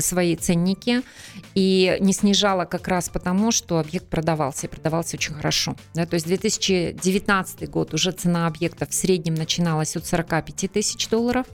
свои 0.00 0.36
ценники 0.36 1.02
и 1.54 1.96
не 2.00 2.12
снижала 2.12 2.64
как 2.64 2.88
раз 2.88 3.08
потому, 3.08 3.52
что 3.52 3.78
объект 3.78 4.06
продавался, 4.08 4.66
и 4.66 4.70
продавался 4.70 5.16
очень 5.16 5.34
хорошо. 5.34 5.76
Да, 5.94 6.06
то 6.06 6.14
есть 6.14 6.26
2019 6.26 7.68
год 7.70 7.94
уже 7.94 8.12
цена 8.12 8.46
объекта 8.46 8.86
в 8.86 8.94
среднем 8.94 9.34
начиналась 9.34 9.96
от 9.96 10.06
45 10.06 10.70
тысяч 10.72 11.08
долларов. 11.08 11.46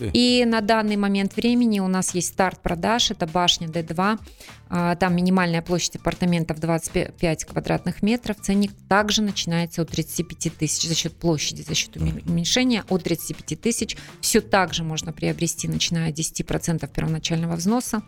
И 0.00 0.44
на 0.46 0.60
данный 0.60 0.96
момент 0.96 1.36
времени 1.36 1.80
у 1.80 1.88
нас 1.88 2.14
есть 2.14 2.28
старт 2.28 2.60
продаж, 2.60 3.10
это 3.10 3.26
башня 3.26 3.68
D2, 3.68 3.92
А, 4.02 4.18
там 4.98 5.14
минимальная 5.14 5.60
площадь 5.60 5.96
апартаментов 5.96 6.58
25 6.58 7.44
квадратных 7.44 8.02
метров, 8.02 8.38
ценник 8.40 8.72
также 8.88 9.20
начинается 9.20 9.82
от 9.82 9.90
35 9.90 10.56
тысяч 10.56 10.88
за 10.88 10.94
счет 10.94 11.14
площади, 11.14 11.60
за 11.60 11.74
счет 11.74 11.94
уме- 11.96 12.26
уменьшения 12.26 12.82
от 12.88 13.02
35 13.02 13.60
тысяч. 13.60 13.96
Все 14.22 14.40
также 14.40 14.82
можно 14.82 15.12
приобрести, 15.12 15.68
начиная 15.68 16.08
от 16.08 16.18
10% 16.18 16.88
первоначального 16.90 17.54
взноса. 17.56 18.02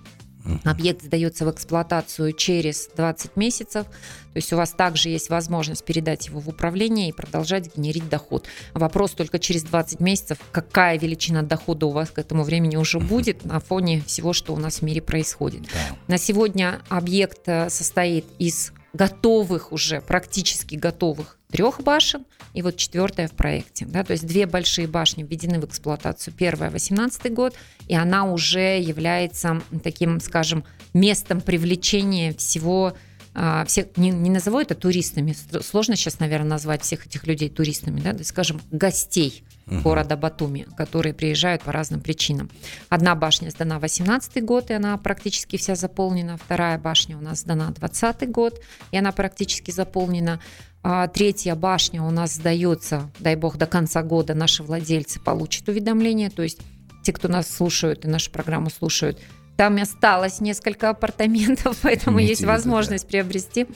Объект 0.65 1.03
сдается 1.03 1.47
в 1.47 1.51
эксплуатацию 1.51 2.33
через 2.33 2.89
20 2.97 3.37
месяцев. 3.37 3.87
То 3.87 4.37
есть 4.37 4.53
у 4.53 4.57
вас 4.57 4.71
также 4.71 5.09
есть 5.09 5.31
возможность 5.31 5.85
передать 5.85 6.27
его 6.27 6.41
в 6.41 6.49
управление 6.49 7.09
и 7.09 7.13
продолжать 7.13 7.77
генерить 7.77 8.09
доход. 8.09 8.47
Вопрос 8.75 9.13
только 9.13 9.39
через 9.39 9.63
20 9.63 10.01
месяцев, 10.01 10.39
какая 10.53 10.99
величина 10.99 11.43
дохода 11.43 11.87
у 11.87 11.91
вас 11.91 12.11
к 12.11 12.19
этому 12.19 12.43
времени 12.43 12.77
уже 12.77 12.99
будет 13.01 13.45
на 13.45 13.61
фоне 13.61 14.03
всего, 14.07 14.33
что 14.33 14.53
у 14.53 14.57
нас 14.57 14.79
в 14.79 14.83
мире 14.83 15.01
происходит. 15.01 15.63
Да. 15.63 15.97
На 16.09 16.19
сегодня 16.19 16.81
объект 16.89 17.43
э, 17.47 17.71
состоит 17.71 18.27
из 18.39 18.73
готовых 18.93 19.73
уже, 19.73 20.01
практически 20.01 20.77
готовых 20.77 21.39
трех 21.55 21.83
башен, 21.83 22.27
и 22.53 22.63
вот 22.63 22.77
четвертая 22.77 23.29
в 23.29 23.31
проекте. 23.31 23.87
Да, 23.87 24.03
то 24.03 24.11
есть 24.11 24.27
две 24.27 24.45
большие 24.47 24.89
башни 24.89 25.23
введены 25.23 25.61
в 25.61 25.65
эксплуатацию. 25.65 26.35
Первая 26.37 26.69
18 26.69 27.33
год, 27.33 27.55
и 27.87 27.95
она 27.95 28.25
уже 28.25 28.81
является 28.81 29.63
таким, 29.85 30.19
скажем, 30.19 30.65
местом 30.95 31.41
привлечения 31.41 32.35
всего 32.35 32.95
а, 33.37 33.65
всех, 33.67 33.97
не, 33.97 34.11
не 34.11 34.31
назову 34.31 34.61
это 34.61 34.75
туристами, 34.75 35.35
сложно 35.63 35.95
сейчас, 35.95 36.21
наверное, 36.21 36.51
назвать 36.51 36.83
всех 36.83 37.07
этих 37.07 37.27
людей 37.27 37.49
туристами, 37.49 38.01
да, 38.01 38.17
скажем, 38.25 38.61
гостей 38.71 39.45
города 39.67 40.17
Батуми, 40.17 40.67
которые 40.77 41.15
приезжают 41.15 41.63
по 41.63 41.73
разным 41.73 42.01
причинам. 42.01 42.51
Одна 42.89 43.15
башня 43.15 43.51
сдана 43.51 43.79
18 43.79 44.45
год, 44.45 44.71
и 44.71 44.75
она 44.75 44.97
практически 44.99 45.57
вся 45.57 45.75
заполнена. 45.75 46.37
Вторая 46.37 46.79
башня 46.79 47.17
у 47.17 47.21
нас 47.21 47.41
сдана 47.41 47.71
20 47.71 48.31
год, 48.31 48.61
и 48.93 48.99
она 48.99 49.11
практически 49.13 49.71
заполнена. 49.71 50.41
А 50.87 51.09
третья 51.09 51.55
башня 51.55 52.03
у 52.03 52.11
нас 52.11 52.35
сдается, 52.35 53.11
дай 53.19 53.37
бог, 53.37 53.57
до 53.57 53.65
конца 53.65 54.03
года 54.03 54.35
наши 54.35 54.63
владельцы 54.63 55.19
получат 55.19 55.67
уведомление, 55.67 56.29
то 56.29 56.43
есть 56.43 56.59
те, 57.03 57.15
кто 57.15 57.27
нас 57.27 57.49
слушают 57.49 58.05
и 58.05 58.09
нашу 58.09 58.31
программу 58.31 58.69
слушают, 58.69 59.19
там 59.57 59.77
осталось 59.81 60.41
несколько 60.41 60.91
апартаментов, 60.91 61.79
поэтому 61.83 62.19
Имейте 62.19 62.31
есть 62.33 62.41
в 62.41 62.43
виду, 62.45 62.51
да. 62.53 62.57
возможность 62.57 63.07
приобрести. 63.07 63.67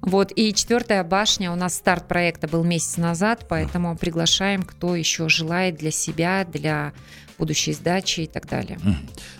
Вот. 0.00 0.32
И 0.34 0.52
четвертая 0.52 1.04
башня, 1.04 1.52
у 1.52 1.54
нас 1.56 1.74
старт 1.74 2.08
проекта 2.08 2.48
был 2.48 2.64
месяц 2.64 2.96
назад, 2.96 3.46
поэтому 3.48 3.96
приглашаем, 3.96 4.62
кто 4.64 4.96
еще 4.96 5.28
желает 5.28 5.76
для 5.76 5.92
себя, 5.92 6.44
для 6.44 6.92
будущей 7.38 7.72
сдачи 7.72 8.20
и 8.22 8.26
так 8.26 8.48
далее. 8.48 8.78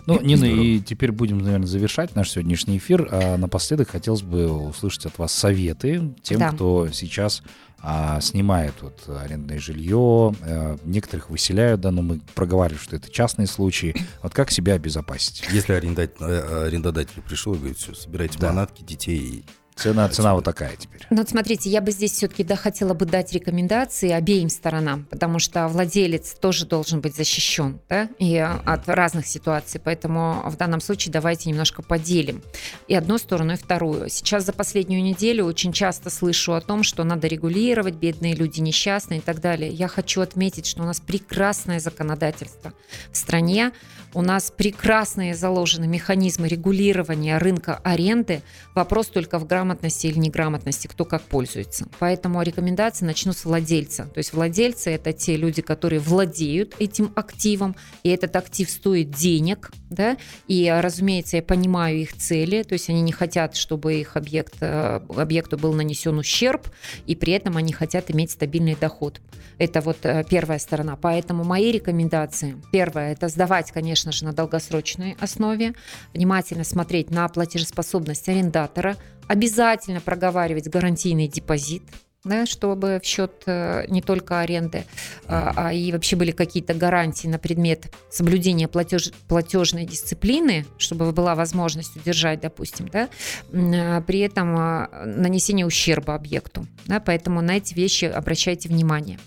Ну, 0.07 0.20
Нина, 0.20 0.47
Здорово. 0.47 0.62
и 0.64 0.80
теперь 0.80 1.12
будем, 1.12 1.39
наверное, 1.39 1.66
завершать 1.66 2.14
наш 2.16 2.30
сегодняшний 2.30 2.78
эфир. 2.78 3.09
А 3.12 3.37
напоследок 3.37 3.91
хотелось 3.91 4.22
бы 4.22 4.51
услышать 4.51 5.07
от 5.07 5.18
вас 5.18 5.33
советы 5.33 6.12
тем, 6.22 6.39
Да. 6.39 6.51
кто 6.51 6.89
сейчас 6.93 7.43
а, 7.85 8.20
снимает 8.20 8.74
вот 8.80 9.09
арендное 9.09 9.59
жилье, 9.59 10.35
э, 10.43 10.76
некоторых 10.85 11.30
выселяют, 11.30 11.80
да, 11.80 11.91
но 11.91 12.01
мы 12.03 12.20
проговаривали, 12.35 12.80
что 12.80 12.95
это 12.95 13.11
частные 13.11 13.49
случаи. 13.49 13.95
Вот 14.22 14.33
как 14.33 14.51
себя 14.53 14.74
обезопасить? 14.74 15.45
Если 15.51 15.72
арендать- 15.74 16.12
э, 16.20 16.66
арендодатель 16.68 17.20
пришел 17.22 17.55
и 17.55 17.59
говорит, 17.59 17.78
все, 17.78 17.93
собирайте 17.95 18.39
Да. 18.39 18.49
манатки, 18.51 18.83
детей. 18.83 19.45
Цена, 19.74 20.08
цена 20.08 20.34
вот 20.34 20.44
такая 20.44 20.76
теперь. 20.76 21.06
Ну, 21.10 21.16
вот 21.16 21.30
смотрите, 21.30 21.70
я 21.70 21.80
бы 21.80 21.90
здесь 21.90 22.12
все-таки 22.12 22.44
да, 22.44 22.56
хотела 22.56 22.94
бы 22.94 23.06
дать 23.06 23.32
рекомендации 23.32 24.10
обеим 24.10 24.48
сторонам, 24.48 25.06
потому 25.10 25.38
что 25.38 25.66
владелец 25.66 26.34
тоже 26.34 26.66
должен 26.66 27.00
быть 27.00 27.16
защищен 27.16 27.80
да, 27.88 28.08
и 28.18 28.34
э, 28.36 28.44
от 28.44 28.88
разных 28.88 29.26
ситуаций. 29.26 29.80
Поэтому 29.82 30.42
в 30.46 30.56
данном 30.56 30.80
случае 30.80 31.12
давайте 31.12 31.48
немножко 31.48 31.82
поделим 31.82 32.42
и 32.86 32.94
одну 32.94 33.18
сторону, 33.18 33.54
и 33.54 33.56
вторую. 33.56 34.08
Сейчас 34.10 34.44
за 34.44 34.52
последнюю 34.52 35.02
неделю 35.02 35.46
очень 35.46 35.72
часто 35.72 36.10
слышу 36.10 36.52
о 36.52 36.60
том, 36.60 36.82
что 36.82 37.02
надо 37.02 37.26
регулировать, 37.26 37.94
бедные 37.94 38.34
люди 38.34 38.60
несчастные 38.60 39.18
и 39.20 39.22
так 39.22 39.40
далее. 39.40 39.70
Я 39.70 39.88
хочу 39.88 40.20
отметить, 40.20 40.66
что 40.66 40.82
у 40.82 40.86
нас 40.86 41.00
прекрасное 41.00 41.80
законодательство 41.80 42.72
в 43.10 43.16
стране, 43.16 43.72
у 44.14 44.20
нас 44.20 44.52
прекрасные 44.54 45.34
заложены 45.34 45.86
механизмы 45.86 46.46
регулирования 46.46 47.38
рынка 47.38 47.80
аренды. 47.82 48.42
Вопрос 48.74 49.06
только 49.06 49.38
в 49.38 49.46
грамотности 49.46 49.61
или 50.08 50.18
неграмотности, 50.18 50.86
кто 50.86 51.04
как 51.04 51.22
пользуется. 51.22 51.86
Поэтому 51.98 52.42
рекомендации 52.42 53.04
начну 53.04 53.32
с 53.32 53.44
владельца. 53.44 54.04
То 54.04 54.18
есть 54.18 54.32
владельцы– 54.32 54.90
это 54.92 55.12
те 55.12 55.36
люди, 55.36 55.62
которые 55.62 56.00
владеют 56.00 56.74
этим 56.78 57.12
активом, 57.16 57.76
и 58.02 58.10
этот 58.10 58.36
актив 58.36 58.68
стоит 58.70 59.10
денег, 59.10 59.70
да, 59.90 60.16
и, 60.48 60.72
разумеется, 60.80 61.36
я 61.36 61.42
понимаю 61.42 61.98
их 61.98 62.16
цели, 62.16 62.62
то 62.62 62.72
есть 62.74 62.88
они 62.88 63.02
не 63.02 63.12
хотят, 63.12 63.56
чтобы 63.56 63.94
их 63.94 64.16
объект, 64.16 64.54
э, 64.60 65.00
объекту 65.16 65.58
был 65.58 65.72
нанесен 65.72 66.18
ущерб, 66.18 66.68
и 67.06 67.14
при 67.14 67.32
этом 67.34 67.56
они 67.56 67.72
хотят 67.72 68.10
иметь 68.10 68.30
стабильный 68.30 68.74
доход. 68.74 69.20
Это 69.58 69.80
вот 69.80 69.98
э, 70.02 70.24
первая 70.28 70.58
сторона. 70.58 70.96
Поэтому 70.96 71.44
мои 71.44 71.70
рекомендации. 71.70 72.56
Первое– 72.72 73.12
это 73.14 73.28
сдавать, 73.28 73.70
конечно 73.70 74.10
же, 74.12 74.24
на 74.24 74.32
долгосрочной 74.32 75.16
основе, 75.20 75.74
внимательно 76.14 76.64
смотреть 76.64 77.10
на 77.10 77.28
платежеспособность 77.28 78.28
арендатора, 78.28 78.96
обязательно 79.28 80.00
проговаривать 80.00 80.68
гарантийный 80.68 81.28
депозит, 81.28 81.82
да, 82.24 82.46
чтобы 82.46 83.00
в 83.02 83.06
счет 83.06 83.42
э, 83.46 83.84
не 83.88 84.00
только 84.00 84.40
аренды, 84.40 84.84
а, 85.26 85.52
а 85.56 85.72
и 85.72 85.90
вообще 85.90 86.14
были 86.14 86.30
какие-то 86.30 86.72
гарантии 86.72 87.26
на 87.26 87.38
предмет 87.38 87.92
соблюдения 88.10 88.68
платеж, 88.68 89.10
платежной 89.26 89.86
дисциплины, 89.86 90.64
чтобы 90.78 91.10
была 91.12 91.34
возможность 91.34 91.96
удержать, 91.96 92.40
допустим, 92.40 92.88
да, 92.88 93.08
а, 93.52 94.00
при 94.02 94.20
этом 94.20 94.56
а, 94.56 94.88
нанесение 95.04 95.66
ущерба 95.66 96.14
объекту. 96.14 96.66
Да, 96.86 97.00
поэтому 97.00 97.40
на 97.40 97.56
эти 97.56 97.74
вещи 97.74 98.04
обращайте 98.04 98.68
внимание. 98.68 99.18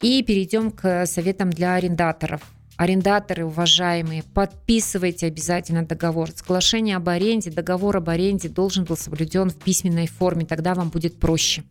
И 0.00 0.22
перейдем 0.22 0.70
к 0.70 1.06
советам 1.06 1.50
для 1.50 1.74
арендаторов. 1.74 2.40
Арендаторы, 2.80 3.44
уважаемые, 3.44 4.22
подписывайте 4.22 5.26
обязательно 5.26 5.84
договор. 5.84 6.30
Соглашение 6.34 6.96
об 6.96 7.10
аренде, 7.10 7.50
договор 7.50 7.98
об 7.98 8.08
аренде 8.08 8.48
должен 8.48 8.84
был 8.84 8.96
соблюден 8.96 9.50
в 9.50 9.56
письменной 9.56 10.06
форме, 10.06 10.46
тогда 10.46 10.72
вам 10.72 10.88
будет 10.88 11.20
проще. 11.20 11.62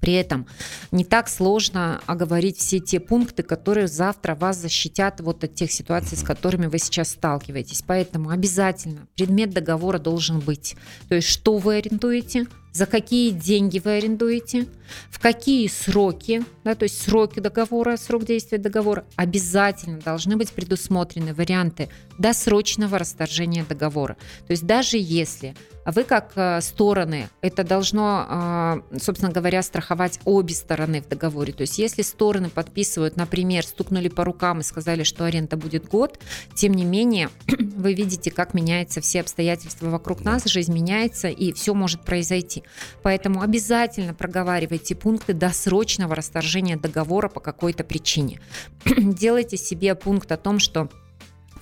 При 0.00 0.14
этом 0.14 0.46
не 0.92 1.04
так 1.04 1.28
сложно 1.28 2.00
оговорить 2.06 2.56
все 2.56 2.80
те 2.80 3.00
пункты, 3.00 3.42
которые 3.42 3.86
завтра 3.86 4.34
вас 4.34 4.56
защитят 4.56 5.20
вот 5.20 5.44
от 5.44 5.54
тех 5.54 5.70
ситуаций, 5.70 6.16
с 6.16 6.22
которыми 6.22 6.68
вы 6.68 6.78
сейчас 6.78 7.10
сталкиваетесь. 7.10 7.84
Поэтому 7.86 8.30
обязательно 8.30 9.08
предмет 9.16 9.50
договора 9.50 9.98
должен 9.98 10.40
быть. 10.40 10.74
То 11.10 11.16
есть 11.16 11.28
что 11.28 11.58
вы 11.58 11.76
арендуете, 11.76 12.46
за 12.72 12.86
какие 12.86 13.30
деньги 13.30 13.80
вы 13.84 13.92
арендуете, 13.92 14.66
в 15.10 15.18
какие 15.18 15.66
сроки, 15.68 16.42
да, 16.64 16.74
то 16.74 16.84
есть 16.84 17.00
сроки 17.02 17.40
договора, 17.40 17.96
срок 17.96 18.24
действия 18.24 18.58
договора, 18.58 19.04
обязательно 19.16 19.98
должны 19.98 20.36
быть 20.36 20.52
предусмотрены 20.52 21.34
варианты 21.34 21.88
досрочного 22.18 22.98
расторжения 22.98 23.64
договора. 23.68 24.16
То 24.46 24.52
есть 24.52 24.66
даже 24.66 24.96
если 24.98 25.54
вы 25.86 26.04
как 26.04 26.32
э, 26.36 26.60
стороны, 26.60 27.28
это 27.40 27.64
должно, 27.64 28.82
э, 28.92 28.98
собственно 28.98 29.32
говоря, 29.32 29.62
страховать 29.62 30.20
обе 30.24 30.54
стороны 30.54 31.00
в 31.00 31.08
договоре. 31.08 31.52
То 31.52 31.62
есть 31.62 31.78
если 31.78 32.02
стороны 32.02 32.50
подписывают, 32.50 33.16
например, 33.16 33.64
стукнули 33.64 34.08
по 34.08 34.24
рукам 34.24 34.60
и 34.60 34.62
сказали, 34.62 35.02
что 35.02 35.24
аренда 35.24 35.56
будет 35.56 35.88
год, 35.88 36.18
тем 36.54 36.74
не 36.74 36.84
менее 36.84 37.30
вы 37.58 37.94
видите, 37.94 38.30
как 38.30 38.54
меняются 38.54 39.00
все 39.00 39.20
обстоятельства 39.20 39.88
вокруг 39.88 40.22
нас, 40.22 40.44
жизнь 40.44 40.72
меняется 40.72 41.28
и 41.28 41.52
все 41.52 41.74
может 41.74 42.02
произойти. 42.04 42.59
Поэтому 43.02 43.42
обязательно 43.42 44.14
проговаривайте 44.14 44.94
пункты 44.94 45.32
досрочного 45.32 46.14
расторжения 46.14 46.76
договора 46.76 47.28
по 47.28 47.40
какой-то 47.40 47.84
причине. 47.84 48.40
Делайте 48.84 49.56
себе 49.56 49.94
пункт 49.94 50.30
о 50.32 50.36
том, 50.36 50.58
что 50.58 50.88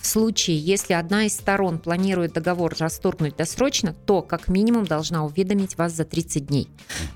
в 0.01 0.07
случае, 0.07 0.59
если 0.59 0.94
одна 0.94 1.26
из 1.26 1.34
сторон 1.34 1.78
планирует 1.78 2.32
договор 2.32 2.74
расторгнуть 2.78 3.36
досрочно, 3.36 3.94
то 4.07 4.22
как 4.22 4.49
минимум 4.49 4.84
должна 4.84 5.24
уведомить 5.24 5.76
вас 5.76 5.92
за 5.92 6.05
30 6.05 6.46
дней. 6.46 6.68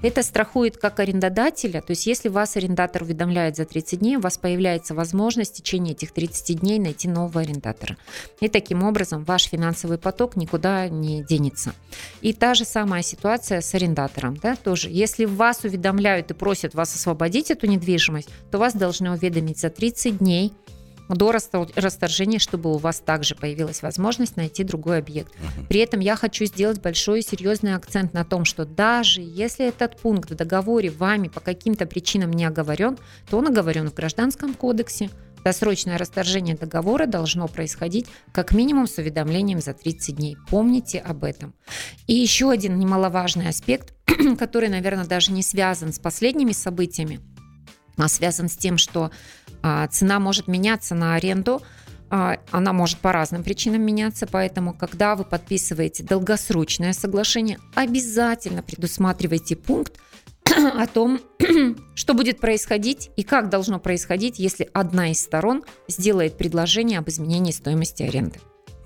Это 0.03 0.23
страхует 0.23 0.77
как 0.77 0.99
арендодателя, 0.99 1.81
то 1.81 1.93
есть 1.93 2.07
если 2.07 2.29
вас 2.29 2.57
арендатор 2.57 3.03
уведомляет 3.03 3.57
за 3.57 3.65
30 3.65 4.01
дней, 4.01 4.17
у 4.17 4.21
вас 4.21 4.37
появляется 4.37 4.95
возможность 4.95 5.53
в 5.53 5.57
течение 5.59 5.93
этих 5.93 6.13
30 6.13 6.61
дней 6.61 6.79
найти 6.79 7.09
нового 7.09 7.41
арендатора. 7.41 7.97
И 8.41 8.49
таким 8.49 8.83
образом 8.83 9.25
ваш 9.25 9.45
финансовый 9.45 9.99
поток 9.99 10.37
никуда 10.37 10.89
не 10.89 11.23
денется. 11.23 11.75
И 12.21 12.33
та 12.33 12.55
же 12.55 12.65
самая 12.65 13.03
ситуация 13.03 13.61
с 13.61 13.75
арендатором. 13.75 14.37
Да, 14.37 14.57
тоже. 14.57 14.89
Если 14.91 15.25
вас 15.25 15.65
уведомляют 15.65 16.31
и 16.31 16.35
просят 16.35 16.75
вас 16.75 16.95
освободить 16.95 17.51
эту 17.51 17.67
недвижимость, 17.67 18.29
то 18.51 18.59
вас 18.59 18.75
должны 18.75 19.13
уведомить 19.13 19.61
за 19.61 19.71
30 19.71 20.19
дней 20.19 20.53
до 21.09 21.33
расторжения, 21.33 22.39
чтобы 22.39 22.73
у 22.73 22.79
вас 22.79 23.01
также 23.01 23.35
появилась 23.35 23.83
возможность 23.83 24.37
найти 24.37 24.65
другой 24.65 24.99
объект. 24.99 25.33
Uh-huh. 25.35 25.67
При 25.69 25.81
этом 25.81 26.01
я 26.01 26.17
хочу 26.17 26.45
сделать 26.45 26.81
большой 26.81 27.21
и 27.21 27.23
серьезный 27.23 27.75
акцент 27.75 28.13
на 28.13 28.25
том, 28.25 28.45
что 28.45 28.65
даже 28.65 29.21
если 29.21 29.67
этот 29.67 29.99
пункт 30.01 30.31
в 30.31 30.35
договоре 30.35 30.91
вами 30.91 31.29
по 31.29 31.41
каким-то 31.41 31.87
причинам 31.87 32.31
не 32.33 32.45
оговорен, 32.45 32.99
то 33.29 33.39
он 33.39 33.49
оговорен 33.49 33.91
в 33.91 33.95
Гражданском 33.95 34.55
кодексе. 34.55 35.11
Досрочное 35.45 35.99
расторжение 35.99 36.55
договора 36.55 37.07
должно 37.07 37.49
происходить 37.49 38.07
как 38.31 38.53
минимум 38.53 38.87
с 38.87 38.99
уведомлением 38.99 39.61
за 39.61 39.75
30 39.75 40.17
дней. 40.17 40.37
Помните 40.49 41.01
об 41.01 41.25
этом. 41.25 41.53
И 42.07 42.15
еще 42.15 42.51
один 42.51 42.79
немаловажный 42.79 43.49
аспект, 43.49 43.93
который, 44.39 44.69
наверное, 44.69 45.05
даже 45.05 45.33
не 45.33 45.43
связан 45.43 45.93
с 45.93 45.99
последними 45.99 46.53
событиями, 46.53 47.21
а 47.97 48.09
связан 48.09 48.49
с 48.49 48.57
тем, 48.57 48.79
что 48.79 49.11
цена 49.91 50.19
может 50.19 50.49
меняться 50.49 50.95
на 50.95 51.15
аренду, 51.15 51.63
а, 52.15 52.39
она 52.51 52.75
может 52.75 52.99
по 52.99 53.11
разным 53.11 53.43
причинам 53.43 53.81
меняться, 53.81 54.27
поэтому, 54.27 54.75
когда 54.75 55.17
вы 55.17 55.25
подписываете 55.25 56.03
долгосрочное 56.03 56.93
соглашение, 56.93 57.59
обязательно 57.75 58.63
предусматривайте 58.63 59.57
пункт 59.57 59.99
о 60.45 60.87
том, 60.87 61.21
что 61.95 62.13
будет 62.13 62.39
происходить 62.39 63.11
и 63.17 63.23
как 63.23 63.49
должно 63.49 63.81
происходить, 63.81 64.39
если 64.39 64.69
одна 64.75 65.11
из 65.11 65.23
сторон 65.23 65.65
сделает 65.89 66.37
предложение 66.37 66.99
об 66.99 67.09
изменении 67.09 67.51
стоимости 67.51 68.03
аренды. 68.03 68.41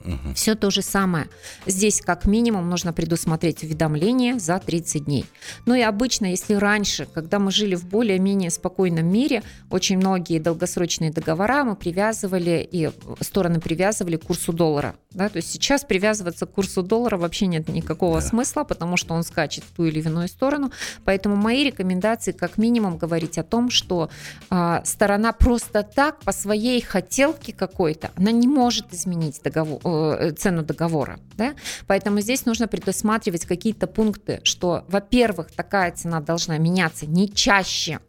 Угу. 0.06 0.34
Все 0.34 0.54
то 0.54 0.70
же 0.70 0.82
самое. 0.82 1.28
Здесь 1.66 2.00
как 2.00 2.26
минимум 2.26 2.70
нужно 2.70 2.92
предусмотреть 2.92 3.64
уведомление 3.64 4.38
за 4.38 4.58
30 4.58 5.04
дней. 5.04 5.26
Ну 5.66 5.74
и 5.74 5.80
обычно, 5.80 6.26
если 6.26 6.54
раньше, 6.54 7.06
когда 7.12 7.38
мы 7.38 7.50
жили 7.50 7.74
в 7.74 7.84
более-менее 7.86 8.50
спокойном 8.50 9.06
мире, 9.06 9.42
очень 9.70 9.96
многие 9.98 10.38
долгосрочные 10.38 11.10
договора 11.10 11.64
мы 11.64 11.76
привязывали, 11.76 12.66
и 12.70 12.90
стороны 13.20 13.60
привязывали 13.60 14.16
к 14.16 14.24
курсу 14.24 14.52
доллара. 14.52 14.94
Да? 15.10 15.28
То 15.28 15.38
есть 15.38 15.50
сейчас 15.50 15.84
привязываться 15.84 16.46
к 16.46 16.52
курсу 16.52 16.82
доллара 16.82 17.16
вообще 17.16 17.46
нет 17.46 17.68
никакого 17.68 18.20
да. 18.20 18.26
смысла, 18.26 18.64
потому 18.64 18.96
что 18.96 19.14
он 19.14 19.24
скачет 19.24 19.64
в 19.64 19.74
ту 19.74 19.84
или 19.84 20.00
иную 20.00 20.28
сторону. 20.28 20.70
Поэтому 21.04 21.36
мои 21.36 21.64
рекомендации 21.64 22.32
как 22.32 22.58
минимум 22.58 22.96
говорить 22.96 23.38
о 23.38 23.42
том, 23.42 23.70
что 23.70 24.08
а, 24.50 24.82
сторона 24.84 25.32
просто 25.32 25.82
так 25.82 26.20
по 26.20 26.32
своей 26.32 26.80
хотелке 26.80 27.52
какой-то, 27.52 28.10
она 28.16 28.30
не 28.30 28.46
может 28.46 28.92
изменить 28.92 29.40
договор 29.42 29.80
Э, 29.96 30.32
цену 30.32 30.62
договора. 30.62 31.18
Да? 31.36 31.54
Поэтому 31.86 32.20
здесь 32.20 32.46
нужно 32.46 32.68
предусматривать 32.68 33.46
какие-то 33.46 33.86
пункты, 33.86 34.40
что, 34.44 34.84
во-первых, 34.88 35.50
такая 35.52 35.92
цена 35.92 36.20
должна 36.20 36.58
меняться 36.58 37.06
не 37.06 37.32
чаще, 37.32 38.00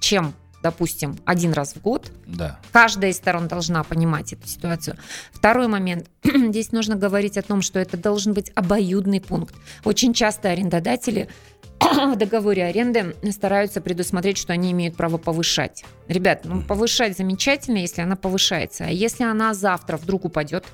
чем 0.00 0.34
допустим, 0.60 1.16
один 1.24 1.52
раз 1.52 1.74
в 1.74 1.80
год. 1.80 2.10
Да. 2.26 2.58
Каждая 2.72 3.12
из 3.12 3.16
сторон 3.16 3.46
должна 3.46 3.84
понимать 3.84 4.32
эту 4.32 4.48
ситуацию. 4.48 4.96
Второй 5.32 5.68
момент. 5.68 6.10
Здесь 6.24 6.72
нужно 6.72 6.96
говорить 6.96 7.38
о 7.38 7.42
том, 7.42 7.62
что 7.62 7.78
это 7.78 7.96
должен 7.96 8.34
быть 8.34 8.50
обоюдный 8.56 9.20
пункт. 9.20 9.54
Очень 9.84 10.12
часто 10.12 10.50
арендодатели 10.50 11.28
в 11.80 12.16
договоре 12.16 12.64
аренды 12.64 13.14
стараются 13.30 13.80
предусмотреть, 13.80 14.36
что 14.36 14.52
они 14.52 14.72
имеют 14.72 14.96
право 14.96 15.16
повышать. 15.16 15.84
Ребят, 16.08 16.44
ну 16.44 16.62
повышать 16.62 17.16
замечательно, 17.16 17.78
если 17.78 18.02
она 18.02 18.16
повышается. 18.16 18.84
А 18.84 18.90
если 18.90 19.24
она 19.24 19.54
завтра 19.54 19.96
вдруг 19.96 20.24
упадет, 20.24 20.64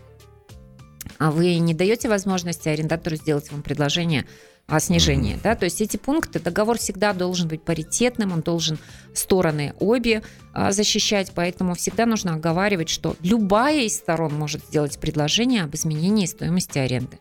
а 1.19 1.31
вы 1.31 1.57
не 1.59 1.75
даете 1.75 2.09
возможности 2.09 2.69
арендатору 2.69 3.17
сделать 3.17 3.51
вам 3.51 3.63
предложение 3.63 4.27
о 4.67 4.81
снижении. 4.81 5.39
Да? 5.43 5.55
То 5.55 5.65
есть 5.65 5.81
эти 5.81 5.97
пункты, 5.97 6.41
договор 6.41 6.79
всегда 6.79 7.13
должен 7.13 7.49
быть 7.49 7.63
паритетным, 7.63 8.33
он 8.33 8.41
должен 8.41 8.79
стороны 9.13 9.75
обе 9.79 10.23
а, 10.53 10.73
защищать, 10.73 11.33
поэтому 11.35 11.75
всегда 11.75 12.07
нужно 12.07 12.35
оговаривать, 12.35 12.89
что 12.89 13.17
любая 13.21 13.83
из 13.83 13.97
сторон 13.97 14.35
может 14.35 14.65
сделать 14.65 14.99
предложение 14.99 15.65
об 15.65 15.75
изменении 15.75 16.27
стоимости 16.27 16.79
аренды. 16.79 17.19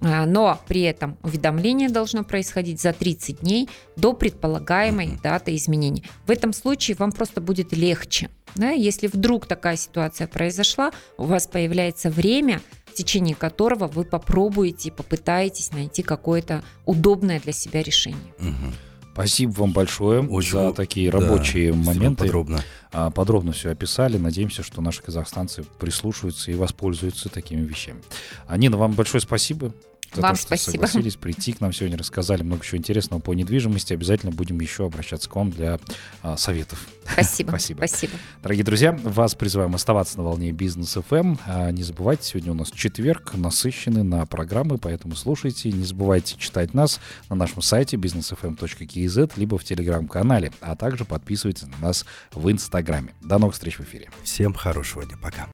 А, 0.00 0.26
но 0.26 0.60
при 0.66 0.82
этом 0.82 1.16
уведомление 1.22 1.88
должно 1.88 2.24
происходить 2.24 2.80
за 2.80 2.92
30 2.92 3.40
дней 3.40 3.68
до 3.96 4.12
предполагаемой 4.12 5.20
даты 5.22 5.54
изменений. 5.54 6.04
В 6.26 6.30
этом 6.32 6.52
случае 6.52 6.96
вам 6.96 7.12
просто 7.12 7.40
будет 7.40 7.72
легче. 7.72 8.28
Да? 8.56 8.70
Если 8.70 9.06
вдруг 9.06 9.46
такая 9.46 9.76
ситуация 9.76 10.26
произошла, 10.26 10.90
у 11.16 11.24
вас 11.26 11.46
появляется 11.46 12.10
время– 12.10 12.60
в 12.92 12.94
течение 12.94 13.34
которого 13.34 13.86
вы 13.88 14.04
попробуете, 14.04 14.92
попытаетесь 14.92 15.72
найти 15.72 16.02
какое-то 16.02 16.62
удобное 16.84 17.40
для 17.40 17.52
себя 17.52 17.82
решение. 17.82 18.34
Угу. 18.38 18.72
Спасибо 19.12 19.50
вам 19.52 19.72
большое 19.72 20.22
Очень, 20.22 20.52
за 20.52 20.72
такие 20.72 21.10
рабочие 21.10 21.72
да, 21.72 21.78
моменты. 21.78 22.24
Подробно. 22.24 22.60
А, 22.92 23.10
подробно 23.10 23.52
все 23.52 23.70
описали. 23.70 24.16
Надеемся, 24.16 24.62
что 24.62 24.80
наши 24.80 25.02
казахстанцы 25.02 25.64
прислушаются 25.78 26.50
и 26.50 26.54
воспользуются 26.54 27.28
такими 27.28 27.60
вещами. 27.60 28.00
Анина, 28.46 28.76
вам 28.76 28.92
большое 28.92 29.20
спасибо 29.20 29.72
за 30.14 30.22
вам 30.22 30.32
то, 30.32 30.38
что 30.38 30.46
спасибо. 30.48 30.86
согласились 30.86 31.16
прийти 31.16 31.52
к 31.52 31.60
нам 31.60 31.72
сегодня, 31.72 31.98
рассказали 31.98 32.42
много 32.42 32.64
чего 32.64 32.78
интересного 32.78 33.20
по 33.20 33.34
недвижимости. 33.34 33.92
Обязательно 33.92 34.32
будем 34.32 34.60
еще 34.60 34.86
обращаться 34.86 35.28
к 35.28 35.36
вам 35.36 35.50
для 35.50 35.78
а, 36.22 36.36
советов. 36.36 36.86
Спасибо. 37.10 37.48
спасибо. 37.50 37.78
Спасибо. 37.78 38.12
Дорогие 38.42 38.64
друзья, 38.64 38.92
вас 38.92 39.34
призываем 39.34 39.74
оставаться 39.74 40.18
на 40.18 40.24
волне 40.24 40.52
бизнес 40.52 40.96
FM. 40.96 41.20
Эм. 41.22 41.38
А, 41.46 41.70
не 41.70 41.82
забывайте, 41.82 42.24
сегодня 42.24 42.52
у 42.52 42.54
нас 42.54 42.70
четверг, 42.70 43.34
насыщенный 43.34 44.02
на 44.02 44.26
программы, 44.26 44.78
поэтому 44.78 45.14
слушайте. 45.14 45.70
Не 45.70 45.84
забывайте 45.84 46.36
читать 46.36 46.74
нас 46.74 47.00
на 47.28 47.36
нашем 47.36 47.62
сайте 47.62 47.96
businessfm.kz, 47.96 49.32
либо 49.36 49.58
в 49.58 49.64
телеграм-канале, 49.64 50.52
а 50.60 50.76
также 50.76 51.04
подписывайтесь 51.04 51.68
на 51.68 51.88
нас 51.88 52.04
в 52.32 52.50
Инстаграме. 52.50 53.14
До 53.20 53.38
новых 53.38 53.54
встреч 53.54 53.78
в 53.78 53.82
эфире. 53.82 54.10
Всем 54.22 54.54
хорошего 54.54 55.04
дня. 55.04 55.16
Пока. 55.20 55.48